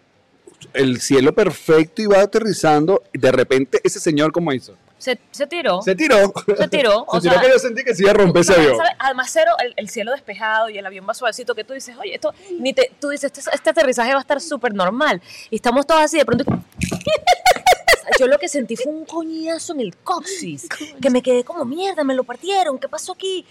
el 0.72 1.00
cielo 1.00 1.34
perfecto 1.34 2.02
y 2.02 2.06
va 2.06 2.20
aterrizando. 2.20 3.02
Y 3.12 3.18
de 3.18 3.32
repente 3.32 3.80
ese 3.84 4.00
señor, 4.00 4.32
¿cómo 4.32 4.52
hizo? 4.52 4.76
Se, 4.98 5.18
se 5.32 5.46
tiró. 5.46 5.82
Se 5.82 5.94
tiró. 5.94 6.32
Se 6.56 6.68
tiró, 6.68 7.04
o 7.08 7.16
Se 7.20 7.22
tiró 7.28 7.34
sea- 7.34 7.42
que 7.42 7.48
yo 7.50 7.58
sentí 7.58 7.84
que 7.84 7.94
se 7.94 8.02
iba 8.02 8.12
a 8.12 8.14
romper 8.14 8.40
ese 8.42 8.54
avión. 8.54 8.78
Además, 8.98 9.28
cero, 9.30 9.50
el, 9.62 9.74
el 9.76 9.88
cielo 9.90 10.12
despejado 10.12 10.70
y 10.70 10.78
el 10.78 10.86
avión 10.86 11.04
va 11.06 11.12
suavecito, 11.12 11.54
que 11.54 11.64
tú 11.64 11.74
dices, 11.74 11.94
oye, 12.00 12.14
esto, 12.14 12.32
ni 12.58 12.72
te, 12.72 12.90
tú 13.00 13.10
dices, 13.10 13.30
este, 13.36 13.50
este 13.52 13.70
aterrizaje 13.70 14.12
va 14.12 14.18
a 14.18 14.22
estar 14.22 14.40
súper 14.40 14.72
normal. 14.72 15.20
Y 15.50 15.56
estamos 15.56 15.86
todos 15.86 16.00
así, 16.00 16.16
de 16.16 16.24
pronto. 16.24 16.44
Yo 18.18 18.26
lo 18.28 18.38
que 18.38 18.48
sentí 18.48 18.76
fue 18.76 18.92
un 18.92 19.04
coñazo 19.04 19.72
en 19.72 19.80
el 19.80 19.96
coxis, 19.96 20.68
que 21.00 21.10
me 21.10 21.22
quedé 21.22 21.42
como 21.42 21.64
mierda, 21.64 22.04
me 22.04 22.14
lo 22.14 22.22
partieron, 22.24 22.78
¿qué 22.78 22.88
pasó 22.88 23.12
aquí? 23.12 23.44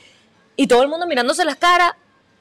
Y 0.55 0.67
todo 0.67 0.83
el 0.83 0.87
mundo 0.89 1.05
mirándose 1.07 1.43
las 1.43 1.55
caras 1.57 1.91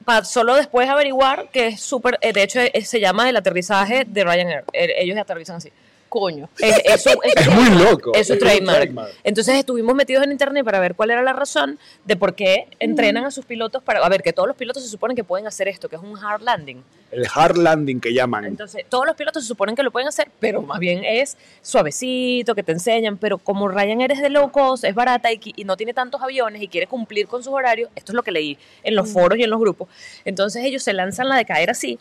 para 0.03 0.23
solo 0.25 0.55
después 0.55 0.89
averiguar 0.89 1.49
que 1.49 1.67
es 1.67 1.81
súper, 1.81 2.17
eh, 2.21 2.33
de 2.33 2.43
hecho 2.43 2.59
eh, 2.59 2.85
se 2.85 2.99
llama 2.99 3.29
el 3.29 3.35
aterrizaje 3.35 4.05
de 4.05 4.23
Ryanair, 4.23 4.63
Eh, 4.73 4.93
ellos 4.99 5.17
aterrizan 5.17 5.57
así. 5.57 5.71
Coño. 6.13 6.47
Es, 6.59 6.79
eso, 6.85 7.09
Es 7.23 7.49
muy 7.49 7.71
loco. 7.71 8.11
Es 8.13 8.27
su 8.27 8.37
trademark. 8.37 8.81
trademark. 8.81 9.13
Entonces 9.23 9.55
estuvimos 9.55 9.95
metidos 9.95 10.23
en 10.23 10.31
internet 10.31 10.63
para 10.63 10.79
ver 10.79 10.93
cuál 10.93 11.09
era 11.09 11.23
la 11.23 11.33
razón 11.33 11.79
de 12.05 12.15
por 12.15 12.35
qué 12.35 12.67
entrenan 12.79 13.25
a 13.25 13.31
sus 13.31 13.45
pilotos 13.45 13.81
para. 13.81 13.99
A 13.99 14.09
ver, 14.09 14.21
que 14.21 14.31
todos 14.31 14.47
los 14.47 14.55
pilotos 14.55 14.83
se 14.83 14.89
suponen 14.89 15.15
que 15.15 15.23
pueden 15.23 15.47
hacer 15.47 15.67
esto, 15.67 15.89
que 15.89 15.95
es 15.95 16.01
un 16.03 16.15
hard 16.15 16.43
landing. 16.43 16.83
El 17.09 17.25
hard 17.33 17.57
landing 17.57 17.99
que 17.99 18.13
llaman. 18.13 18.45
Entonces, 18.45 18.85
todos 18.89 19.07
los 19.07 19.15
pilotos 19.15 19.41
se 19.41 19.47
suponen 19.47 19.75
que 19.75 19.81
lo 19.81 19.89
pueden 19.89 20.07
hacer, 20.07 20.29
pero 20.39 20.61
más 20.61 20.79
bien 20.79 21.03
es 21.03 21.35
suavecito, 21.63 22.53
que 22.53 22.61
te 22.61 22.73
enseñan. 22.73 23.17
Pero 23.17 23.39
como 23.39 23.67
Ryanair 23.67 24.11
es 24.11 24.21
de 24.21 24.29
low 24.29 24.51
cost, 24.51 24.83
es 24.83 24.93
barata 24.93 25.31
y, 25.31 25.39
y 25.55 25.63
no 25.63 25.77
tiene 25.77 25.95
tantos 25.95 26.21
aviones 26.21 26.61
y 26.61 26.67
quiere 26.67 26.85
cumplir 26.85 27.25
con 27.25 27.43
sus 27.43 27.53
horarios, 27.53 27.89
esto 27.95 28.11
es 28.11 28.15
lo 28.15 28.21
que 28.21 28.31
leí 28.31 28.59
en 28.83 28.95
los 28.95 29.09
foros 29.09 29.39
y 29.39 29.43
en 29.43 29.49
los 29.49 29.59
grupos. 29.59 29.87
Entonces, 30.25 30.63
ellos 30.63 30.83
se 30.83 30.93
lanzan 30.93 31.27
la 31.27 31.37
de 31.37 31.45
caer 31.45 31.71
así 31.71 31.97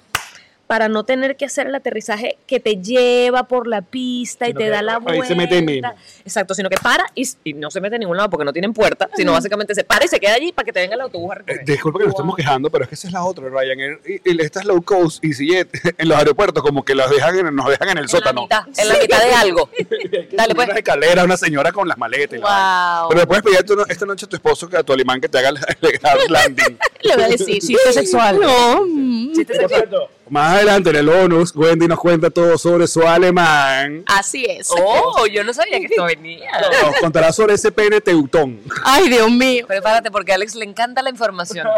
para 0.73 0.89
no 0.89 1.05
tener 1.05 1.37
que 1.37 1.45
hacer 1.45 1.67
el 1.67 1.75
aterrizaje 1.75 2.39
que 2.47 2.59
te 2.59 2.77
lleva 2.77 3.43
por 3.47 3.67
la 3.67 3.83
pista 3.83 4.49
y 4.49 4.55
te 4.55 4.71
da 4.71 4.81
la 4.81 4.95
ahí 4.95 5.01
vuelta. 5.03 5.27
se 5.27 5.35
mete 5.35 5.57
ahí 5.57 5.63
mismo. 5.63 5.93
Exacto, 6.25 6.55
sino 6.55 6.71
que 6.71 6.77
para 6.79 7.05
y, 7.15 7.29
y 7.45 7.53
no 7.53 7.71
se 7.71 7.79
mete 7.79 7.97
en 7.97 8.01
ningún 8.01 8.17
lado 8.17 8.31
porque 8.31 8.47
no 8.47 8.55
tienen 8.55 8.73
puerta, 8.73 9.11
sino 9.15 9.33
básicamente 9.33 9.75
se 9.75 9.85
para 9.85 10.07
y 10.07 10.09
se 10.09 10.19
queda 10.19 10.33
allí 10.33 10.51
para 10.51 10.65
que 10.65 10.73
te 10.73 10.81
venga 10.81 10.95
el 10.95 11.03
autobús 11.03 11.31
a 11.31 11.35
Eh, 11.35 11.43
recoger. 11.45 11.65
disculpa 11.67 11.99
que 11.99 12.05
nos 12.07 12.15
estemos 12.15 12.37
quejando, 12.37 12.71
pero 12.71 12.85
es 12.85 12.89
que 12.89 12.95
esa 12.95 13.07
es 13.09 13.13
la 13.13 13.23
otra, 13.23 13.51
Ryanair. 13.51 14.01
Y, 14.07 14.31
y 14.33 14.41
estas 14.43 14.65
low 14.65 14.81
cost 14.81 15.23
y 15.23 15.35
si 15.35 15.51
en 15.99 16.09
los 16.09 16.17
aeropuertos 16.17 16.63
como 16.63 16.83
que 16.87 16.95
las 16.95 17.11
dejan 17.11 17.39
en- 17.39 17.55
nos 17.55 17.69
dejan 17.69 17.91
en 17.91 17.99
el 17.99 18.05
en 18.05 18.05
la 18.05 18.09
sótano. 18.09 18.43
mitad, 18.45 18.63
en 18.75 18.89
la 18.89 18.95
mitad 18.99 19.23
de 19.27 19.35
algo. 19.35 19.69
Dale 20.33 20.55
pues. 20.55 20.69
Una 20.71 20.79
escalera, 20.79 21.25
una 21.25 21.37
señora 21.37 21.71
con 21.71 21.87
las 21.87 21.99
maletas. 21.99 22.41
la. 22.41 23.01
Wow. 23.03 23.09
Pero 23.11 23.21
le 23.21 23.27
puedes 23.27 23.43
pedir 23.45 23.63
tu- 23.67 23.85
esta 23.87 24.07
noche 24.07 24.25
a 24.25 24.29
tu 24.31 24.37
esposo, 24.37 24.71
que 24.71 24.79
a 24.79 24.83
tu 24.83 24.95
alemán, 24.95 25.21
que 25.21 25.29
te 25.29 25.37
haga 25.37 25.51
el, 25.51 25.59
el 25.83 26.33
landing. 26.33 26.79
Le 27.03 27.15
voy 27.15 27.25
a 27.25 27.29
decir. 27.29 27.59
Chiste 27.61 27.93
sexual. 27.93 28.41
No. 28.41 28.87
Chiste 29.35 29.55
sexual. 29.55 30.09
Más 30.33 30.55
adelante 30.55 30.89
en 30.89 30.97
el 30.97 31.07
bonus, 31.11 31.55
Wendy 31.55 31.87
nos 31.87 32.01
cuenta 32.01 32.31
todo 32.31 32.57
sobre 32.57 32.87
su 32.87 33.03
alemán. 33.03 34.03
Así 34.07 34.47
es. 34.49 34.71
Oh, 34.71 35.27
yo 35.27 35.45
no 35.45 35.53
sabía 35.53 35.79
que 35.79 35.85
esto 35.85 36.05
venía. 36.05 36.51
Nos 36.87 36.97
contará 37.03 37.35
sobre 37.35 37.53
ese 37.53 37.71
pene 37.71 38.01
teutón. 38.01 38.59
Ay, 38.83 39.11
Dios 39.11 39.31
mío. 39.31 39.67
Prepárate 39.67 40.11
porque 40.11 40.33
a 40.33 40.37
Alex 40.37 40.55
le 40.55 40.65
encanta 40.65 41.03
la 41.03 41.11
información. 41.11 41.69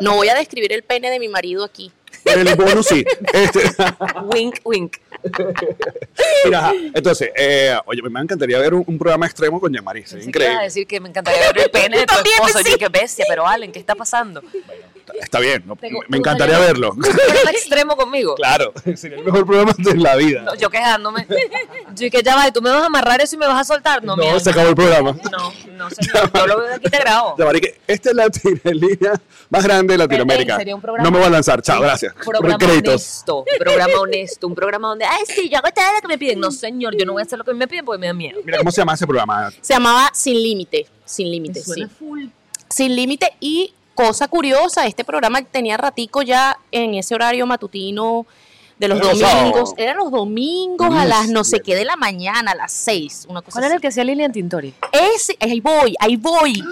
No 0.00 0.14
voy 0.14 0.28
a 0.28 0.36
describir 0.36 0.72
el 0.72 0.84
pene 0.84 1.10
de 1.10 1.18
mi 1.18 1.26
marido 1.26 1.64
aquí. 1.64 1.90
En 2.24 2.46
el 2.46 2.54
bonus 2.54 2.86
sí. 2.86 3.04
Este, 3.32 3.72
wink, 4.32 4.60
wink. 4.64 4.98
Mira, 6.44 6.72
entonces, 6.94 7.30
eh, 7.36 7.76
oye, 7.86 8.02
me 8.02 8.20
encantaría 8.20 8.58
ver 8.58 8.74
un, 8.74 8.84
un 8.86 8.98
programa 8.98 9.26
extremo 9.26 9.60
con 9.60 9.72
Yamaris. 9.72 10.12
Pensé 10.12 10.16
que 10.16 10.22
ibas 10.22 10.26
a 10.26 10.28
Increíble. 10.28 10.64
decir 10.64 10.86
que 10.86 11.00
me 11.00 11.08
encantaría 11.08 11.40
ver 11.52 11.58
el 11.64 11.70
pene 11.70 11.98
de 11.98 12.06
tu 12.06 12.14
esposo. 12.14 12.58
sí. 12.64 12.74
Qué 12.78 12.88
bestia, 12.88 13.24
pero 13.28 13.46
Allen, 13.46 13.72
¿qué 13.72 13.78
está 13.78 13.94
pasando? 13.94 14.42
Está 15.20 15.38
bien, 15.38 15.62
¿no? 15.66 15.76
Tengo- 15.76 16.00
me 16.08 16.18
encantaría 16.18 16.58
verlo. 16.58 16.90
¿Un 16.90 17.00
programa 17.00 17.50
extremo 17.52 17.96
conmigo? 17.96 18.34
Claro, 18.34 18.72
sería 18.96 19.18
el 19.18 19.24
mejor 19.24 19.46
programa 19.46 19.72
de 19.78 19.94
la 19.96 20.16
vida. 20.16 20.42
No, 20.42 20.54
yo 20.56 20.68
quejándome. 20.68 21.26
Yo 21.94 22.10
que 22.10 22.22
ya 22.22 22.34
va, 22.34 22.48
¿y 22.48 22.52
tú 22.52 22.60
me 22.60 22.70
vas 22.70 22.82
a 22.82 22.86
amarrar 22.86 23.20
eso 23.20 23.36
y 23.36 23.38
me 23.38 23.46
vas 23.46 23.60
a 23.60 23.64
soltar? 23.64 24.02
No, 24.02 24.16
No, 24.16 24.40
se 24.40 24.50
acabó 24.50 24.68
el 24.68 24.74
programa. 24.74 25.16
No, 25.30 25.52
no, 25.72 25.90
señor. 25.90 26.30
Yo 26.34 26.46
lo 26.46 26.58
veo 26.58 26.68
de 26.68 26.74
aquí 26.74 26.90
te 26.90 26.98
grabo. 26.98 27.36
Yamari, 27.38 27.60
que 27.60 27.78
esta 27.86 28.10
es 28.10 28.16
la 28.16 28.26
línea 28.72 29.12
más 29.48 29.64
grande 29.64 29.94
de 29.94 29.98
Latinoamérica. 29.98 30.54
Eh, 30.54 30.58
sería 30.58 30.74
un 30.74 30.82
programa- 30.82 31.04
no 31.08 31.12
me 31.12 31.18
voy 31.18 31.26
a 31.28 31.30
lanzar. 31.30 31.62
Chao, 31.62 31.80
gracias. 31.80 32.12
Programa 32.14 32.56
honesto, 32.66 33.44
programa 33.58 34.00
honesto, 34.00 34.46
un 34.48 34.54
programa 34.56 34.88
donde, 34.88 35.04
ay, 35.16 35.24
sí, 35.26 35.48
yo 35.48 35.58
hago 35.58 35.68
todo 35.74 35.84
lo 35.94 36.00
que 36.00 36.08
me 36.08 36.18
piden. 36.18 36.40
No, 36.40 36.50
señor, 36.50 36.96
yo 36.96 37.04
no 37.04 37.12
voy 37.12 37.22
a 37.22 37.24
hacer 37.24 37.38
lo 37.38 37.44
que 37.44 37.54
me 37.54 37.66
piden 37.66 37.84
porque 37.84 38.00
me 38.00 38.06
da 38.06 38.12
miedo. 38.12 38.40
Mira, 38.44 38.58
¿cómo 38.58 38.70
se 38.70 38.80
llama 38.80 38.94
ese 38.94 39.06
programa? 39.06 39.50
Se 39.60 39.74
llamaba 39.74 40.10
Sin 40.12 40.34
Límite. 40.34 40.86
Sin 41.04 41.30
Límite, 41.30 41.60
sí. 41.60 41.86
full. 41.98 42.26
Sin 42.68 42.94
Límite 42.94 43.32
y 43.40 43.72
cosa 43.94 44.28
curiosa, 44.28 44.86
este 44.86 45.04
programa 45.04 45.42
tenía 45.42 45.76
ratico 45.76 46.22
ya 46.22 46.58
en 46.70 46.94
ese 46.94 47.14
horario 47.14 47.46
matutino 47.46 48.26
de 48.78 48.88
los 48.88 49.00
Era 49.00 49.38
domingos. 49.38 49.74
Eran 49.76 49.96
los 49.96 50.10
domingos 50.10 50.94
a 50.94 51.04
las 51.06 51.28
no 51.28 51.44
sé 51.44 51.60
qué 51.60 51.74
de 51.74 51.84
la 51.84 51.96
mañana, 51.96 52.52
a 52.52 52.54
las 52.54 52.72
seis, 52.72 53.26
una 53.28 53.40
cosa 53.40 53.52
¿Cuál 53.52 53.64
era 53.64 53.74
el 53.74 53.78
así. 53.78 53.82
que 53.82 53.88
hacía 53.88 54.04
Lilian 54.04 54.32
Tintori? 54.32 54.74
Ese, 54.92 55.36
ahí 55.40 55.60
voy, 55.60 55.94
ahí 55.98 56.16
voy. 56.16 56.62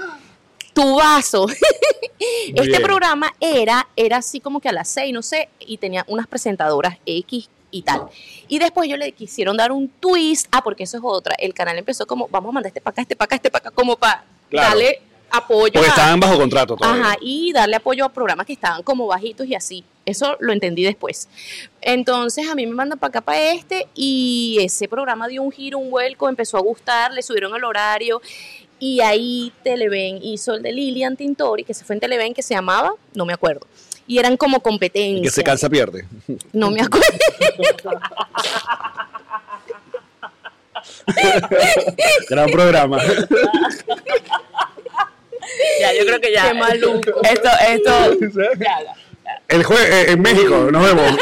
Tu 0.74 0.96
vaso. 0.96 1.46
este 2.48 2.62
bien. 2.68 2.82
programa 2.82 3.32
era, 3.40 3.88
era 3.96 4.18
así 4.18 4.40
como 4.40 4.60
que 4.60 4.68
a 4.68 4.72
las 4.72 4.88
seis, 4.88 5.12
no 5.12 5.22
sé, 5.22 5.48
y 5.60 5.78
tenía 5.78 6.04
unas 6.08 6.26
presentadoras 6.26 6.98
X 7.06 7.48
y 7.74 7.82
tal. 7.82 8.02
Y 8.48 8.58
después 8.58 8.88
yo 8.88 8.96
le 8.96 9.12
quisieron 9.12 9.56
dar 9.56 9.72
un 9.72 9.88
twist, 9.88 10.46
ah, 10.52 10.62
porque 10.62 10.84
eso 10.84 10.96
es 10.98 11.02
otra. 11.04 11.34
El 11.38 11.52
canal 11.54 11.76
empezó 11.78 12.06
como, 12.06 12.28
vamos 12.28 12.50
a 12.50 12.52
mandar 12.52 12.68
este 12.68 12.80
para 12.80 12.92
acá, 12.92 13.02
este 13.02 13.16
para 13.16 13.24
acá, 13.26 13.36
este 13.36 13.50
para 13.50 13.68
acá, 13.68 13.70
como 13.74 13.96
para 13.96 14.24
Claro. 14.48 14.68
darle 14.68 15.00
apoyo. 15.30 15.72
Porque 15.72 15.86
a- 15.88 15.94
estaban 15.94 16.20
bajo 16.20 16.36
contrato 16.38 16.76
todavía. 16.76 17.02
Ajá, 17.02 17.16
y 17.20 17.52
darle 17.52 17.74
apoyo 17.76 18.04
a 18.04 18.08
programas 18.10 18.46
que 18.46 18.52
estaban 18.52 18.82
como 18.84 19.06
bajitos 19.08 19.46
y 19.48 19.54
así. 19.56 19.82
Eso 20.06 20.36
lo 20.38 20.52
entendí 20.52 20.84
después. 20.84 21.28
Entonces 21.80 22.48
a 22.48 22.54
mí 22.54 22.66
me 22.66 22.74
mandan 22.74 22.98
para 22.98 23.08
acá, 23.08 23.20
para 23.20 23.50
este, 23.52 23.88
y 23.94 24.58
ese 24.60 24.86
programa 24.88 25.26
dio 25.28 25.42
un 25.42 25.50
giro, 25.50 25.78
un 25.78 25.90
vuelco, 25.90 26.28
empezó 26.28 26.56
a 26.56 26.60
gustar, 26.60 27.12
le 27.12 27.22
subieron 27.22 27.54
el 27.56 27.64
horario, 27.64 28.20
y 28.78 29.00
ahí 29.00 29.52
Televen 29.62 30.22
hizo 30.22 30.54
el 30.54 30.62
de 30.62 30.72
Lilian 30.72 31.16
Tintori, 31.16 31.64
que 31.64 31.74
se 31.74 31.84
fue 31.84 31.94
en 31.96 32.00
Televen, 32.00 32.34
que 32.34 32.42
se 32.42 32.54
llamaba, 32.54 32.92
no 33.14 33.24
me 33.24 33.32
acuerdo. 33.32 33.66
Y 34.06 34.18
eran 34.18 34.36
como 34.36 34.58
Y 34.58 34.60
competencias. 34.60 35.22
que 35.22 35.30
se 35.30 35.44
cansa 35.44 35.68
pierde. 35.68 36.06
No 36.52 36.70
me 36.70 36.82
acuerdo. 36.82 37.08
Gran 42.28 42.50
programa. 42.50 43.02
Ya, 45.80 45.92
yo 45.94 46.06
creo 46.06 46.20
que 46.20 46.32
ya. 46.32 46.48
Qué 46.48 46.54
maluco. 46.54 47.22
Esto, 47.22 47.48
esto. 47.68 47.92
El 49.48 49.62
jueves 49.62 49.90
eh, 49.90 50.12
en 50.12 50.22
México, 50.22 50.68
nos 50.70 50.84
vemos. 50.84 51.18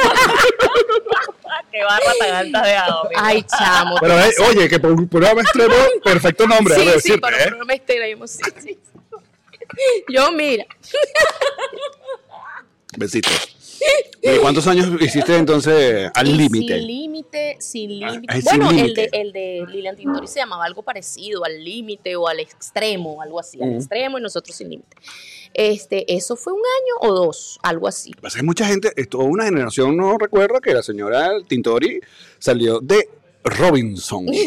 Que 1.71 1.83
barra 1.85 2.13
tan 2.19 2.31
alta 2.35 2.63
de 2.63 2.75
agua. 2.75 3.09
Ay, 3.17 3.45
chamo. 3.45 3.97
Pero 4.01 4.21
eh, 4.21 4.35
oye, 4.49 4.69
que 4.69 4.79
por 4.79 4.93
un 4.93 5.09
programa 5.09 5.41
extremo, 5.43 5.75
perfecto 6.05 6.47
nombre, 6.47 6.75
sí, 6.75 6.81
sí, 6.83 6.87
decirte, 6.87 7.21
para 7.21 7.37
un 7.37 7.43
¿eh? 7.43 7.47
programa 7.47 7.75
extremo, 7.75 8.27
sí, 8.27 8.43
sí. 8.61 8.79
Yo, 10.09 10.31
mira. 10.33 10.67
Besitos. 12.97 13.57
¿Y 14.25 14.39
cuántos 14.39 14.69
años 14.69 14.89
hiciste 15.01 15.37
entonces 15.37 16.09
al 16.15 16.37
límite? 16.37 16.79
Sin 16.79 16.87
límite, 16.87 17.57
sin 17.59 17.91
límite. 17.99 18.27
ah, 18.29 18.41
sin 18.41 18.63
bueno, 18.63 18.71
el 18.71 18.95
de, 18.95 19.09
el 19.13 19.33
de 19.33 19.65
Lilian 19.69 19.97
Tintori 19.97 20.29
se 20.29 20.39
llamaba 20.39 20.65
algo 20.65 20.85
parecido, 20.85 21.45
al 21.45 21.65
límite 21.65 22.15
o 22.15 22.29
al 22.29 22.39
extremo, 22.39 23.21
algo 23.21 23.41
así, 23.41 23.61
al 23.61 23.75
extremo 23.75 24.19
y 24.19 24.23
nosotros 24.23 24.55
sin 24.55 24.71
límite. 24.71 24.97
Este, 25.55 26.15
eso 26.15 26.37
fue 26.37 26.53
un 26.53 26.61
año 26.61 27.11
o 27.11 27.15
dos, 27.15 27.59
algo 27.65 27.89
así. 27.89 28.13
Pasa 28.21 28.39
que 28.39 28.45
mucha 28.45 28.65
gente, 28.67 28.91
toda 29.07 29.25
una 29.25 29.45
generación 29.45 29.97
no 29.97 30.17
recuerda 30.17 30.61
que 30.61 30.73
la 30.73 30.85
señora 30.85 31.33
Tintori 31.49 32.01
salió 32.39 32.79
de 32.79 33.09
Robinson. 33.45 34.27
¿Te 34.27 34.39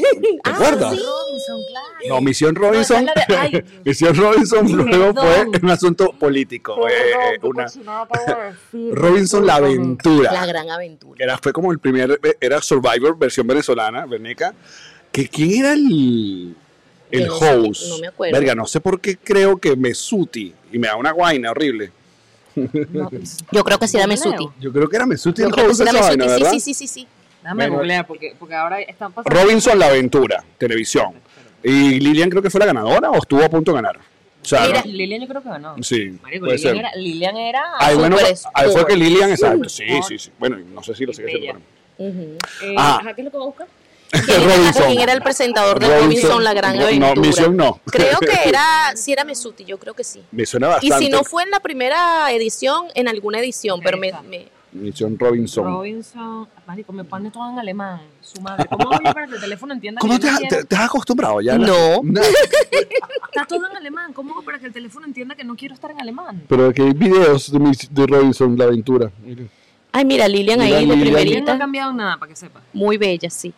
Ah, 0.44 0.52
acuerdas? 0.52 0.94
sí. 0.96 1.02
Robinson, 1.04 1.62
claro. 1.70 1.86
No, 2.10 2.22
Misión 2.22 2.56
Robinson. 2.56 3.06
No, 3.06 3.12
de- 3.14 3.36
ay, 3.36 3.64
Misión 3.86 4.16
Robinson 4.16 4.72
luego 4.72 5.14
fue 5.22 5.46
un 5.62 5.70
asunto 5.70 6.12
político. 6.18 6.88
eh, 6.88 6.94
eh, 7.34 7.40
una- 7.44 7.68
Robinson 8.94 9.46
la 9.46 9.56
aventura. 9.56 10.32
La 10.32 10.46
gran 10.46 10.70
aventura. 10.70 11.24
Era, 11.24 11.38
fue 11.38 11.52
como 11.52 11.72
el 11.72 11.80
primer, 11.80 12.20
era 12.40 12.62
Survivor 12.62 13.18
versión 13.18 13.46
venezolana, 13.48 14.06
Veneca. 14.06 14.54
Que, 15.12 15.28
¿Quién 15.30 15.52
era 15.66 15.74
el, 15.74 16.56
el 17.12 17.30
host? 17.30 17.88
no 17.90 17.98
me 18.00 18.08
acuerdo. 18.08 18.34
Verga, 18.38 18.56
no 18.56 18.66
sé 18.66 18.82
por 18.82 19.00
qué 19.00 19.18
creo 19.18 19.58
que 19.58 19.76
Mesuti. 19.76 20.54
Y 20.72 20.80
me 20.80 20.88
da 20.88 20.96
una 20.98 21.12
guaina 21.12 21.52
horrible. 21.52 21.92
Yo 23.52 23.64
creo 23.64 23.80
que 23.80 23.88
sí 23.88 23.98
era 23.98 24.08
Mesuti. 24.08 24.48
Yo 24.60 24.72
creo 24.72 24.88
que 24.88 24.96
era 24.96 25.06
Mesuti 25.06 25.42
el 25.42 25.54
host 25.54 25.84
sí, 26.52 26.60
sí, 26.60 26.74
sí, 26.74 26.88
sí. 26.88 27.08
Déjame 27.46 27.64
Bueno. 27.66 27.76
googlear 27.78 28.08
porque, 28.08 28.36
porque 28.40 28.56
ahora 28.56 28.82
están 28.82 29.14
pasando. 29.14 29.40
Robinson 29.40 29.78
La 29.78 29.86
Aventura, 29.88 30.44
televisión. 30.58 31.14
Y 31.64 32.00
Lilian 32.00 32.30
creo 32.30 32.42
que 32.42 32.50
fue 32.50 32.60
la 32.60 32.66
ganadora 32.66 33.12
o 33.12 33.18
estuvo 33.18 33.44
a 33.44 33.50
punto 33.50 33.72
de 33.72 33.76
ganar. 33.76 33.98
O 33.98 34.48
sea, 34.48 34.66
Mira, 34.68 34.82
no- 34.84 34.92
Lilian 34.92 35.22
yo 35.22 35.28
creo 35.28 35.42
que 35.44 35.50
ganó. 35.50 35.76
sí, 35.84 36.18
Marico, 36.24 36.46
puede 36.46 36.58
Lilian 36.58 36.76
ser. 36.76 36.76
era, 36.78 36.92
Lilian 36.96 37.38
era 37.38 37.62
Ahí, 37.80 37.96
bueno, 37.96 38.18
ahí 38.54 38.70
fue 38.72 38.86
que. 38.88 38.96
Lilian, 38.96 39.30
exacto. 39.30 39.70
Sí, 39.70 39.84
Sport. 39.84 40.08
sí, 40.08 40.18
sí. 40.20 40.32
Bueno, 40.40 40.58
no 40.58 40.82
sé 40.84 40.96
si 40.96 41.06
lo 41.06 41.14
sigue 41.14 41.28
haciendo. 41.36 41.62
Ujú. 41.98 42.38
Eh, 42.64 42.76
Ah. 42.78 42.98
ajá, 43.02 43.14
¿Qué 43.14 43.22
es 43.22 43.26
lo 43.26 43.32
que 43.32 43.38
va 43.38 43.44
a 43.44 43.48
buscar? 43.48 43.68
¿Quién 44.12 44.42
era, 44.50 44.72
quién 44.88 45.00
era 45.02 45.14
el 45.14 45.22
presentador 45.22 45.80
de 45.80 46.00
Robinson, 46.02 46.44
la 46.44 46.54
gran 46.54 46.78
no, 46.78 46.84
aventura? 46.86 47.16
No, 47.16 47.22
Misión 47.22 47.58
no. 47.58 47.80
Creo 47.86 48.20
que 48.20 48.38
era, 48.50 48.92
sí 48.96 49.12
era 49.12 49.24
Mesuti, 49.24 49.66
yo 49.66 49.78
creo 49.78 49.94
que 49.94 50.04
sí. 50.04 50.22
Me 50.32 50.46
suena 50.46 50.68
Y 50.68 50.90
bastante. 50.90 51.06
si 51.06 51.12
no 51.12 51.24
fue 51.24 51.44
en 51.44 51.50
la 51.52 51.60
primera 51.60 52.32
edición, 52.32 52.86
en 52.96 53.08
alguna 53.08 53.40
edición, 53.40 53.82
pero 53.84 53.98
me, 53.98 54.12
me- 54.30 54.48
Misión 54.76 55.18
Robinson. 55.18 55.64
Robinson. 55.66 56.48
Marico, 56.68 56.92
me 56.94 57.04
pone 57.04 57.32
todo 57.32 57.50
en 57.50 57.60
alemán. 57.60 58.02
Su 58.22 58.42
madre. 58.42 58.66
¿Cómo 58.70 58.92
hago 58.92 59.04
yo 59.06 59.14
para 59.14 59.28
que 59.28 59.36
el 59.36 59.42
teléfono 59.42 59.74
entienda 59.74 60.00
¿Cómo 60.02 60.14
que 60.16 60.20
te, 60.20 60.32
no 60.32 60.38
te, 60.40 60.48
quiero? 60.48 60.66
te 60.68 60.76
has 60.76 60.86
acostumbrado 60.86 61.42
ya? 61.42 61.58
No. 61.58 62.02
Está 62.72 63.46
todo 63.48 63.70
en 63.70 63.78
alemán. 63.78 64.14
¿Cómo 64.14 64.34
hago 64.34 64.42
para 64.44 64.60
que 64.60 64.68
el 64.68 64.74
teléfono 64.74 65.06
entienda 65.06 65.36
que 65.36 65.44
no 65.44 65.56
quiero 65.56 65.74
estar 65.74 65.92
en 65.92 66.00
alemán? 66.02 66.44
Pero 66.48 66.74
que 66.74 66.82
hay 66.82 66.94
videos 66.94 67.52
de, 67.52 67.60
mis- 67.60 67.94
de 67.94 68.06
Robinson, 68.08 68.58
la 68.58 68.66
aventura. 68.66 69.12
Miren. 69.24 69.50
Ay, 69.92 70.04
mira, 70.06 70.28
Lilian 70.28 70.60
Mira, 70.60 70.78
ahí 70.78 70.86
de 70.86 70.96
Lilian. 70.96 71.06
Lilian 71.06 71.16
no 71.16 71.24
ha 71.24 71.26
primerita. 71.36 71.58
cambiado 71.58 71.94
nada, 71.94 72.18
para 72.18 72.30
que 72.30 72.36
sepa. 72.36 72.62
Muy 72.74 72.98
bella, 72.98 73.30
sí. 73.30 73.54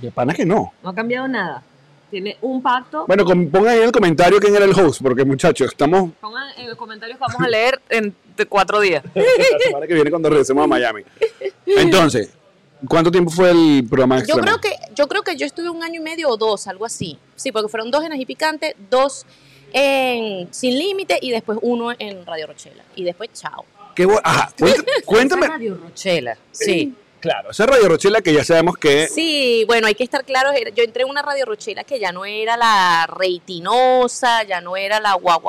De 0.00 0.10
pana 0.10 0.32
que 0.32 0.44
no. 0.46 0.72
No 0.82 0.90
ha 0.90 0.94
cambiado 0.94 1.26
nada. 1.28 1.62
Tiene 2.10 2.36
un 2.42 2.60
pacto. 2.62 3.06
Bueno, 3.06 3.24
pongan 3.24 3.68
ahí 3.68 3.78
en 3.78 3.84
el 3.84 3.92
comentario 3.92 4.38
quién 4.38 4.54
era 4.54 4.64
el 4.66 4.78
host, 4.78 5.00
porque 5.02 5.24
muchachos, 5.24 5.68
estamos 5.70 6.10
Pongan 6.20 6.46
en 6.58 6.68
los 6.68 6.76
comentarios 6.76 7.16
que 7.18 7.24
vamos 7.26 7.40
a 7.40 7.48
leer 7.48 7.80
en 7.88 8.14
cuatro 8.48 8.80
días. 8.80 9.02
la 9.14 9.22
semana 9.64 9.86
que 9.86 9.94
viene 9.94 10.10
cuando 10.10 10.28
regresemos 10.30 10.64
a 10.64 10.66
Miami. 10.66 11.02
Entonces, 11.66 12.30
¿cuánto 12.88 13.10
tiempo 13.10 13.30
fue 13.30 13.50
el 13.50 13.84
programa 13.88 14.22
Yo 14.24 14.36
creo 14.36 14.60
que 14.60 14.70
yo 14.94 15.08
creo 15.08 15.22
que 15.22 15.36
yo 15.36 15.46
estuve 15.46 15.68
un 15.70 15.82
año 15.82 16.00
y 16.00 16.02
medio 16.04 16.28
o 16.28 16.36
dos, 16.36 16.66
algo 16.66 16.84
así. 16.84 17.18
Sí, 17.36 17.52
porque 17.52 17.68
fueron 17.68 17.90
dos 17.90 18.04
en 18.04 18.12
Ají 18.12 18.26
Picante, 18.26 18.76
dos 18.90 19.24
en 19.72 20.52
Sin 20.52 20.78
Límite 20.78 21.18
y 21.20 21.30
después 21.30 21.58
uno 21.62 21.92
en 21.98 22.26
Radio 22.26 22.46
Rochela. 22.46 22.84
Y 22.94 23.04
después, 23.04 23.30
chao. 23.32 23.64
Qué 23.94 24.06
bu- 24.06 24.20
Ajá, 24.22 24.50
cuént- 24.58 24.84
cuéntame. 25.04 25.46
Radio 25.48 25.76
Rochela. 25.76 26.36
Sí. 26.50 26.94
Claro, 27.22 27.52
esa 27.52 27.66
Radio 27.66 27.88
Rochela 27.88 28.20
que 28.20 28.34
ya 28.34 28.42
sabemos 28.42 28.76
que 28.76 29.06
Sí, 29.06 29.62
bueno, 29.68 29.86
hay 29.86 29.94
que 29.94 30.02
estar 30.02 30.24
claros. 30.24 30.54
Yo 30.74 30.82
entré 30.82 31.04
en 31.04 31.08
una 31.08 31.22
Radio 31.22 31.44
Rochela 31.46 31.84
que 31.84 32.00
ya 32.00 32.10
no 32.10 32.24
era 32.24 32.56
la 32.56 33.06
reitinosa, 33.06 34.42
ya 34.42 34.60
no 34.60 34.76
era 34.76 34.98
la 34.98 35.14
guau. 35.14 35.40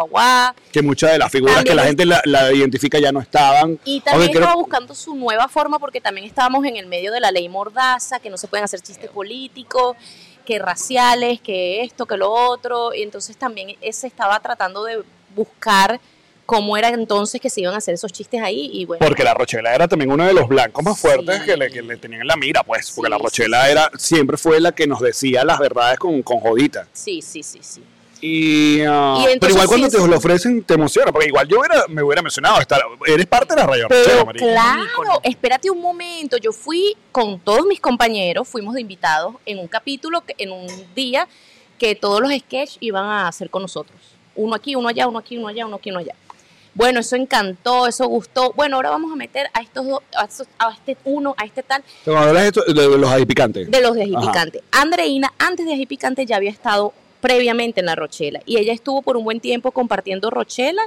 que 0.72 0.84
muchas 0.84 1.14
de 1.14 1.18
las 1.18 1.32
figuras 1.32 1.56
También 1.56 1.72
que 1.72 1.76
la 1.76 1.88
gente 1.88 2.06
la, 2.06 2.22
la 2.26 2.54
identifica 2.54 3.00
ya 3.00 3.12
no 3.12 3.20
estaban. 3.20 3.80
Y 3.86 4.02
también 4.02 4.22
Aunque 4.22 4.32
creo- 4.38 4.44
estaba 4.44 4.56
buscando 4.62 4.94
su 4.94 5.16
nueva 5.16 5.48
forma 5.48 5.80
porque 5.80 6.00
también 6.00 6.28
estábamos 6.28 6.64
en 6.66 6.78
el 6.78 6.86
medio 6.86 7.12
de 7.12 7.20
la 7.20 7.32
ley 7.32 7.50
mordaza, 7.50 8.20
que 8.20 8.30
no 8.30 8.38
se 8.38 8.48
pueden 8.48 8.66
hacer 8.66 8.80
chistes 8.82 9.10
políticos, 9.10 9.98
que 10.46 10.60
raciales, 10.60 11.42
que 11.42 11.82
esto, 11.82 12.06
que 12.06 12.18
lo 12.18 12.32
otro. 12.32 12.94
Y 12.94 13.02
entonces 13.02 13.36
también 13.36 13.76
se 13.92 14.06
estaba 14.08 14.40
tratando 14.42 14.84
de 14.84 15.02
buscar 15.36 16.00
cómo 16.46 16.76
era 16.78 16.90
entonces 16.90 17.40
que 17.40 17.50
se 17.50 17.62
iban 17.62 17.74
a 17.74 17.78
hacer 17.78 17.94
esos 17.94 18.12
chistes 18.12 18.42
ahí. 18.42 18.70
Y 18.74 18.86
bueno, 18.86 19.06
Porque 19.06 19.24
la 19.24 19.34
Rochela 19.34 19.74
era 19.74 19.88
también 19.88 20.12
uno 20.12 20.26
de 20.26 20.34
los 20.34 20.48
blancos 20.48 20.84
más 20.84 21.00
fuertes 21.00 21.40
Sí. 21.40 21.46
que, 21.46 21.58
le, 21.58 21.70
que 21.72 21.82
le 21.82 21.98
tenían 21.98 22.22
en 22.22 22.28
la 22.28 22.36
mira, 22.36 22.64
pues. 22.64 22.92
Porque 22.92 23.08
Sí, 23.08 23.12
la 23.12 23.18
Rochela 23.18 23.66
sí. 23.66 23.72
era 23.72 23.92
siempre 23.98 24.38
fue 24.38 24.60
la 24.60 24.72
que 24.74 24.86
nos 24.88 25.00
decía 25.00 25.44
las 25.46 25.60
verdades 25.60 25.98
con, 26.00 26.22
con 26.22 26.40
jodita. 26.40 26.88
sí, 26.94 27.22
sí, 27.22 27.44
sí, 27.44 27.60
sí. 27.62 27.84
Y, 28.26 28.78
Y 28.78 28.82
entonces 28.84 29.38
pero 29.42 29.52
igual 29.54 29.68
cuando 29.68 29.90
sí, 29.90 29.98
te 29.98 30.02
sí. 30.02 30.10
lo 30.10 30.16
ofrecen 30.18 30.64
te 30.64 30.76
emociona, 30.76 31.12
porque 31.12 31.28
igual 31.28 31.46
yo 31.46 31.60
hubiera- 31.60 31.86
me 31.90 32.02
hubiera 32.04 32.22
mencionado 32.22 32.58
estar, 32.62 32.82
eres 33.06 33.26
parte 33.26 33.54
de 33.54 33.60
la 33.60 33.68
Radio 33.68 33.88
Rochela, 33.90 34.24
marica. 34.24 34.46
claro, 34.46 35.20
espérate 35.24 35.70
un 35.70 35.82
momento. 35.82 36.38
Yo 36.38 36.54
fui 36.54 36.96
con 37.12 37.38
todos 37.42 37.66
mis 37.66 37.82
compañeros, 37.82 38.48
fuimos 38.48 38.76
de 38.76 38.82
invitados 38.82 39.36
en 39.46 39.60
un 39.60 39.68
capítulo, 39.68 40.24
en 40.38 40.54
un 40.54 40.68
día 40.96 41.28
que 41.78 41.96
todos 41.96 42.22
los 42.22 42.32
sketches 42.32 42.78
iban 42.80 43.04
a 43.04 43.28
hacer 43.28 43.50
con 43.50 43.62
nosotros. 43.62 43.98
Uno 44.36 44.56
aquí, 44.56 44.74
uno 44.76 44.88
allá, 44.88 45.06
uno 45.08 45.20
aquí, 45.20 45.38
uno 45.38 45.50
allá, 45.50 45.66
uno 45.66 45.76
aquí, 45.76 45.90
uno 45.92 46.00
allá. 46.00 46.16
Bueno, 46.76 47.02
eso 47.02 47.16
encantó, 47.16 47.86
eso 47.88 48.08
gustó. 48.08 48.52
Bueno, 48.54 48.78
ahora 48.78 48.90
vamos 48.90 49.12
a 49.12 49.16
meter 49.16 49.48
a 49.54 49.62
estos 49.62 49.86
dos, 49.88 50.00
a, 50.18 50.26
estos- 50.26 50.48
a 50.58 50.72
este 50.74 50.98
uno, 51.06 51.36
a 51.38 51.46
este 51.46 51.62
tal, 51.62 51.84
Cuando 52.04 52.22
hablas 52.30 52.42
de, 52.44 52.48
esto, 52.50 52.64
de, 52.74 52.90
de 52.90 52.98
los 52.98 53.10
ahí 53.12 53.26
picantes. 53.26 53.70
de 53.70 53.82
los 53.82 53.94
de. 53.96 54.64
Andreina, 54.72 55.34
antes 55.38 55.66
de 55.66 55.74
Ají 55.74 55.86
Picante, 55.86 56.26
ya 56.26 56.38
había 56.38 56.50
estado 56.50 56.94
previamente 57.22 57.80
en 57.80 57.86
la 57.86 57.96
Rochela. 57.96 58.42
Y 58.46 58.58
ella 58.58 58.74
estuvo 58.74 59.02
por 59.04 59.18
un 59.18 59.24
buen 59.24 59.40
tiempo 59.40 59.72
compartiendo 59.72 60.30
Rochela 60.32 60.82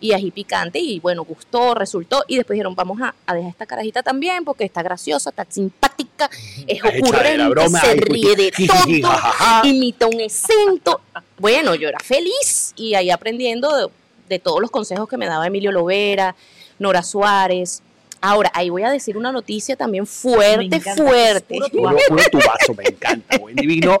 y 0.00 0.12
Ají 0.12 0.30
Picante. 0.32 0.78
Y 0.80 1.00
bueno, 1.00 1.24
gustó, 1.24 1.74
resultó. 1.74 2.24
Y 2.28 2.36
después 2.36 2.56
dijeron, 2.56 2.74
vamos 2.74 3.00
a, 3.00 3.14
a 3.26 3.34
dejar 3.34 3.50
esta 3.50 3.66
carajita 3.66 4.02
también 4.02 4.44
porque 4.44 4.64
está 4.64 4.82
graciosa, 4.82 5.30
está 5.30 5.46
simpática, 5.48 6.28
es 6.66 6.80
ocurrente, 6.84 7.48
broma, 7.48 7.80
se 7.80 7.94
ríe 7.96 8.36
de 8.36 8.52
todo, 8.52 9.64
imita 9.64 10.06
un 10.08 10.20
acento. 10.20 11.00
Bueno, 11.38 11.74
yo 11.74 11.88
era 11.88 11.98
feliz 12.00 12.74
y 12.76 12.94
ahí 12.94 13.10
aprendiendo 13.10 13.74
de, 13.76 13.86
de 14.28 14.38
todos 14.38 14.60
los 14.60 14.70
consejos 14.70 15.08
que 15.08 15.16
me 15.16 15.26
daba 15.26 15.46
Emilio 15.46 15.72
Lovera, 15.72 16.34
Nora 16.78 17.02
Suárez. 17.02 17.82
Ahora, 18.20 18.52
ahí 18.54 18.70
voy 18.70 18.84
a 18.84 18.90
decir 18.90 19.16
una 19.16 19.32
noticia 19.32 19.74
también 19.74 20.02
Me 20.02 20.06
fuerte, 20.06 20.76
encanta, 20.76 20.94
fuerte. 20.94 21.58
Puro, 21.72 21.96
puro 22.08 22.22
tu 22.30 22.38
vaso, 22.38 22.74
me 22.76 22.84
encanta, 22.84 23.38
buen 23.38 23.56
divino. 23.56 24.00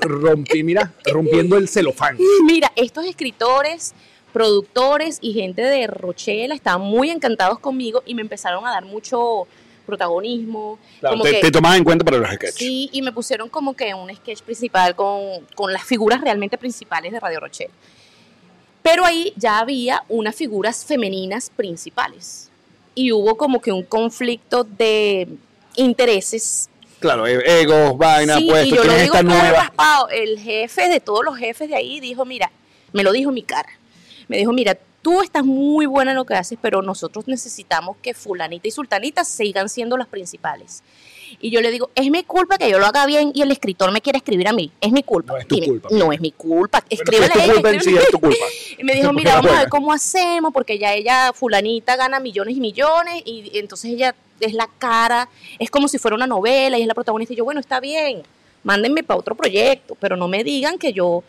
Rompí, 0.00 0.64
mira, 0.64 0.92
rompiendo 1.04 1.56
el 1.56 1.68
celofán. 1.68 2.18
Mira, 2.44 2.72
estos 2.74 3.04
escritores, 3.04 3.94
productores 4.32 5.18
y 5.20 5.32
gente 5.32 5.62
de 5.62 5.86
Rochela 5.86 6.56
estaban 6.56 6.82
muy 6.82 7.10
encantados 7.10 7.60
conmigo 7.60 8.02
y 8.04 8.14
me 8.14 8.22
empezaron 8.22 8.66
a 8.66 8.70
dar 8.72 8.84
mucho 8.84 9.46
protagonismo. 9.86 10.78
Claro, 10.98 11.14
como 11.14 11.24
te, 11.24 11.30
que, 11.32 11.40
te 11.40 11.50
tomaban 11.52 11.78
en 11.78 11.84
cuenta 11.84 12.04
para 12.04 12.18
los 12.18 12.28
sketches. 12.28 12.54
sí, 12.56 12.90
y 12.92 13.02
me 13.02 13.12
pusieron 13.12 13.48
como 13.48 13.74
que 13.74 13.94
un 13.94 14.12
sketch 14.14 14.42
principal 14.42 14.96
con, 14.96 15.46
con 15.54 15.72
las 15.72 15.84
figuras 15.84 16.20
realmente 16.20 16.58
principales 16.58 17.12
de 17.12 17.20
Radio 17.20 17.40
Rochela. 17.40 17.72
Pero 18.82 19.04
ahí 19.04 19.32
ya 19.36 19.58
había 19.58 20.02
unas 20.08 20.34
figuras 20.34 20.84
femeninas 20.84 21.50
principales. 21.54 22.50
Y 22.94 23.12
hubo 23.12 23.36
como 23.36 23.60
que 23.60 23.72
un 23.72 23.82
conflicto 23.84 24.64
de 24.64 25.28
intereses 25.76 26.68
Claro, 27.00 27.26
e- 27.26 27.60
egos, 27.62 27.98
vainas, 27.98 28.38
Sí, 28.38 28.46
puestos, 28.46 28.68
y 28.72 28.76
yo 28.76 28.84
lo 28.84 28.92
digo 28.92 29.14
esta 29.16 29.26
todo 29.26 29.28
nueva. 29.40 29.50
raspado. 29.64 30.08
El 30.10 30.38
jefe 30.38 30.88
de 30.88 31.00
todos 31.00 31.24
los 31.24 31.36
jefes 31.36 31.68
de 31.68 31.74
ahí 31.74 31.98
dijo, 31.98 32.24
mira, 32.24 32.50
me 32.92 33.02
lo 33.02 33.10
dijo 33.10 33.32
mi 33.32 33.42
cara. 33.42 33.68
Me 34.28 34.36
dijo, 34.36 34.52
mira, 34.52 34.78
tú 35.02 35.20
estás 35.20 35.44
muy 35.44 35.86
buena 35.86 36.12
en 36.12 36.16
lo 36.16 36.24
que 36.24 36.34
haces, 36.34 36.58
pero 36.62 36.80
nosotros 36.80 37.26
necesitamos 37.26 37.96
que 38.02 38.14
fulanita 38.14 38.68
y 38.68 38.70
sultanita 38.70 39.24
sigan 39.24 39.68
siendo 39.68 39.96
las 39.96 40.06
principales. 40.06 40.84
Y 41.40 41.50
yo 41.50 41.60
le 41.60 41.70
digo, 41.70 41.90
es 41.94 42.10
mi 42.10 42.22
culpa 42.24 42.58
que 42.58 42.70
yo 42.70 42.78
lo 42.78 42.86
haga 42.86 43.06
bien 43.06 43.32
y 43.34 43.42
el 43.42 43.50
escritor 43.50 43.90
me 43.92 44.00
quiere 44.00 44.18
escribir 44.18 44.48
a 44.48 44.52
mí. 44.52 44.70
Es 44.80 44.92
mi 44.92 45.02
culpa. 45.02 45.32
No 45.34 45.38
es 45.38 45.46
tu 45.48 45.54
Dime, 45.54 45.66
culpa. 45.66 45.88
No 45.92 46.12
es 46.12 46.20
mi 46.20 46.32
culpa. 46.32 46.80
Bueno, 46.80 46.86
es 46.90 47.00
Escríbele 47.00 47.32
tu 47.32 47.38
a 47.38 47.44
ella, 47.44 47.52
culpa 47.54 47.70
en 47.70 47.80
sí, 47.80 47.90
escríbele- 47.90 48.02
es 48.02 48.10
tu 48.10 48.20
culpa. 48.20 48.44
y 48.78 48.84
me 48.84 48.94
dijo, 48.94 49.12
mira, 49.12 49.34
vamos 49.36 49.46
a 49.50 49.54
ver 49.54 49.56
buena. 49.60 49.70
cómo 49.70 49.92
hacemos, 49.92 50.52
porque 50.52 50.78
ya 50.78 50.94
ella, 50.94 51.32
fulanita, 51.32 51.96
gana 51.96 52.20
millones 52.20 52.56
y 52.56 52.60
millones, 52.60 53.22
y 53.24 53.58
entonces 53.58 53.92
ella 53.92 54.14
es 54.40 54.52
la 54.54 54.68
cara, 54.78 55.28
es 55.58 55.70
como 55.70 55.88
si 55.88 55.98
fuera 55.98 56.14
una 56.16 56.26
novela, 56.26 56.78
y 56.78 56.82
es 56.82 56.88
la 56.88 56.94
protagonista, 56.94 57.32
y 57.32 57.36
yo, 57.36 57.44
bueno, 57.44 57.60
está 57.60 57.78
bien, 57.80 58.22
mándenme 58.64 59.02
para 59.02 59.18
otro 59.20 59.34
proyecto, 59.34 59.96
pero 60.00 60.16
no 60.16 60.28
me 60.28 60.42
digan 60.44 60.78
que 60.78 60.92
yo 60.92 61.22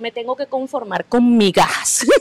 me 0.00 0.10
tengo 0.10 0.36
que 0.36 0.46
conformar 0.46 1.04
con 1.06 1.36
migajas. 1.36 2.06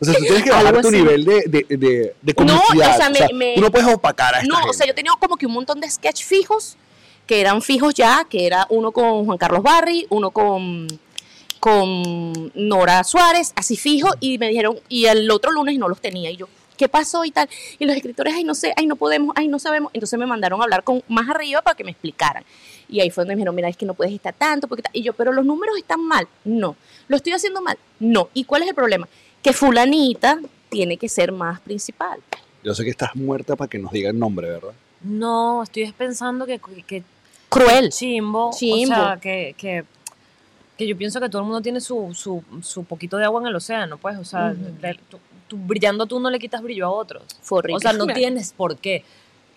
O 0.00 0.04
sea, 0.04 0.14
tú 0.14 0.22
tienes 0.22 0.42
que 0.44 0.50
bajar 0.50 0.66
Algo 0.68 0.80
tu 0.82 0.88
así. 0.88 0.96
nivel 0.96 1.24
de, 1.24 1.42
de, 1.46 1.64
de, 1.76 2.14
de 2.22 2.34
No, 2.44 2.58
o 2.58 2.74
sea, 2.96 3.10
me- 3.10 3.32
me- 3.34 3.54
tú 3.54 3.60
no 3.60 3.70
puedes 3.70 3.86
opacar 3.88 4.34
a 4.34 4.40
esta 4.40 4.48
no, 4.60 4.64
o 4.70 4.72
sea, 4.72 4.86
yo 4.86 4.94
tenía 4.94 5.12
como 5.20 5.36
que 5.36 5.46
un 5.46 5.52
montón 5.52 5.80
de 5.80 5.90
sketch 5.90 6.24
fijos, 6.24 6.76
que 7.26 7.40
eran 7.40 7.60
fijos 7.62 7.94
ya, 7.94 8.24
que 8.28 8.46
era 8.46 8.66
uno 8.70 8.92
con 8.92 9.24
Juan 9.26 9.36
Carlos 9.38 9.62
Barry, 9.62 10.06
uno 10.10 10.30
con 10.30 10.86
con 11.58 12.50
Nora 12.54 13.04
Suárez, 13.04 13.52
así 13.54 13.76
fijo, 13.76 14.08
y 14.20 14.38
me 14.38 14.48
dijeron, 14.48 14.78
y 14.88 15.04
el 15.06 15.30
otro 15.30 15.50
lunes 15.52 15.76
no 15.78 15.88
los 15.88 16.00
tenía, 16.00 16.30
y 16.30 16.36
yo, 16.38 16.48
¿qué 16.78 16.88
pasó 16.88 17.24
y 17.26 17.30
tal? 17.30 17.48
Y 17.78 17.84
los 17.84 17.94
escritores, 17.94 18.34
ay, 18.34 18.44
no 18.44 18.54
sé, 18.54 18.72
ay, 18.76 18.86
no 18.86 18.96
podemos, 18.96 19.34
ay, 19.36 19.48
no 19.48 19.58
sabemos. 19.58 19.90
Entonces 19.92 20.18
me 20.18 20.24
mandaron 20.26 20.60
a 20.60 20.64
hablar 20.64 20.82
con 20.84 21.02
más 21.08 21.28
arriba 21.28 21.60
para 21.60 21.76
que 21.76 21.84
me 21.84 21.90
explicaran. 21.90 22.44
Y 22.90 23.00
ahí 23.00 23.10
fue 23.10 23.22
donde 23.22 23.34
me 23.34 23.38
dijeron, 23.40 23.54
mira, 23.54 23.68
es 23.68 23.76
que 23.76 23.86
no 23.86 23.94
puedes 23.94 24.12
estar 24.12 24.34
tanto. 24.34 24.66
Porque 24.68 24.82
ta-". 24.82 24.90
Y 24.92 25.02
yo, 25.02 25.12
pero 25.12 25.32
los 25.32 25.44
números 25.44 25.76
están 25.78 26.04
mal. 26.04 26.26
No. 26.44 26.76
¿Lo 27.08 27.16
estoy 27.16 27.32
haciendo 27.32 27.60
mal? 27.62 27.78
No. 27.98 28.28
¿Y 28.34 28.44
cuál 28.44 28.62
es 28.62 28.68
el 28.68 28.74
problema? 28.74 29.08
Que 29.42 29.52
fulanita 29.52 30.38
tiene 30.68 30.96
que 30.96 31.08
ser 31.08 31.32
más 31.32 31.60
principal. 31.60 32.20
Yo 32.62 32.74
sé 32.74 32.84
que 32.84 32.90
estás 32.90 33.14
muerta 33.16 33.56
para 33.56 33.68
que 33.68 33.78
nos 33.78 33.90
diga 33.92 34.10
el 34.10 34.18
nombre, 34.18 34.48
¿verdad? 34.50 34.72
No, 35.02 35.62
estoy 35.62 35.90
pensando 35.92 36.44
que, 36.46 36.60
que 36.86 37.02
Cruel. 37.48 37.88
chimbo, 37.90 38.50
Chimbo. 38.54 38.92
o 38.94 38.96
sea, 38.96 39.18
que, 39.20 39.54
que, 39.56 39.84
que 40.76 40.86
yo 40.86 40.96
pienso 40.96 41.20
que 41.20 41.28
todo 41.30 41.40
el 41.40 41.46
mundo 41.46 41.62
tiene 41.62 41.80
su, 41.80 42.12
su, 42.14 42.44
su 42.62 42.84
poquito 42.84 43.16
de 43.16 43.24
agua 43.24 43.40
en 43.40 43.46
el 43.48 43.56
océano, 43.56 43.96
pues, 43.96 44.18
o 44.18 44.24
sea, 44.24 44.52
le- 44.52 45.00
tú, 45.08 45.18
tú 45.48 45.56
brillando 45.56 46.04
tú 46.06 46.20
no 46.20 46.28
le 46.30 46.38
quitas 46.38 46.62
brillo 46.62 46.84
a 46.86 46.90
otros. 46.90 47.22
Fue 47.40 47.58
horrible. 47.60 47.76
O 47.78 47.80
sea, 47.80 47.94
no 47.94 48.06
tienes 48.06 48.52
por 48.52 48.76
qué 48.76 49.04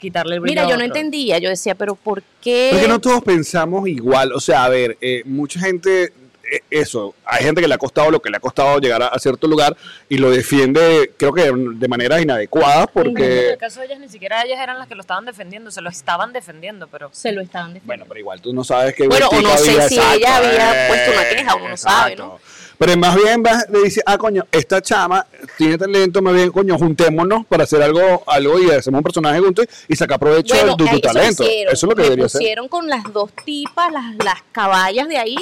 quitarle 0.04 0.36
el 0.36 0.41
brillo 0.41 0.51
Mira, 0.54 0.68
a 0.68 0.70
yo 0.70 0.78
no 0.78 0.84
entendía. 0.84 1.39
Yo 1.39 1.49
decía, 1.49 1.74
pero 1.76 1.95
¿por 1.95 2.22
qué? 2.41 2.70
Porque 2.72 2.88
no 2.88 2.99
todos 3.01 3.24
pensamos 3.24 3.88
igual. 3.89 4.32
O 4.34 4.39
sea, 4.39 4.66
a 4.66 4.70
ver, 4.70 4.97
eh, 5.01 5.24
mucha 5.26 5.60
gente, 5.60 6.14
eh, 6.51 6.60
eso, 6.70 7.16
hay 7.26 7.43
gente 7.43 7.62
que 7.62 7.68
le 7.68 7.74
ha 7.74 7.78
costado 7.78 8.12
lo 8.12 8.22
que 8.22 8.30
le 8.30 8.38
ha 8.38 8.39
costado 8.39 8.78
llegar 8.80 9.01
a, 9.01 9.08
a 9.08 9.18
cierto 9.18 9.47
lugar 9.47 9.76
y 10.10 10.18
lo 10.18 10.30
defiende, 10.30 11.12
creo 11.18 11.34
que 11.34 11.51
de 11.51 11.88
maneras 11.88 12.22
inadecuadas, 12.22 12.88
En 12.88 12.93
porque. 12.93 13.49
el 13.51 13.58
caso 13.58 13.80
de 13.80 13.88
ellas, 13.88 13.99
ni 13.99 14.10
siquiera 14.10 14.43
ellas 14.43 14.60
eran 14.62 14.78
las 14.78 14.88
que 14.88 14.93
lo 14.95 15.01
estaban 15.01 15.26
defendiendo, 15.26 15.72
se 15.72 15.82
lo 15.82 15.89
estaban 15.89 16.32
defendiendo, 16.34 16.88
pero... 16.88 17.10
Se 17.14 17.32
lo 17.32 17.41
estaban 17.41 17.74
defendiendo. 17.74 17.88
Bueno, 17.88 18.06
pero 18.08 18.20
igual 18.20 18.41
tú 18.41 18.54
no 18.54 18.64
sabes 18.64 18.93
que. 18.93 19.08
Bueno, 19.08 19.30
o 19.30 19.41
no 19.41 19.58
sé 19.58 19.72
había- 19.72 19.88
si 19.89 19.95
ella 19.95 20.36
había 20.38 20.88
puesto 20.89 21.12
una 21.12 21.30
queja, 21.30 21.56
uno 21.56 21.70
no 21.70 21.78
sabe, 21.78 22.14
exacto. 22.14 22.39
Pero 22.86 22.98
más 22.98 23.16
bien 23.16 23.42
vas- 23.42 23.66
le 23.70 23.84
dice, 23.84 24.02
ah, 24.06 24.18
coño, 24.18 24.46
esta 24.52 24.82
chama 24.82 25.26
tiene 25.58 25.78
talento, 25.78 26.22
más 26.22 26.34
bien, 26.34 26.52
coño, 26.52 26.78
juntémonos 26.78 27.46
para 27.46 27.64
hacer 27.64 27.82
algo, 27.82 28.24
algo 28.28 28.60
y 28.60 28.70
hacemos 28.72 29.00
un 29.00 29.04
personaje 29.04 29.40
juntos 29.40 29.68
y 29.88 29.96
sacar 29.96 30.20
provecho 30.20 30.54
Bueno, 30.54 30.76
de 30.76 30.90
tu, 30.90 31.00
talento. 31.00 31.44
hicieron. 31.44 31.74
Eso 31.74 31.86
es 31.86 31.90
lo 31.90 31.96
que 31.96 32.02
Me 32.02 32.04
debería 32.04 32.28
ser. 32.28 32.40
pusieron 32.40 32.68
con 32.68 32.90
las 32.90 33.04
dos 33.14 33.32
tipas, 33.46 33.90
las, 33.94 34.16
las 34.24 34.42
caballas 34.52 35.08
de 35.08 35.18
ahí, 35.18 35.38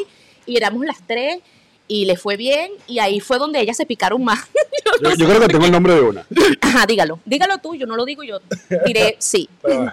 y 0.46 0.56
éramos 0.56 0.86
las 0.86 0.98
tres, 1.08 1.40
y 1.88 2.06
le 2.06 2.16
fue 2.16 2.38
bien, 2.38 2.72
y 2.86 3.00
ahí 3.00 3.20
fue 3.20 3.40
donde 3.40 3.60
ellas 3.60 3.76
se 3.76 3.88
picaron 3.88 4.24
más. 4.24 4.40
Yo, 5.02 5.10
yo 5.16 5.26
creo 5.28 5.40
que 5.42 5.48
tengo 5.48 5.66
el 5.66 5.72
nombre 5.72 5.96
de 5.96 6.02
una. 6.02 6.26
Ajá, 6.62 6.86
dígalo. 6.86 7.20
Dígalo 7.26 7.58
tú, 7.58 7.74
yo 7.74 7.88
no 7.88 7.96
lo 7.96 8.06
digo, 8.06 8.22
yo 8.24 8.40
diré 8.86 9.16
sí. 9.20 9.50
Pero- 9.64 9.92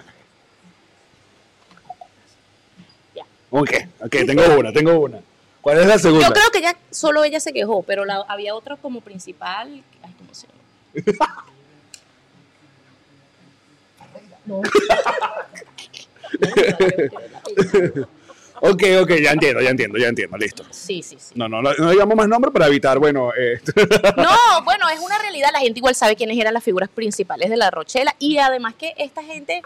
Ok, 3.51 3.71
ok, 4.01 4.11
tengo 4.27 4.43
una, 4.59 4.71
tengo 4.71 4.99
una. 4.99 5.19
¿Cuál 5.61 5.79
es 5.79 5.85
la 5.87 5.99
segunda? 5.99 6.27
Yo 6.27 6.33
creo 6.33 6.49
que 6.51 6.61
ya 6.61 6.75
solo 6.89 7.23
ella 7.23 7.39
se 7.39 7.53
quejó, 7.53 7.83
pero 7.83 8.05
la- 8.05 8.25
había 8.27 8.55
otra 8.55 8.75
como 8.77 9.01
principal. 9.01 9.83
Ay, 10.03 10.13
¿cómo 10.17 10.33
se 10.33 10.47
llama? 10.47 11.45
No. 14.45 14.61
Ok, 18.61 18.83
ok, 19.01 19.11
ya 19.23 19.31
entiendo, 19.31 19.61
ya 19.61 19.69
entiendo, 19.69 19.97
ya 19.97 20.07
entiendo, 20.09 20.37
listo. 20.37 20.65
Sí, 20.69 21.01
sí, 21.01 21.15
sí. 21.17 21.31
No, 21.35 21.47
no, 21.47 21.61
no, 21.61 21.71
no 21.77 21.91
digamos 21.91 22.13
más 22.17 22.27
nombre 22.27 22.51
para 22.51 22.67
evitar, 22.67 22.99
bueno, 22.99 23.31
eh, 23.37 23.61
No, 24.17 24.63
bueno, 24.65 24.89
es 24.89 24.99
una 24.99 25.17
realidad. 25.17 25.49
La 25.53 25.59
gente 25.59 25.79
igual 25.79 25.95
sabe 25.95 26.17
quiénes 26.17 26.37
eran 26.37 26.53
las 26.53 26.63
figuras 26.63 26.89
principales 26.89 27.49
de 27.49 27.55
la 27.55 27.71
Rochela. 27.71 28.13
Y 28.19 28.37
además 28.37 28.75
que 28.75 28.93
esta 28.97 29.23
gente, 29.23 29.61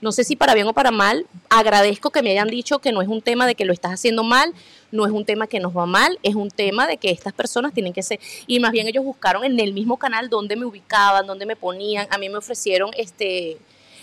no 0.00 0.12
sé 0.12 0.24
si 0.24 0.36
para 0.36 0.54
bien 0.54 0.66
o 0.66 0.72
para 0.72 0.90
mal, 0.90 1.26
agradezco 1.48 2.10
que 2.10 2.22
me 2.22 2.30
hayan 2.30 2.48
dicho 2.48 2.78
que 2.80 2.92
no 2.92 3.00
es 3.02 3.08
un 3.08 3.22
tema 3.22 3.46
de 3.46 3.54
que 3.54 3.64
lo 3.64 3.72
estás 3.72 3.92
haciendo 3.92 4.24
mal, 4.24 4.52
no 4.92 5.06
es 5.06 5.12
un 5.12 5.24
tema 5.24 5.46
que 5.46 5.58
nos 5.60 5.76
va 5.76 5.86
mal, 5.86 6.18
es 6.22 6.34
un 6.34 6.50
tema 6.50 6.86
de 6.86 6.96
que 6.98 7.10
estas 7.10 7.32
personas 7.32 7.72
tienen 7.72 7.92
que 7.92 8.02
ser. 8.02 8.20
Y 8.46 8.60
más 8.60 8.72
bien 8.72 8.86
ellos 8.86 9.04
buscaron 9.04 9.44
en 9.44 9.58
el 9.58 9.72
mismo 9.72 9.96
canal 9.98 10.28
dónde 10.28 10.54
me 10.56 10.64
ubicaban, 10.66 11.26
dónde 11.26 11.46
me 11.46 11.56
ponían. 11.56 12.06
A 12.10 12.18
mí 12.18 12.28
me 12.28 12.36
ofrecieron 12.38 12.90
este 12.96 13.56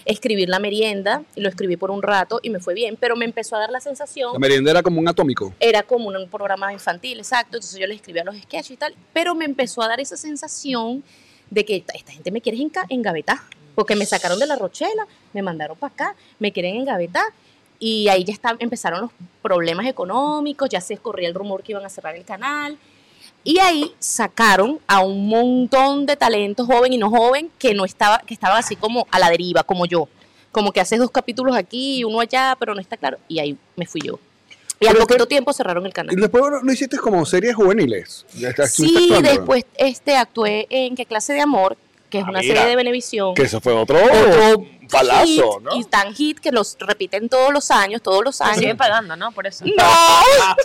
escribir 0.05 0.49
la 0.49 0.59
merienda, 0.59 1.23
y 1.33 1.39
lo 1.39 1.47
escribí 1.47 1.77
por 1.77 1.89
un 1.89 2.01
rato 2.01 2.41
y 2.43 2.49
me 2.49 2.59
fue 2.59 2.73
bien, 2.73 2.97
pero 2.99 3.15
me 3.15 3.23
empezó 3.23 3.55
a 3.55 3.59
dar 3.59 3.71
la 3.71 3.79
sensación 3.79 4.33
la 4.33 4.39
merienda 4.39 4.69
era 4.71 4.83
como 4.83 4.99
un 4.99 5.07
atómico. 5.07 5.53
era 5.61 5.81
como 5.83 6.09
un 6.09 6.27
programa 6.27 6.73
infantil, 6.73 7.19
exacto. 7.19 7.55
Entonces 7.55 7.79
yo 7.79 7.87
le 7.87 7.93
escribía 7.95 8.25
los 8.25 8.35
sketches 8.35 8.71
y 8.71 8.75
tal, 8.77 8.93
pero 9.13 9.33
me 9.33 9.45
empezó 9.45 9.81
a 9.81 9.87
dar 9.87 10.01
esa 10.01 10.17
sensación 10.17 11.05
de 11.49 11.63
que 11.63 11.77
esta, 11.77 11.93
esta 11.93 12.11
gente 12.11 12.31
me 12.31 12.41
quiere 12.41 12.57
enga- 12.57 12.85
engavetar, 12.89 13.37
porque 13.75 13.95
me 13.95 14.05
sacaron 14.05 14.39
de 14.39 14.45
la 14.47 14.55
Rochela, 14.55 15.07
me 15.33 15.41
mandaron 15.41 15.77
para 15.77 15.93
acá, 15.93 16.15
me 16.39 16.51
quieren 16.51 16.75
engavetar. 16.75 17.25
Y 17.79 18.07
ahí 18.07 18.23
ya 18.23 18.31
está, 18.33 18.55
empezaron 18.59 19.01
los 19.01 19.11
problemas 19.41 19.85
económicos, 19.87 20.69
ya 20.69 20.79
se 20.79 20.97
corría 20.97 21.27
el 21.27 21.33
rumor 21.33 21.63
que 21.63 21.73
iban 21.73 21.85
a 21.85 21.89
cerrar 21.89 22.15
el 22.15 22.23
canal. 22.23 22.77
Y 23.43 23.59
ahí 23.59 23.93
sacaron 23.99 24.79
a 24.87 25.01
un 25.01 25.27
montón 25.27 26.05
de 26.05 26.15
talentos 26.15 26.65
joven 26.65 26.93
y 26.93 26.97
no 26.97 27.09
joven 27.09 27.51
que 27.59 27.73
no 27.73 27.83
estaba, 27.83 28.19
que 28.19 28.33
estaban 28.33 28.57
así 28.57 28.75
como 28.77 29.05
a 29.11 29.19
la 29.19 29.29
deriva, 29.29 29.63
como 29.63 29.85
yo. 29.85 30.07
Como 30.51 30.71
que 30.71 30.79
haces 30.79 30.99
dos 30.99 31.11
capítulos 31.11 31.55
aquí 31.57 31.97
y 31.97 32.03
uno 32.05 32.21
allá, 32.21 32.55
pero 32.57 32.73
no 32.73 32.79
está 32.79 32.95
claro. 32.95 33.17
Y 33.27 33.39
ahí 33.39 33.57
me 33.75 33.85
fui 33.85 33.99
yo. 34.01 34.17
Y 34.79 34.87
al 34.87 34.95
poquito 34.97 35.25
tiempo 35.27 35.51
cerraron 35.51 35.83
el 35.85 35.89
Y 35.89 35.93
canal. 35.93 36.15
después 36.15 36.41
bueno, 36.41 36.59
no 36.61 36.71
hiciste 36.71 36.97
como 36.97 37.25
series 37.25 37.55
juveniles. 37.55 38.25
Ya 38.35 38.49
está- 38.49 38.63
estuviste 38.63 38.99
Sí, 38.99 39.21
después 39.21 39.65
este, 39.77 40.15
actué 40.15 40.67
en 40.69 40.95
¿Qué 40.95 41.05
clase 41.05 41.33
de 41.33 41.41
amor? 41.41 41.77
Que 42.13 42.19
es 42.19 42.25
Ah, 42.25 42.29
una 42.29 42.41
mira. 42.41 42.53
serie 42.53 42.69
de 42.69 42.75
Benevisión. 42.75 43.33
Que 43.33 43.41
eso 43.41 43.59
fue 43.59 43.73
otro, 43.73 43.97
Otro 43.97 44.67
palazo, 44.91 45.25
hit, 45.25 45.41
¿no? 45.63 45.75
Y 45.79 45.83
tan 45.85 46.13
hit 46.13 46.37
que 46.39 46.51
los 46.51 46.77
repiten 46.79 47.27
todos 47.27 47.51
los 47.51 47.71
años, 47.71 48.03
todos 48.03 48.23
los 48.23 48.39
Me 48.39 48.53
siguen 48.53 48.69
años. 48.69 48.77
pagando, 48.77 49.15
¿no? 49.15 49.31
Por 49.31 49.47
eso. 49.47 49.65
No, 49.65 49.73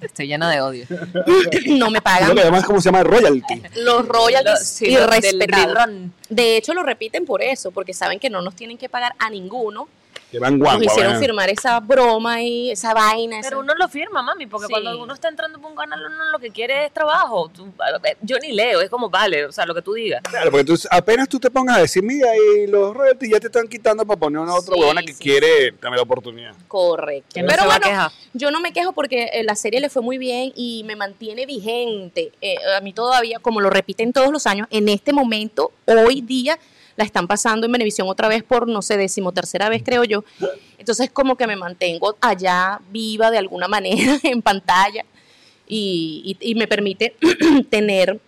Estoy 0.00 0.28
llena 0.28 0.48
de 0.50 0.60
odio. 0.60 0.86
no 1.66 1.90
me 1.90 2.00
pagan. 2.00 2.32
que 2.34 2.40
además, 2.42 2.64
¿cómo 2.64 2.80
se 2.80 2.86
llama? 2.90 3.02
Royalty. 3.02 3.60
Los 3.76 4.06
royalties 4.06 4.60
Sí, 4.68 4.96
rerun. 4.96 6.12
De 6.28 6.56
hecho, 6.56 6.74
lo 6.74 6.84
repiten 6.84 7.24
por 7.26 7.42
eso, 7.42 7.72
porque 7.72 7.92
saben 7.92 8.20
que 8.20 8.30
no 8.30 8.40
nos 8.40 8.54
tienen 8.54 8.78
que 8.78 8.88
pagar 8.88 9.14
a 9.18 9.30
ninguno. 9.30 9.88
Que 10.30 10.38
van 10.38 10.58
Nos 10.58 10.74
hicieron 10.82 11.12
¿verdad? 11.12 11.20
firmar 11.20 11.48
esa 11.50 11.80
broma 11.80 12.42
y 12.42 12.70
esa 12.70 12.92
vaina. 12.92 13.40
esa- 13.40 13.48
Pero 13.48 13.60
uno 13.60 13.74
lo 13.74 13.88
firma, 13.88 14.22
mami, 14.22 14.46
porque 14.46 14.66
Sí. 14.66 14.72
cuando 14.72 15.02
uno 15.02 15.14
está 15.14 15.28
entrando 15.28 15.58
por 15.58 15.70
un 15.70 15.76
canal, 15.76 16.00
uno 16.04 16.30
lo 16.30 16.38
que 16.38 16.50
quiere 16.50 16.86
es 16.86 16.92
trabajo. 16.92 17.48
Tú- 17.48 17.72
yo 18.20 18.36
ni 18.38 18.52
leo, 18.52 18.80
es 18.82 18.90
como, 18.90 19.08
vale, 19.08 19.46
o 19.46 19.52
sea, 19.52 19.64
lo 19.64 19.74
que 19.74 19.80
tú 19.80 19.94
digas. 19.94 20.20
Claro, 20.28 20.50
porque 20.50 20.60
entonces 20.60 20.86
apenas 20.90 21.28
tú 21.28 21.40
te 21.40 21.50
pongas 21.50 21.78
a 21.78 21.80
decir, 21.80 22.02
mira, 22.02 22.28
y 22.36 22.66
los 22.66 22.94
royalties 22.94 23.32
ya 23.32 23.40
te 23.40 23.46
están 23.46 23.66
quitando 23.68 24.04
para 24.04 24.20
poner 24.20 24.40
una 24.40 24.54
otra 24.54 24.74
Sí, 24.74 24.80
huevona 24.80 25.02
que 25.02 25.14
sí, 25.14 25.22
quiere 25.22 25.72
dame 25.80 25.96
la 25.96 26.02
oportunidad. 26.02 26.54
Correcto. 26.68 27.28
Que 27.34 27.42
no 27.42 27.48
Pero 27.48 27.64
bueno, 27.64 28.10
yo 28.34 28.50
no 28.50 28.60
me 28.60 28.72
quejo 28.74 28.92
porque 28.92 29.30
eh, 29.32 29.44
la 29.44 29.54
serie 29.54 29.80
le 29.80 29.88
fue 29.88 30.02
muy 30.02 30.18
bien 30.18 30.52
y 30.54 30.82
me 30.84 30.94
mantiene 30.94 31.46
vigente. 31.46 32.32
Eh, 32.42 32.56
a 32.76 32.80
mí 32.82 32.92
todavía, 32.92 33.38
como 33.40 33.60
lo 33.60 33.70
repiten 33.70 34.12
todos 34.12 34.30
los 34.30 34.46
años, 34.46 34.66
en 34.70 34.88
este 34.90 35.12
momento, 35.14 35.72
hoy 35.86 36.20
día, 36.20 36.58
la 36.98 37.04
están 37.04 37.26
pasando 37.28 37.64
en 37.64 37.72
Venevisión 37.72 38.08
otra 38.08 38.28
vez 38.28 38.42
por, 38.42 38.66
no 38.68 38.82
sé, 38.82 38.96
decimotercera 38.98 39.68
vez 39.70 39.82
creo 39.84 40.02
yo. 40.04 40.24
Entonces 40.78 41.10
como 41.10 41.36
que 41.36 41.46
me 41.46 41.56
mantengo 41.56 42.16
allá 42.20 42.80
viva 42.90 43.30
de 43.30 43.38
alguna 43.38 43.68
manera 43.68 44.18
en 44.24 44.42
pantalla 44.42 45.04
y, 45.66 46.36
y- 46.40 46.50
y 46.50 46.54
me 46.56 46.66
permite 46.66 47.14
tener 47.70 48.18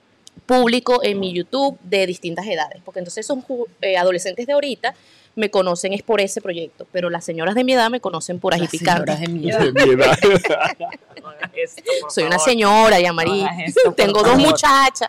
público 0.46 1.02
en 1.02 1.18
mi 1.20 1.32
YouTube 1.32 1.78
de 1.82 2.06
distintas 2.06 2.46
edades, 2.46 2.80
porque 2.84 3.00
entonces 3.00 3.26
ju- 3.28 3.66
eh, 3.82 3.96
adolescentes 3.96 4.46
de 4.46 4.52
ahorita 4.52 4.94
me 5.36 5.50
conocen 5.50 5.92
es 5.92 6.02
por 6.02 6.20
ese 6.20 6.40
proyecto, 6.40 6.86
pero 6.92 7.10
las 7.10 7.24
señoras 7.24 7.54
de 7.54 7.64
mi 7.64 7.72
edad 7.72 7.90
me 7.90 8.00
conocen 8.00 8.38
por 8.38 8.54
ají 8.54 8.66
picante. 8.68 9.16
Mi 9.28 9.50
edad. 9.50 10.18
Soy 12.08 12.24
una 12.24 12.38
señora, 12.38 13.00
ya 13.00 13.12
Marí. 13.12 13.42
No 13.42 13.46
hagas 13.46 13.58
esto, 13.68 13.80
por 13.84 13.94
Tengo 13.94 14.22
dos 14.22 14.38
muchachas, 14.38 15.08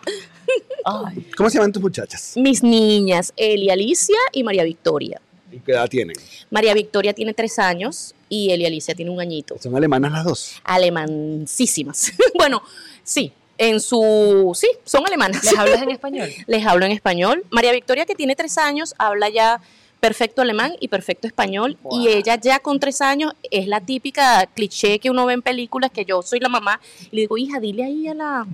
¿Cómo 1.36 1.48
se 1.48 1.58
llaman 1.58 1.72
tus 1.72 1.82
muchachas? 1.82 2.32
mis 2.36 2.62
niñas, 2.62 3.32
Eli 3.36 3.70
Alicia 3.70 4.18
y 4.32 4.42
María 4.42 4.64
Victoria. 4.64 5.20
¿Y 5.50 5.58
qué 5.60 5.72
edad 5.72 5.88
tienen? 5.88 6.16
María 6.50 6.74
Victoria 6.74 7.12
tiene 7.12 7.34
tres 7.34 7.58
años 7.58 8.14
y 8.28 8.50
Eli 8.50 8.66
Alicia 8.66 8.94
tiene 8.94 9.10
un 9.10 9.20
añito. 9.20 9.56
Son 9.60 9.76
alemanas 9.76 10.12
las 10.12 10.24
dos. 10.24 10.60
Alemancísimas. 10.64 12.12
bueno, 12.34 12.62
sí, 13.04 13.32
en 13.58 13.80
su... 13.80 14.52
Sí, 14.54 14.68
son 14.84 15.06
alemanas. 15.06 15.44
¿Les 15.44 15.56
hablas 15.56 15.82
en 15.82 15.90
español? 15.90 16.30
Les 16.46 16.66
hablo 16.66 16.86
en 16.86 16.92
español. 16.92 17.44
María 17.50 17.72
Victoria, 17.72 18.06
que 18.06 18.14
tiene 18.14 18.34
tres 18.34 18.58
años, 18.58 18.94
habla 18.98 19.28
ya 19.28 19.60
perfecto 20.02 20.42
alemán 20.42 20.72
y 20.80 20.88
perfecto 20.88 21.28
español. 21.28 21.78
Y 21.92 22.08
ella 22.08 22.34
ya 22.34 22.58
con 22.58 22.80
tres 22.80 23.00
años 23.00 23.34
es 23.52 23.68
la 23.68 23.80
típica 23.80 24.44
cliché 24.52 24.98
que 24.98 25.10
uno 25.10 25.24
ve 25.26 25.34
en 25.34 25.42
películas, 25.42 25.92
que 25.92 26.04
yo 26.04 26.20
soy 26.22 26.40
la 26.40 26.48
mamá. 26.48 26.80
Y 27.12 27.14
le 27.14 27.20
digo, 27.22 27.38
hija, 27.38 27.60
dile 27.60 27.84
ahí 27.84 28.08
a 28.08 28.14
la... 28.14 28.44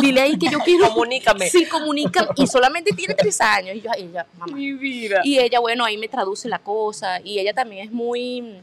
Dile 0.00 0.20
ahí 0.22 0.36
que 0.36 0.48
yo 0.50 0.58
quiero... 0.58 0.88
Comunícame. 0.88 1.48
Sí, 1.50 1.66
comunícame. 1.66 2.30
Y 2.34 2.48
solamente 2.48 2.90
tiene 2.96 3.14
tres 3.14 3.40
años. 3.40 3.76
Y 3.76 3.80
yo, 3.80 3.90
ella, 3.96 4.26
mamá. 4.38 4.56
Mi 4.56 4.72
vida. 4.72 5.20
Y 5.22 5.38
ella, 5.38 5.60
bueno, 5.60 5.84
ahí 5.84 5.96
me 5.96 6.08
traduce 6.08 6.48
la 6.48 6.58
cosa. 6.58 7.20
Y 7.22 7.38
ella 7.38 7.54
también 7.54 7.86
es 7.86 7.92
muy... 7.92 8.56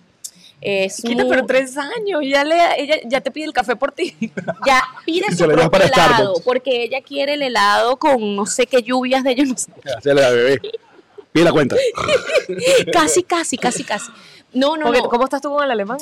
Es 0.60 1.02
Quita, 1.02 1.24
muy- 1.24 1.30
pero 1.30 1.46
tres 1.46 1.78
años, 1.78 2.22
ya, 2.24 2.44
le, 2.44 2.56
ella 2.82 2.96
ya 3.06 3.22
te 3.22 3.30
pide 3.32 3.46
el 3.46 3.54
café 3.54 3.76
por 3.78 3.92
ti. 3.94 4.14
ya 4.66 4.84
pide 5.06 5.28
Se 5.30 5.38
su 5.38 5.46
propio 5.48 5.82
helado, 5.84 6.14
Starbucks. 6.16 6.42
porque 6.44 6.84
ella 6.84 7.02
quiere 7.02 7.36
el 7.36 7.42
helado 7.44 7.98
con 7.98 8.36
no 8.36 8.46
sé 8.46 8.66
qué 8.66 8.82
lluvias 8.82 9.24
de 9.24 9.32
ellos, 9.32 9.48
no 9.50 9.58
sé. 9.58 9.72
Hacele 9.98 10.22
la 10.22 10.30
bebé. 10.32 10.60
Pide 11.36 11.44
la 11.44 11.52
cuenta. 11.52 11.76
casi, 12.94 13.22
casi, 13.24 13.58
casi, 13.58 13.84
casi. 13.84 14.10
No, 14.54 14.78
no, 14.78 14.86
Porque, 14.86 15.02
no. 15.02 15.10
¿Cómo 15.10 15.26
estás 15.26 15.42
tú 15.42 15.50
con 15.50 15.66
el 15.66 15.70
alemán? 15.70 15.98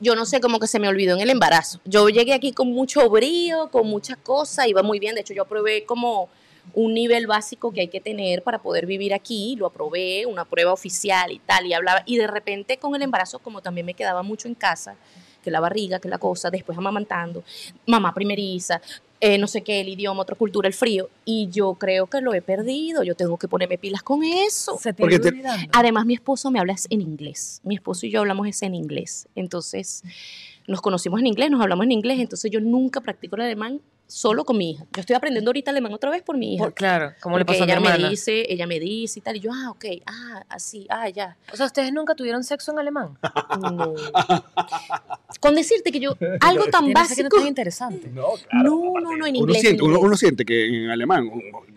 Yo 0.00 0.16
no 0.16 0.26
sé, 0.26 0.40
como 0.40 0.58
que 0.58 0.66
se 0.66 0.80
me 0.80 0.88
olvidó 0.88 1.14
en 1.14 1.20
el 1.20 1.30
embarazo. 1.30 1.78
Yo 1.84 2.08
llegué 2.08 2.34
aquí 2.34 2.50
con 2.50 2.72
mucho 2.72 3.08
brío, 3.08 3.68
con 3.70 3.86
muchas 3.86 4.18
cosas, 4.18 4.66
iba 4.66 4.82
muy 4.82 4.98
bien. 4.98 5.14
De 5.14 5.20
hecho, 5.20 5.34
yo 5.34 5.44
probé 5.44 5.84
como 5.84 6.28
un 6.74 6.94
nivel 6.94 7.28
básico 7.28 7.72
que 7.72 7.82
hay 7.82 7.86
que 7.86 8.00
tener 8.00 8.42
para 8.42 8.58
poder 8.58 8.86
vivir 8.86 9.14
aquí, 9.14 9.54
lo 9.54 9.66
aprobé, 9.66 10.26
una 10.26 10.44
prueba 10.44 10.72
oficial 10.72 11.30
y 11.30 11.38
tal, 11.38 11.64
y 11.66 11.72
hablaba, 11.72 12.02
y 12.04 12.16
de 12.16 12.26
repente 12.26 12.76
con 12.78 12.92
el 12.96 13.02
embarazo, 13.02 13.38
como 13.38 13.62
también 13.62 13.86
me 13.86 13.94
quedaba 13.94 14.24
mucho 14.24 14.48
en 14.48 14.56
casa, 14.56 14.96
que 15.44 15.52
la 15.52 15.60
barriga, 15.60 16.00
que 16.00 16.08
la 16.08 16.18
cosa, 16.18 16.50
después 16.50 16.76
amamantando, 16.76 17.44
mamá 17.86 18.12
primeriza, 18.12 18.82
eh, 19.20 19.38
no 19.38 19.46
sé 19.46 19.62
qué, 19.62 19.80
el 19.80 19.88
idioma, 19.88 20.22
otra 20.22 20.36
cultura, 20.36 20.68
el 20.68 20.74
frío, 20.74 21.08
y 21.24 21.48
yo 21.50 21.74
creo 21.74 22.06
que 22.06 22.20
lo 22.20 22.34
he 22.34 22.42
perdido, 22.42 23.02
yo 23.02 23.14
tengo 23.14 23.38
que 23.38 23.48
ponerme 23.48 23.78
pilas 23.78 24.02
con 24.02 24.22
eso. 24.22 24.78
Se 24.78 24.92
te 24.92 25.00
Porque 25.00 25.18
te-. 25.18 25.42
Además, 25.72 26.06
mi 26.06 26.14
esposo 26.14 26.50
me 26.50 26.58
habla 26.58 26.76
en 26.90 27.00
inglés. 27.00 27.60
Mi 27.64 27.74
esposo 27.76 28.06
y 28.06 28.10
yo 28.10 28.20
hablamos 28.20 28.46
es 28.46 28.62
en 28.62 28.74
inglés. 28.74 29.28
Entonces, 29.34 30.02
nos 30.66 30.80
conocimos 30.80 31.20
en 31.20 31.26
inglés, 31.26 31.50
nos 31.50 31.62
hablamos 31.62 31.84
en 31.84 31.92
inglés. 31.92 32.20
Entonces, 32.20 32.50
yo 32.50 32.60
nunca 32.60 33.00
practico 33.00 33.36
el 33.36 33.42
alemán 33.42 33.80
solo 34.08 34.44
con 34.44 34.56
mi 34.58 34.70
hija. 34.72 34.84
Yo 34.94 35.00
estoy 35.00 35.16
aprendiendo 35.16 35.48
ahorita 35.50 35.70
alemán 35.70 35.92
otra 35.92 36.10
vez 36.10 36.22
por 36.22 36.36
mi 36.36 36.54
hija. 36.54 36.64
Por- 36.64 36.74
claro, 36.74 37.12
como 37.20 37.38
le 37.38 37.44
pasó 37.44 37.64
a 37.64 37.66
mi 37.66 37.72
ella 37.72 37.80
me 37.80 37.88
hermana. 37.88 38.08
dice, 38.08 38.44
ella 38.52 38.66
me 38.66 38.78
dice 38.80 39.18
y 39.18 39.22
tal. 39.22 39.36
Y 39.36 39.40
yo, 39.40 39.50
ah, 39.52 39.70
ok, 39.70 39.84
ah, 40.06 40.44
así, 40.48 40.86
ah, 40.90 41.08
ya. 41.08 41.36
O 41.52 41.56
sea, 41.56 41.66
¿ustedes 41.66 41.92
nunca 41.92 42.14
tuvieron 42.14 42.44
sexo 42.44 42.72
en 42.72 42.78
alemán? 42.78 43.18
No. 43.60 43.94
Con 45.40 45.54
decirte 45.54 45.90
que 45.92 46.00
yo, 46.00 46.16
algo 46.40 46.64
tan 46.70 46.86
que 46.86 46.92
básico. 46.92 47.28
tan 47.36 47.46
interesante. 47.46 48.08
No, 48.08 48.28
No, 48.52 48.92
no, 49.00 49.16
no, 49.16 49.26
en 49.26 49.36
Uno 49.36 49.38
inglés. 49.38 49.60
siente, 49.60 49.82
uno, 49.82 49.94
inglés. 49.94 50.06
uno 50.06 50.16
siente 50.16 50.44
que 50.44 50.66
en 50.84 50.90
alemán 50.90 51.30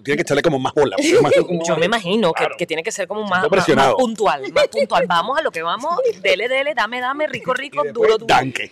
tiene 0.04 0.16
que 0.18 0.22
echarle 0.22 0.42
como 0.42 0.60
más 0.60 0.74
bola. 0.74 0.96
más 1.22 1.34
como- 1.48 1.64
Yo 1.66 1.78
me 1.78 1.86
imagino 1.88 2.32
que, 2.34 2.40
Claro. 2.44 2.56
que 2.58 2.66
tiene 2.66 2.84
que 2.84 2.92
ser 2.92 3.08
como 3.08 3.22
más, 3.24 3.50
más, 3.50 3.68
más 3.76 3.94
puntual, 3.96 4.44
más 4.54 4.68
puntual. 4.68 5.06
Vamos 5.08 5.38
a 5.38 5.42
lo 5.42 5.52
que 5.52 5.62
vamos, 5.62 6.00
dele, 6.22 6.48
dele, 6.48 6.74
dame, 6.76 7.00
dame, 7.02 7.28
rico, 7.28 7.54
rico, 7.54 7.84
Y 7.86 7.92
duro, 7.92 8.14
duro. 8.18 8.26
danke. 8.28 8.72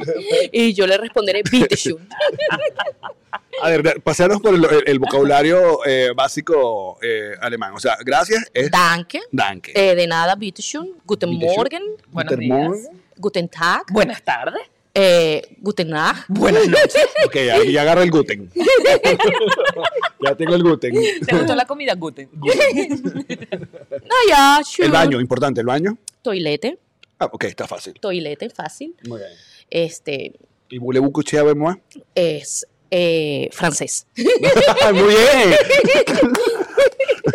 Y 0.52 0.72
yo 0.74 0.86
le 0.86 0.96
responderé, 0.98 1.42
bitte 1.50 1.76
schön. 1.76 2.08
A 3.62 3.68
ver, 3.68 4.00
pasearnos 4.02 4.40
por 4.40 4.54
el, 4.54 4.64
el- 4.64 4.84
el 4.86 4.98
vocabulario 4.98 5.84
eh, 5.84 6.10
básico 6.14 6.98
eh, 7.02 7.32
alemán. 7.40 7.74
O 7.74 7.80
sea, 7.80 7.96
gracias 8.04 8.46
es 8.54 8.70
Danke. 8.70 9.20
danke. 9.30 9.72
Eh, 9.74 9.94
de 9.94 10.06
nada, 10.06 10.34
bitte 10.34 10.62
schön. 10.62 10.94
Guten. 11.04 11.30
Morgen. 11.30 11.82
Buenos 12.08 12.30
Guten 12.32 12.40
días. 12.40 12.68
Morgen. 12.68 13.02
Guten 13.16 13.48
Tag. 13.48 13.82
Buenas 13.92 14.22
tardes. 14.22 14.62
Eh, 14.94 15.56
guten 15.58 15.88
Nacht. 15.90 16.24
Buenas 16.28 16.66
noches. 16.66 17.06
Ok, 17.26 17.36
aquí 17.54 17.70
ya 17.72 17.82
agarra 17.82 18.02
el 18.02 18.10
gluten. 18.10 18.50
ya 20.24 20.34
tengo 20.34 20.54
el 20.56 20.62
gluten. 20.62 20.94
¿Te 21.26 21.36
gustó 21.36 21.54
la 21.54 21.64
comida, 21.66 21.94
Guten? 21.94 22.28
Ah, 24.08 24.22
ja, 24.28 24.60
schön. 24.64 24.86
El 24.86 24.92
baño, 24.92 25.20
importante, 25.20 25.60
el 25.60 25.66
baño. 25.66 25.96
Toilette. 26.22 26.78
Ah, 27.18 27.28
ok, 27.30 27.44
está 27.44 27.66
fácil. 27.68 27.94
Toilette, 28.00 28.50
fácil. 28.52 28.94
Muy 29.06 29.18
bien. 29.18 29.30
Este 29.70 30.32
¿Y 30.68 30.78
voulez-vous 30.78 31.10
coucher 31.10 31.38
avec 31.38 31.56
moi? 31.56 31.78
es 32.14 32.66
eh, 32.90 33.48
francés. 33.52 34.06
Muy 34.16 35.02
bien. 35.02 35.54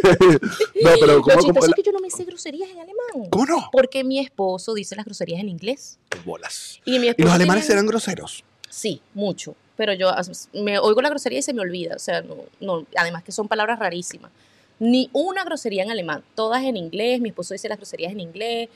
no, 0.83 0.91
pero 0.99 1.07
Lo 1.07 1.21
¿cómo, 1.21 1.37
cómo, 1.37 1.65
es 1.65 1.73
que 1.75 1.83
yo 1.83 1.91
no 1.91 1.99
me 1.99 2.09
sé 2.09 2.25
groserías 2.25 2.69
en 2.69 2.79
alemán. 2.79 3.29
¿Cómo 3.29 3.45
no? 3.45 3.69
Porque 3.71 4.03
mi 4.03 4.19
esposo 4.19 4.73
dice 4.73 4.95
las 4.95 5.05
groserías 5.05 5.39
en 5.39 5.49
inglés. 5.49 5.97
Qué 6.09 6.19
bolas. 6.19 6.79
Y, 6.85 6.99
mi 6.99 7.07
¿Y 7.07 7.21
los 7.21 7.31
alemanes 7.31 7.65
serán 7.65 7.85
groseros? 7.85 8.43
Sí, 8.69 9.01
mucho. 9.13 9.55
Pero 9.77 9.93
yo 9.93 10.11
me 10.53 10.79
oigo 10.79 11.01
la 11.01 11.09
grosería 11.09 11.39
y 11.39 11.41
se 11.41 11.53
me 11.53 11.61
olvida. 11.61 11.95
O 11.95 11.99
sea, 11.99 12.21
no, 12.21 12.35
no, 12.59 12.85
además 12.95 13.23
que 13.23 13.31
son 13.31 13.47
palabras 13.47 13.79
rarísimas. 13.79 14.31
Ni 14.79 15.09
una 15.13 15.43
grosería 15.43 15.83
en 15.83 15.91
alemán. 15.91 16.23
Todas 16.35 16.63
en 16.63 16.77
inglés. 16.77 17.21
Mi 17.21 17.29
esposo 17.29 17.53
dice 17.53 17.69
las 17.69 17.77
groserías 17.77 18.11
en 18.11 18.19
inglés. 18.19 18.69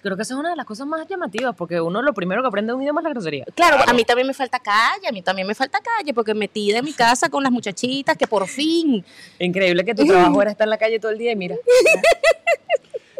Creo 0.00 0.16
que 0.16 0.22
esa 0.22 0.34
es 0.34 0.40
una 0.40 0.50
de 0.50 0.56
las 0.56 0.66
cosas 0.66 0.86
más 0.86 1.06
llamativas, 1.08 1.54
porque 1.56 1.80
uno 1.80 2.02
lo 2.02 2.12
primero 2.14 2.42
que 2.42 2.48
aprende 2.48 2.70
de 2.72 2.76
un 2.76 2.82
idioma 2.82 3.00
es 3.00 3.04
la 3.04 3.10
grosería. 3.10 3.44
Claro, 3.54 3.78
a 3.86 3.92
mí 3.92 4.04
también 4.04 4.26
me 4.26 4.34
falta 4.34 4.58
calle, 4.60 5.08
a 5.08 5.12
mí 5.12 5.22
también 5.22 5.46
me 5.46 5.54
falta 5.54 5.80
calle, 5.80 6.12
porque 6.14 6.34
metida 6.34 6.78
en 6.78 6.84
mi 6.84 6.92
casa 6.92 7.28
con 7.28 7.42
las 7.42 7.52
muchachitas, 7.52 8.16
que 8.16 8.26
por 8.26 8.46
fin. 8.48 9.04
Increíble 9.38 9.84
que 9.84 9.94
tu 9.94 10.04
trabajo 10.06 10.40
era 10.42 10.50
estar 10.50 10.66
en 10.66 10.70
la 10.70 10.78
calle 10.78 10.98
todo 11.00 11.10
el 11.12 11.18
día 11.18 11.32
y 11.32 11.36
mira. 11.36 11.56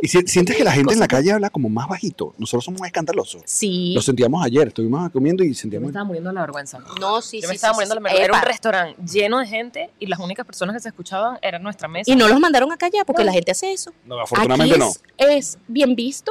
¿Y 0.01 0.07
si- 0.07 0.29
sientes 0.29 0.57
que 0.57 0.63
la 0.63 0.71
gente 0.71 0.95
en 0.95 1.01
la 1.01 1.09
calle 1.09 1.33
habla 1.33 1.51
como 1.51 1.69
más 1.69 1.89
bajito? 1.89 2.33
Nosotros 2.39 2.65
somos 2.65 2.83
escandalosos. 2.87 3.43
Sí. 3.47 3.93
Lo 3.97 4.01
sentíamos 4.01 4.45
ayer, 4.45 4.69
estuvimos 4.69 5.11
comiendo 5.11 5.43
y 5.43 5.49
Yo 5.49 5.51
me 5.51 5.55
sentíamos... 5.57 5.89
estaba 5.89 6.05
muriendo 6.05 6.31
la 6.31 6.41
vergüenza. 6.43 6.79
No, 7.01 7.21
sí, 7.21 7.39
Yo 7.41 7.49
sí. 7.49 7.49
me 7.49 7.55
estaba 7.57 7.75
sí, 7.75 7.79
muriendo 7.79 7.95
sí, 7.97 8.01
la 8.01 8.03
vergüenza. 8.05 8.25
Era 8.25 8.39
un 8.39 8.43
restaurante 8.49 9.03
lleno 9.13 9.39
de 9.41 9.47
gente 9.49 9.91
y 9.99 10.07
las 10.07 10.21
únicas 10.21 10.47
personas 10.47 10.77
que 10.77 10.81
se 10.81 10.89
escuchaban 10.91 11.39
eran 11.43 11.65
nuestra 11.65 11.89
mesa. 11.89 12.09
Y 12.13 12.15
no 12.15 12.29
los 12.29 12.39
mandaron 12.39 12.71
a 12.71 12.77
callar 12.77 13.05
porque 13.07 13.23
No. 13.23 13.27
la 13.27 13.33
gente 13.33 13.51
hace 13.51 13.73
eso. 13.73 13.93
No, 14.05 14.21
afortunadamente 14.21 14.77
Aquí 14.77 14.79
no. 14.79 15.27
es 15.27 15.59
bien 15.67 15.97
visto 15.97 16.31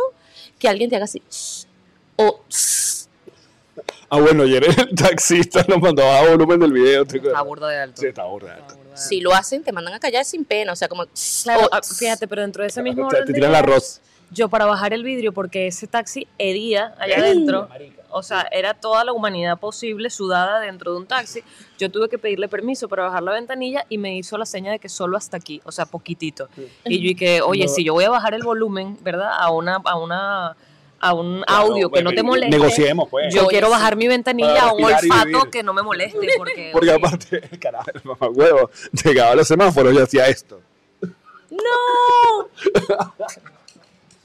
que 0.60 0.68
alguien 0.68 0.89
te 0.89 0.95
haga 0.95 1.05
así. 1.05 1.22
"Shh", 1.30 1.66
o 2.18 2.41
"Shh". 2.49 3.05
Ah, 4.10 4.20
bueno, 4.20 4.43
ayer 4.43 4.64
el 4.64 4.95
taxista 4.95 5.66
nos 5.68 5.82
mandó 5.82 6.03
a 6.03 6.28
volumen 6.30 6.60
del 6.60 6.72
video. 6.72 7.03
Está 7.03 7.41
burda 7.41 7.68
de 7.70 7.78
alto. 7.80 8.01
Sí, 8.01 8.08
está 8.08 8.24
burda. 8.24 8.47
De 8.55 8.62
alto. 8.62 8.76
si 8.95 9.20
lo 9.20 9.34
hacen, 9.34 9.64
te 9.64 9.72
mandan 9.72 9.93
a 9.93 9.99
callar 9.99 10.24
sin 10.26 10.45
pena. 10.45 10.72
O 10.72 10.76
sea, 10.76 10.88
como. 10.88 11.03
"Shh", 11.05 11.43
Claro, 11.43 11.66
o, 11.66 11.70
ah, 11.72 11.82
fíjate, 11.82 12.28
pero 12.28 12.41
dentro 12.41 12.64
de 12.64 12.70
ese 12.70 12.82
mismo 12.82 13.08
Te, 13.10 13.24
tiran 13.26 13.49
el 13.51 13.55
arroz. 13.55 14.01
Yo 14.32 14.49
para 14.49 14.66
bajar 14.66 14.93
el 14.93 15.03
vidrio, 15.03 15.32
porque 15.32 15.68
ese 15.68 15.88
taxi 15.88 16.28
hería 16.38 16.93
allá 16.99 17.18
adentro, 17.18 17.70
o 18.10 18.24
sea, 18.24 18.47
era 18.51 18.74
toda 18.74 19.03
la 19.03 19.14
humanidad 19.14 19.58
posible 19.58 20.10
sudada 20.10 20.60
dentro 20.60 20.91
de 20.91 20.97
un 20.97 21.05
taxi. 21.05 21.43
Yo 21.78 21.91
tuve 21.91 22.10
que 22.10 22.18
pedirle 22.18 22.47
permiso 22.47 22.88
para 22.88 23.03
bajar 23.03 23.24
la 23.24 23.34
ventanilla 23.34 23.86
y 23.89 23.97
me 23.97 24.18
hizo 24.18 24.38
la 24.38 24.45
seña 24.45 24.72
de 24.72 24.80
que 24.80 24.89
solo 24.89 25.18
hasta 25.18 25.38
aquí, 25.38 25.62
o 25.66 25.72
sea, 25.72 25.86
poquitito. 25.86 26.49
Y 26.86 26.99
yo 26.99 27.08
dije, 27.10 27.41
oye, 27.41 27.68
si 27.68 27.84
yo 27.84 27.93
voy 27.93 28.05
a 28.05 28.10
bajar 28.10 28.34
el 28.34 28.43
volumen, 28.43 28.97
¿verdad? 29.01 29.32
A 29.38 29.51
una, 29.51 29.82
a 29.84 29.97
una, 29.97 30.55
a 30.99 31.14
un 31.14 31.43
audio 31.47 31.89
que 31.89 32.01
no 32.01 32.12
te 32.12 32.24
moleste. 32.24 32.49
Negociemos, 32.49 33.08
pues. 33.10 33.34
Yo 33.34 33.47
quiero 33.47 33.70
bajar 33.70 33.95
mi 33.95 34.08
ventanilla 34.08 34.64
a 34.64 34.74
un 34.74 34.84
olfato 34.84 35.51
que 35.51 35.64
no 35.64 35.74
me 35.74 35.82
moleste, 35.82 36.28
porque, 36.38 36.70
Porque 36.74 36.89
oye, 36.89 36.97
aparte, 36.97 37.41
carajo, 37.60 37.91
el 37.93 38.01
mamahuevo 38.03 38.70
llegaba 39.03 39.32
a 39.32 39.36
los 39.36 39.47
semáforos 39.47 39.93
y 39.93 39.99
hacía 39.99 40.28
esto. 40.28 40.62
¡No! 41.49 42.49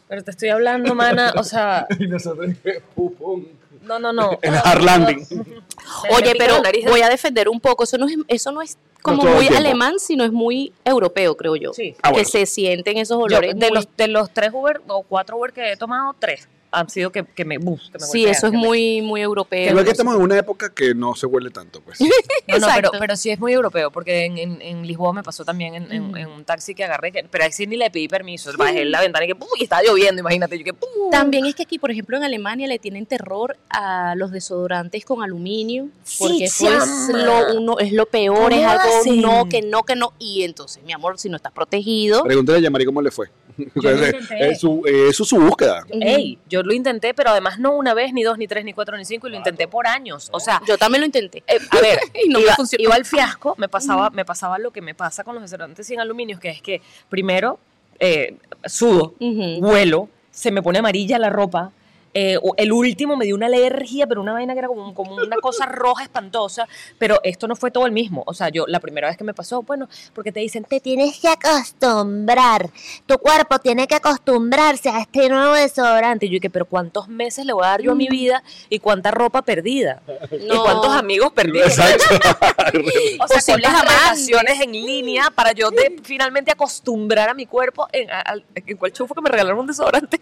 pero 0.08 0.24
te 0.24 0.30
estoy 0.30 0.48
hablando, 0.48 0.94
mana, 0.94 1.32
o 1.36 1.44
sea, 1.44 1.86
Y 1.98 2.06
nosotros, 2.06 2.50
pum. 2.94 3.44
No, 3.82 3.98
no, 3.98 4.12
no. 4.12 4.38
El 4.42 4.54
hard 4.54 4.82
landing. 4.82 5.26
Oye, 6.10 6.34
pero 6.38 6.56
voy 6.88 7.00
a 7.02 7.08
defender 7.08 7.48
un 7.48 7.60
poco. 7.60 7.84
Eso 7.84 7.98
no 7.98 8.06
es, 8.06 8.14
eso 8.28 8.52
no 8.52 8.62
es 8.62 8.78
como 9.02 9.22
muy 9.24 9.48
alemán, 9.48 9.98
sino 9.98 10.24
es 10.24 10.32
muy 10.32 10.72
europeo, 10.84 11.36
creo 11.36 11.56
yo. 11.56 11.72
Sí. 11.72 11.96
Ah, 12.02 12.12
que 12.12 12.24
se 12.24 12.46
sienten 12.46 12.98
esos 12.98 13.18
Yo, 13.18 13.24
olores. 13.24 13.54
de, 13.58 13.66
muy- 13.68 13.74
los, 13.76 13.88
de 13.96 14.08
los 14.08 14.30
tres 14.32 14.50
Uber 14.52 14.80
o 14.86 15.02
cuatro 15.02 15.36
Uber 15.36 15.52
que 15.52 15.72
he 15.72 15.76
tomado, 15.76 16.14
tres 16.18 16.48
han 16.72 16.88
sido 16.90 17.12
que, 17.12 17.24
que 17.24 17.44
me, 17.44 17.58
uf, 17.58 17.80
que 17.90 17.98
me 17.98 18.06
sí, 18.06 18.18
golpean, 18.24 18.30
eso 18.30 18.46
es 18.46 18.50
que 18.52 18.56
me- 18.58 18.64
muy, 18.64 19.02
muy 19.02 19.20
europeo. 19.20 19.70
Igual 19.70 19.84
que 19.84 19.90
estamos 19.90 20.16
en 20.16 20.22
una 20.22 20.38
época 20.38 20.72
que 20.74 20.94
no 20.94 21.14
se 21.14 21.26
huele 21.26 21.50
tanto, 21.50 21.80
pues. 21.82 21.98
No, 22.48 22.58
no, 22.58 22.66
pero, 22.74 22.90
pero 22.98 23.16
sí 23.16 23.30
es 23.30 23.38
muy 23.38 23.52
europeo, 23.52 23.90
porque 23.90 24.24
en, 24.24 24.36
en, 24.36 24.60
en 24.60 24.86
Lisboa 24.86 25.12
me 25.12 25.22
pasó 25.22 25.44
también 25.44 25.74
en, 25.74 25.92
en- 25.92 26.16
en 26.16 26.28
un 26.28 26.44
taxi 26.44 26.74
que 26.74 26.84
agarré, 26.84 27.12
que- 27.12 27.24
pero 27.30 27.44
ahí 27.44 27.52
sí 27.52 27.66
ni 27.66 27.76
le 27.76 27.90
pedí 27.90 28.08
permiso. 28.08 28.50
Bajé 28.56 28.84
la 28.84 29.00
ventana 29.00 29.24
y 29.24 29.28
que 29.28 29.34
¡pum! 29.34 29.48
y 29.58 29.64
estaba 29.64 29.82
lloviendo, 29.82 30.20
imagínate. 30.20 30.58
Yo 30.58 30.64
que 30.64 30.72
¡pum! 30.74 30.88
También 31.10 31.46
es 31.46 31.54
que 31.54 31.62
aquí, 31.62 31.78
por 31.78 31.90
ejemplo, 31.90 32.16
en 32.16 32.24
Alemania 32.24 32.66
le 32.66 32.78
tienen 32.78 33.06
terror 33.06 33.56
a 33.70 34.14
los 34.16 34.30
desodorantes 34.32 35.04
con 35.04 35.22
aluminio, 35.22 35.88
porque 36.18 36.44
eso 36.44 36.68
es 36.68 37.06
chama. 37.08 37.22
lo, 37.24 37.56
uno, 37.58 37.78
es 37.78 37.92
lo 37.92 38.06
peor, 38.06 38.52
es 38.52 38.58
¿Cómo 38.60 38.70
algo 38.70 38.98
hacen? 39.00 39.20
no, 39.22 39.48
que 39.48 39.62
no, 39.62 39.82
que 39.84 39.94
no. 39.94 40.12
Y 40.18 40.42
entonces, 40.42 40.82
mi 40.82 40.92
amor, 40.92 41.18
si 41.18 41.28
no 41.28 41.36
estás 41.36 41.52
protegido, 41.52 42.22
Pregúntale 42.24 42.58
a 42.58 42.60
Yamari 42.62 42.84
cómo 42.84 43.00
le 43.02 43.10
fue. 43.10 43.28
Es 44.38 44.60
su, 44.60 44.82
eso 44.86 45.22
es 45.22 45.28
su 45.28 45.36
búsqueda. 45.38 45.84
Ey, 45.90 46.38
yo 46.48 46.62
lo 46.62 46.72
intenté, 46.72 47.14
pero 47.14 47.30
además 47.30 47.58
no 47.58 47.76
una 47.76 47.94
vez, 47.94 48.12
ni 48.12 48.22
dos, 48.22 48.38
ni 48.38 48.46
tres, 48.46 48.64
ni 48.64 48.72
cuatro, 48.72 48.96
ni 48.96 49.04
cinco, 49.04 49.28
y 49.28 49.30
lo 49.30 49.36
intenté 49.36 49.68
por 49.68 49.86
años. 49.86 50.28
O 50.32 50.40
sea, 50.40 50.60
yo 50.66 50.78
también 50.78 51.00
lo 51.00 51.06
intenté. 51.06 51.42
Eh, 51.46 51.58
a 51.70 51.80
ver, 51.80 51.98
Y 52.24 52.28
no 52.28 52.38
me 52.38 52.44
iba, 52.46 52.54
funcionó. 52.54 52.82
iba 52.84 52.94
al 52.94 53.04
fiasco, 53.04 53.54
me 53.58 53.68
pasaba, 53.68 54.10
me 54.10 54.24
pasaba 54.24 54.58
lo 54.58 54.70
que 54.70 54.80
me 54.82 54.94
pasa 54.94 55.24
con 55.24 55.34
los 55.34 55.42
desodorantes 55.42 55.86
sin 55.86 56.00
aluminios, 56.00 56.40
que 56.40 56.50
es 56.50 56.62
que 56.62 56.80
primero 57.08 57.58
eh, 57.98 58.36
sudo, 58.64 59.14
Ujú. 59.20 59.60
vuelo, 59.60 60.08
se 60.30 60.50
me 60.50 60.62
pone 60.62 60.78
amarilla 60.78 61.18
la 61.18 61.30
ropa. 61.30 61.72
Eh, 62.14 62.38
el 62.56 62.72
último 62.72 63.16
me 63.16 63.24
dio 63.24 63.34
una 63.34 63.46
alergia, 63.46 64.06
pero 64.06 64.20
una 64.20 64.32
vaina 64.32 64.52
que 64.52 64.58
era 64.60 64.68
como, 64.68 64.94
como 64.94 65.14
una 65.16 65.36
cosa 65.38 65.66
roja 65.66 66.02
espantosa. 66.02 66.66
Pero 66.98 67.20
esto 67.24 67.48
no 67.48 67.56
fue 67.56 67.70
todo 67.70 67.86
el 67.86 67.92
mismo. 67.92 68.22
O 68.26 68.34
sea, 68.34 68.48
yo 68.50 68.64
la 68.66 68.80
primera 68.80 69.08
vez 69.08 69.16
que 69.16 69.24
me 69.24 69.34
pasó, 69.34 69.62
bueno, 69.62 69.88
porque 70.14 70.32
te 70.32 70.40
dicen, 70.40 70.64
Te 70.64 70.80
tienes 70.80 71.18
que 71.20 71.28
acostumbrar. 71.28 72.70
Tu 73.06 73.18
cuerpo 73.18 73.58
tiene 73.58 73.86
que 73.86 73.94
acostumbrarse 73.96 74.88
a 74.90 75.00
este 75.00 75.28
nuevo 75.28 75.54
desodorante. 75.54 76.26
y 76.26 76.30
yo 76.30 76.34
dije, 76.34 76.50
pero 76.50 76.64
¿cuántos 76.66 77.08
meses 77.08 77.44
le 77.46 77.52
voy 77.52 77.64
a 77.64 77.68
dar 77.68 77.82
yo 77.82 77.92
a 77.92 77.94
mi 77.94 78.08
vida 78.08 78.42
y 78.68 78.78
cuánta 78.78 79.10
ropa 79.10 79.42
perdida? 79.42 80.02
¿Y 80.30 80.46
No. 80.46 80.62
cuántos 80.62 80.90
amigos 80.94 81.32
perdidos? 81.32 81.78
Exacto. 81.78 82.04
O 83.22 83.26
sea, 83.28 83.36
Posibles 83.36 83.70
¿cuántas 83.70 83.82
amantes. 83.82 84.26
relaciones 84.28 84.60
en 84.60 84.72
línea 84.72 85.30
para 85.34 85.52
yo 85.52 85.70
de, 85.70 85.96
finalmente 86.02 86.50
acostumbrar 86.52 87.28
a 87.28 87.34
mi 87.34 87.46
cuerpo 87.46 87.86
en, 87.92 88.10
a- 88.10 88.20
al- 88.20 88.44
en 88.54 88.76
cuál 88.76 88.92
chufo 88.92 89.14
que 89.14 89.20
me 89.20 89.28
regalaron 89.30 89.60
un 89.60 89.66
desodorante 89.66 90.20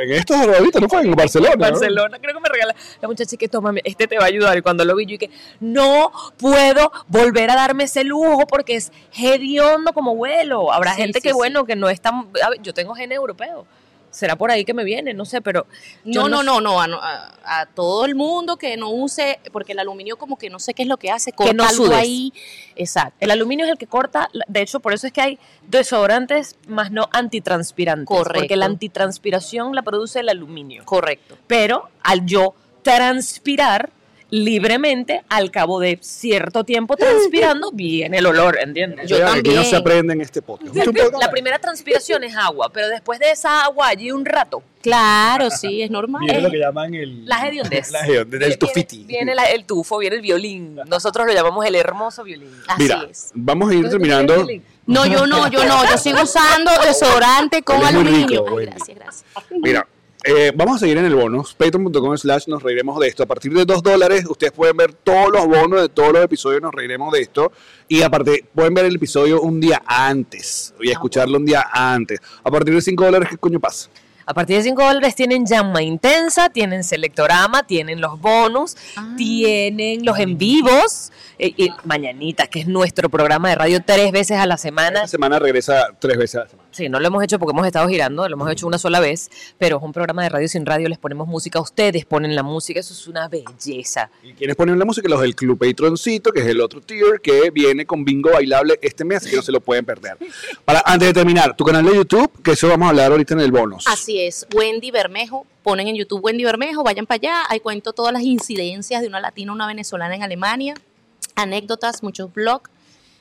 en 0.00 0.12
estos 0.12 0.36
ahorita 0.36 0.80
no 0.80 0.88
fue 0.88 1.00
en 1.14 1.18
Barcelona. 1.18 1.52
en 1.54 1.58
¿no? 1.60 1.66
Barcelona, 1.70 2.18
creo 2.20 2.34
que 2.34 2.40
me 2.40 2.48
regalaron 2.48 2.80
la 3.00 3.08
muchacha 3.08 3.36
que 3.36 3.48
toma, 3.48 3.72
este 3.84 4.06
te 4.06 4.18
va 4.18 4.24
a 4.24 4.28
ayudar 4.28 4.56
y 4.58 4.62
cuando 4.62 4.84
lo 4.84 4.94
vi 4.96 5.06
yo 5.06 5.16
dije, 5.18 5.30
no 5.60 6.10
puedo 6.36 6.92
volver 7.08 7.50
a 7.50 7.54
darme 7.54 7.84
ese 7.84 8.04
lujo 8.04 8.46
porque 8.46 8.76
es 8.76 8.92
hediondo 9.16 9.92
como 9.92 10.14
vuelo. 10.14 10.72
Habrá 10.72 10.94
Sí, 10.94 11.02
gente 11.02 11.18
sí, 11.20 11.22
que 11.22 11.28
sí. 11.30 11.34
bueno, 11.34 11.64
que 11.64 11.76
no 11.76 11.88
es 11.88 12.00
tan, 12.00 12.28
yo 12.62 12.74
tengo 12.74 12.94
gen 12.94 13.12
europeo. 13.12 13.66
Será 14.14 14.36
por 14.36 14.50
ahí 14.50 14.64
que 14.64 14.72
me 14.72 14.84
viene, 14.84 15.12
no 15.12 15.24
sé, 15.24 15.42
pero 15.42 15.66
No, 16.04 16.28
no, 16.28 16.42
no, 16.42 16.60
no, 16.60 16.80
a, 16.80 17.66
todo 17.74 18.04
el 18.04 18.14
mundo 18.14 18.56
que 18.56 18.76
no 18.76 18.90
use, 18.90 19.40
porque 19.52 19.72
el 19.72 19.80
aluminio 19.80 20.16
como 20.16 20.36
que 20.36 20.48
no 20.48 20.58
sé 20.58 20.72
qué 20.72 20.82
es 20.82 20.88
lo 20.88 20.96
que 20.96 21.10
hace, 21.10 21.32
corta 21.32 21.52
no 21.52 21.64
algo 21.64 21.86
sudes. 21.86 21.98
ahí. 21.98 22.32
Exacto. 22.76 23.16
El 23.20 23.30
aluminio 23.30 23.66
es 23.66 23.72
el 23.72 23.78
que 23.78 23.86
corta, 23.86 24.28
de 24.46 24.62
hecho, 24.62 24.80
por 24.80 24.94
eso 24.94 25.06
es 25.06 25.12
que 25.12 25.20
hay 25.20 25.38
desodorantes 25.68 26.56
más 26.68 26.90
no 26.90 27.08
antitranspirantes. 27.12 28.06
Correcto. 28.06 28.40
Porque 28.40 28.56
la 28.56 28.66
antitranspiración 28.66 29.74
la 29.74 29.82
produce 29.82 30.20
el 30.20 30.28
aluminio. 30.28 30.84
Correcto. 30.84 31.36
Pero 31.46 31.88
al 32.02 32.24
yo 32.24 32.54
transpirar 32.82 33.90
libremente, 34.30 35.22
al 35.28 35.50
cabo 35.50 35.78
de 35.80 35.98
cierto 36.02 36.64
tiempo 36.64 36.96
transpirando, 36.96 37.70
viene 37.72 38.18
el 38.18 38.26
olor, 38.26 38.58
¿entiendes? 38.60 39.08
Yo 39.08 39.16
Aquí 39.16 39.24
no 39.24 39.32
también. 39.42 39.64
se 39.64 39.76
aprende 39.76 40.12
en 40.12 40.20
este 40.20 40.42
podcast. 40.42 40.74
La 41.20 41.30
primera 41.30 41.58
transpiración 41.58 42.24
es 42.24 42.36
agua, 42.36 42.70
pero 42.72 42.88
después 42.88 43.18
de 43.18 43.30
esa 43.30 43.64
agua 43.64 43.88
allí 43.88 44.10
un 44.10 44.24
rato. 44.24 44.62
Claro, 44.82 45.50
sí, 45.50 45.80
es 45.82 45.90
normal. 45.90 46.22
Viene 46.24 46.42
lo 46.42 46.50
que 46.50 46.58
llaman 46.58 46.92
el... 46.94 47.24
La 47.24 47.46
hediondez. 47.48 47.90
La 47.92 48.00
hediondez, 48.06 48.40
Viene- 48.40 48.56
tufiti. 48.56 49.04
Viene 49.04 49.34
la- 49.34 49.44
el 49.50 49.64
tufo, 49.64 49.98
viene 49.98 50.16
el 50.16 50.22
violín. 50.22 50.76
Nosotros 50.86 51.26
lo 51.26 51.32
llamamos 51.32 51.64
el 51.64 51.74
hermoso 51.74 52.22
violín. 52.22 52.50
Así 52.68 52.82
Mira, 52.82 53.06
es. 53.10 53.30
vamos 53.34 53.70
a 53.70 53.72
ir 53.74 53.84
Entonces, 53.84 53.98
¿tú 53.98 54.04
terminando. 54.04 54.46
No, 54.86 55.06
yo 55.06 55.26
no, 55.26 55.48
yo 55.50 55.64
no, 55.64 55.88
yo 55.90 55.96
sigo 55.96 56.22
usando 56.22 56.70
desodorante 56.86 57.62
con 57.62 57.82
aluminio. 57.82 58.26
rico, 58.28 58.44
Ay, 58.48 58.54
Wendy. 58.54 58.70
gracias, 58.72 58.98
gracias. 58.98 59.24
Mira, 59.62 59.88
eh, 60.26 60.52
vamos 60.56 60.76
a 60.76 60.78
seguir 60.78 60.96
en 60.96 61.04
el 61.04 61.14
bonus. 61.14 61.54
Patreon.com 61.54 62.16
slash 62.16 62.48
nos 62.48 62.62
reiremos 62.62 62.98
de 62.98 63.08
esto. 63.08 63.22
A 63.22 63.26
partir 63.26 63.52
de 63.52 63.66
2 63.66 63.82
dólares, 63.82 64.24
ustedes 64.26 64.52
pueden 64.52 64.76
ver 64.76 64.94
todos 64.94 65.30
los 65.30 65.46
bonos 65.46 65.82
de 65.82 65.90
todos 65.90 66.14
los 66.14 66.24
episodios, 66.24 66.62
nos 66.62 66.72
reiremos 66.72 67.12
de 67.12 67.20
esto. 67.20 67.52
Y 67.88 68.00
aparte, 68.00 68.44
pueden 68.54 68.72
ver 68.72 68.86
el 68.86 68.96
episodio 68.96 69.42
un 69.42 69.60
día 69.60 69.82
antes 69.86 70.72
y 70.80 70.90
escucharlo 70.90 71.36
un 71.36 71.44
día 71.44 71.66
antes. 71.70 72.20
A 72.42 72.50
partir 72.50 72.74
de 72.74 72.80
5 72.80 73.04
dólares, 73.04 73.28
¿qué 73.30 73.36
coño 73.36 73.60
pasa? 73.60 73.90
A 74.26 74.32
partir 74.32 74.56
de 74.56 74.62
5 74.62 74.82
dólares 74.82 75.14
tienen 75.14 75.44
llama 75.44 75.82
intensa, 75.82 76.48
tienen 76.48 76.84
selectorama, 76.84 77.66
tienen 77.66 78.00
los 78.00 78.18
bonus, 78.18 78.76
tienen 79.18 80.06
los 80.06 80.18
en 80.18 80.38
vivos, 80.38 81.12
eh, 81.38 81.52
que 81.52 82.60
es 82.60 82.66
nuestro 82.66 83.10
programa 83.10 83.50
de 83.50 83.56
radio 83.56 83.82
tres 83.84 84.10
veces 84.10 84.38
a 84.38 84.46
la 84.46 84.56
semana. 84.56 85.00
Esta 85.00 85.08
semana 85.08 85.38
regresa 85.38 85.88
tres 85.98 86.16
veces 86.16 86.36
a 86.36 86.44
la 86.44 86.48
semana. 86.48 86.63
Sí, 86.74 86.88
no 86.88 86.98
lo 86.98 87.06
hemos 87.06 87.22
hecho 87.22 87.38
porque 87.38 87.52
hemos 87.52 87.66
estado 87.66 87.88
girando, 87.88 88.28
lo 88.28 88.34
hemos 88.34 88.50
hecho 88.50 88.66
una 88.66 88.78
sola 88.78 88.98
vez, 88.98 89.30
pero 89.58 89.76
es 89.76 89.82
un 89.84 89.92
programa 89.92 90.24
de 90.24 90.28
radio 90.28 90.48
sin 90.48 90.66
radio, 90.66 90.88
les 90.88 90.98
ponemos 90.98 91.28
música, 91.28 91.60
ustedes 91.60 92.04
ponen 92.04 92.34
la 92.34 92.42
música, 92.42 92.80
eso 92.80 92.92
es 92.92 93.06
una 93.06 93.28
belleza. 93.28 94.10
¿Y 94.24 94.32
quiénes 94.32 94.56
ponen 94.56 94.76
la 94.76 94.84
música? 94.84 95.08
Los 95.08 95.20
del 95.20 95.36
Club 95.36 95.56
Patroncito, 95.56 96.32
que 96.32 96.40
es 96.40 96.46
el 96.46 96.60
otro 96.60 96.80
tier 96.80 97.20
que 97.22 97.50
viene 97.50 97.86
con 97.86 98.04
bingo 98.04 98.32
bailable 98.32 98.76
este 98.82 99.04
mes, 99.04 99.18
así 99.18 99.30
que 99.30 99.36
no 99.36 99.42
se 99.42 99.52
lo 99.52 99.60
pueden 99.60 99.84
perder. 99.84 100.18
Para, 100.64 100.82
antes 100.84 101.06
de 101.06 101.14
terminar, 101.14 101.54
tu 101.56 101.64
canal 101.64 101.84
de 101.84 101.94
YouTube, 101.94 102.42
que 102.42 102.50
eso 102.50 102.66
vamos 102.68 102.86
a 102.86 102.88
hablar 102.88 103.12
ahorita 103.12 103.34
en 103.34 103.40
el 103.40 103.52
bonus. 103.52 103.86
Así 103.86 104.20
es, 104.20 104.44
Wendy 104.52 104.90
Bermejo. 104.90 105.46
Ponen 105.62 105.86
en 105.88 105.94
YouTube 105.94 106.22
Wendy 106.24 106.44
Bermejo, 106.44 106.82
vayan 106.82 107.06
para 107.06 107.16
allá. 107.16 107.42
Ahí 107.48 107.60
cuento 107.60 107.92
todas 107.92 108.12
las 108.12 108.22
incidencias 108.22 109.00
de 109.00 109.08
una 109.08 109.20
latina, 109.20 109.52
una 109.52 109.66
venezolana 109.66 110.14
en 110.14 110.22
Alemania, 110.22 110.74
anécdotas, 111.36 112.02
muchos 112.02 112.32
blogs. 112.32 112.70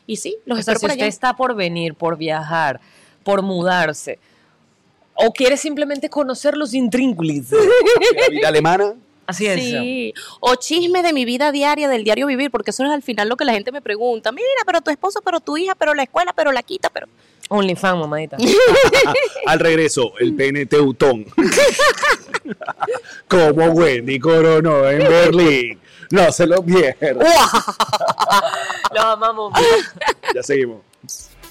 Y 0.05 0.17
sí, 0.17 0.35
los 0.45 0.59
O 0.59 0.61
sea, 0.61 0.73
espero 0.73 0.79
si 0.79 0.81
por 0.81 0.89
usted 0.91 1.03
allá. 1.03 1.09
está 1.09 1.35
por 1.35 1.55
venir, 1.55 1.95
por 1.95 2.17
viajar, 2.17 2.81
por 3.23 3.41
mudarse, 3.41 4.19
o 5.15 5.31
quiere 5.31 5.57
simplemente 5.57 6.09
conocer 6.09 6.57
los 6.57 6.73
intrínculos. 6.73 7.51
La 7.51 8.29
vida 8.29 8.47
alemana. 8.47 8.93
Así 9.25 9.47
es. 9.47 9.55
Sí, 9.55 10.13
o 10.41 10.55
chisme 10.55 11.01
de 11.01 11.13
mi 11.13 11.23
vida 11.23 11.51
diaria, 11.51 11.87
del 11.87 12.03
diario 12.03 12.27
vivir, 12.27 12.51
porque 12.51 12.71
eso 12.71 12.83
es 12.83 12.91
al 12.91 13.01
final 13.01 13.29
lo 13.29 13.37
que 13.37 13.45
la 13.45 13.53
gente 13.53 13.71
me 13.71 13.81
pregunta. 13.81 14.33
Mira, 14.33 14.47
pero 14.65 14.81
tu 14.81 14.91
esposo, 14.91 15.21
pero 15.23 15.39
tu 15.39 15.55
hija, 15.57 15.75
pero 15.75 15.93
la 15.93 16.03
escuela, 16.03 16.33
pero 16.35 16.51
la 16.51 16.61
quita, 16.61 16.89
pero... 16.89 17.07
OnlyFans, 17.49 17.99
mamadita. 17.99 18.37
Al 19.45 19.59
regreso, 19.59 20.13
el 20.19 20.35
pene 20.35 20.65
teutón. 20.65 21.25
Como 23.27 23.65
Wendy 23.67 24.19
coronó 24.19 24.89
en 24.89 24.99
Berlín. 24.99 25.79
No 26.11 26.31
se 26.31 26.45
lo 26.45 26.63
pierdan. 26.63 27.19
Los 28.93 29.03
amamos. 29.03 29.53
Ya 30.35 30.43
seguimos. 30.43 30.81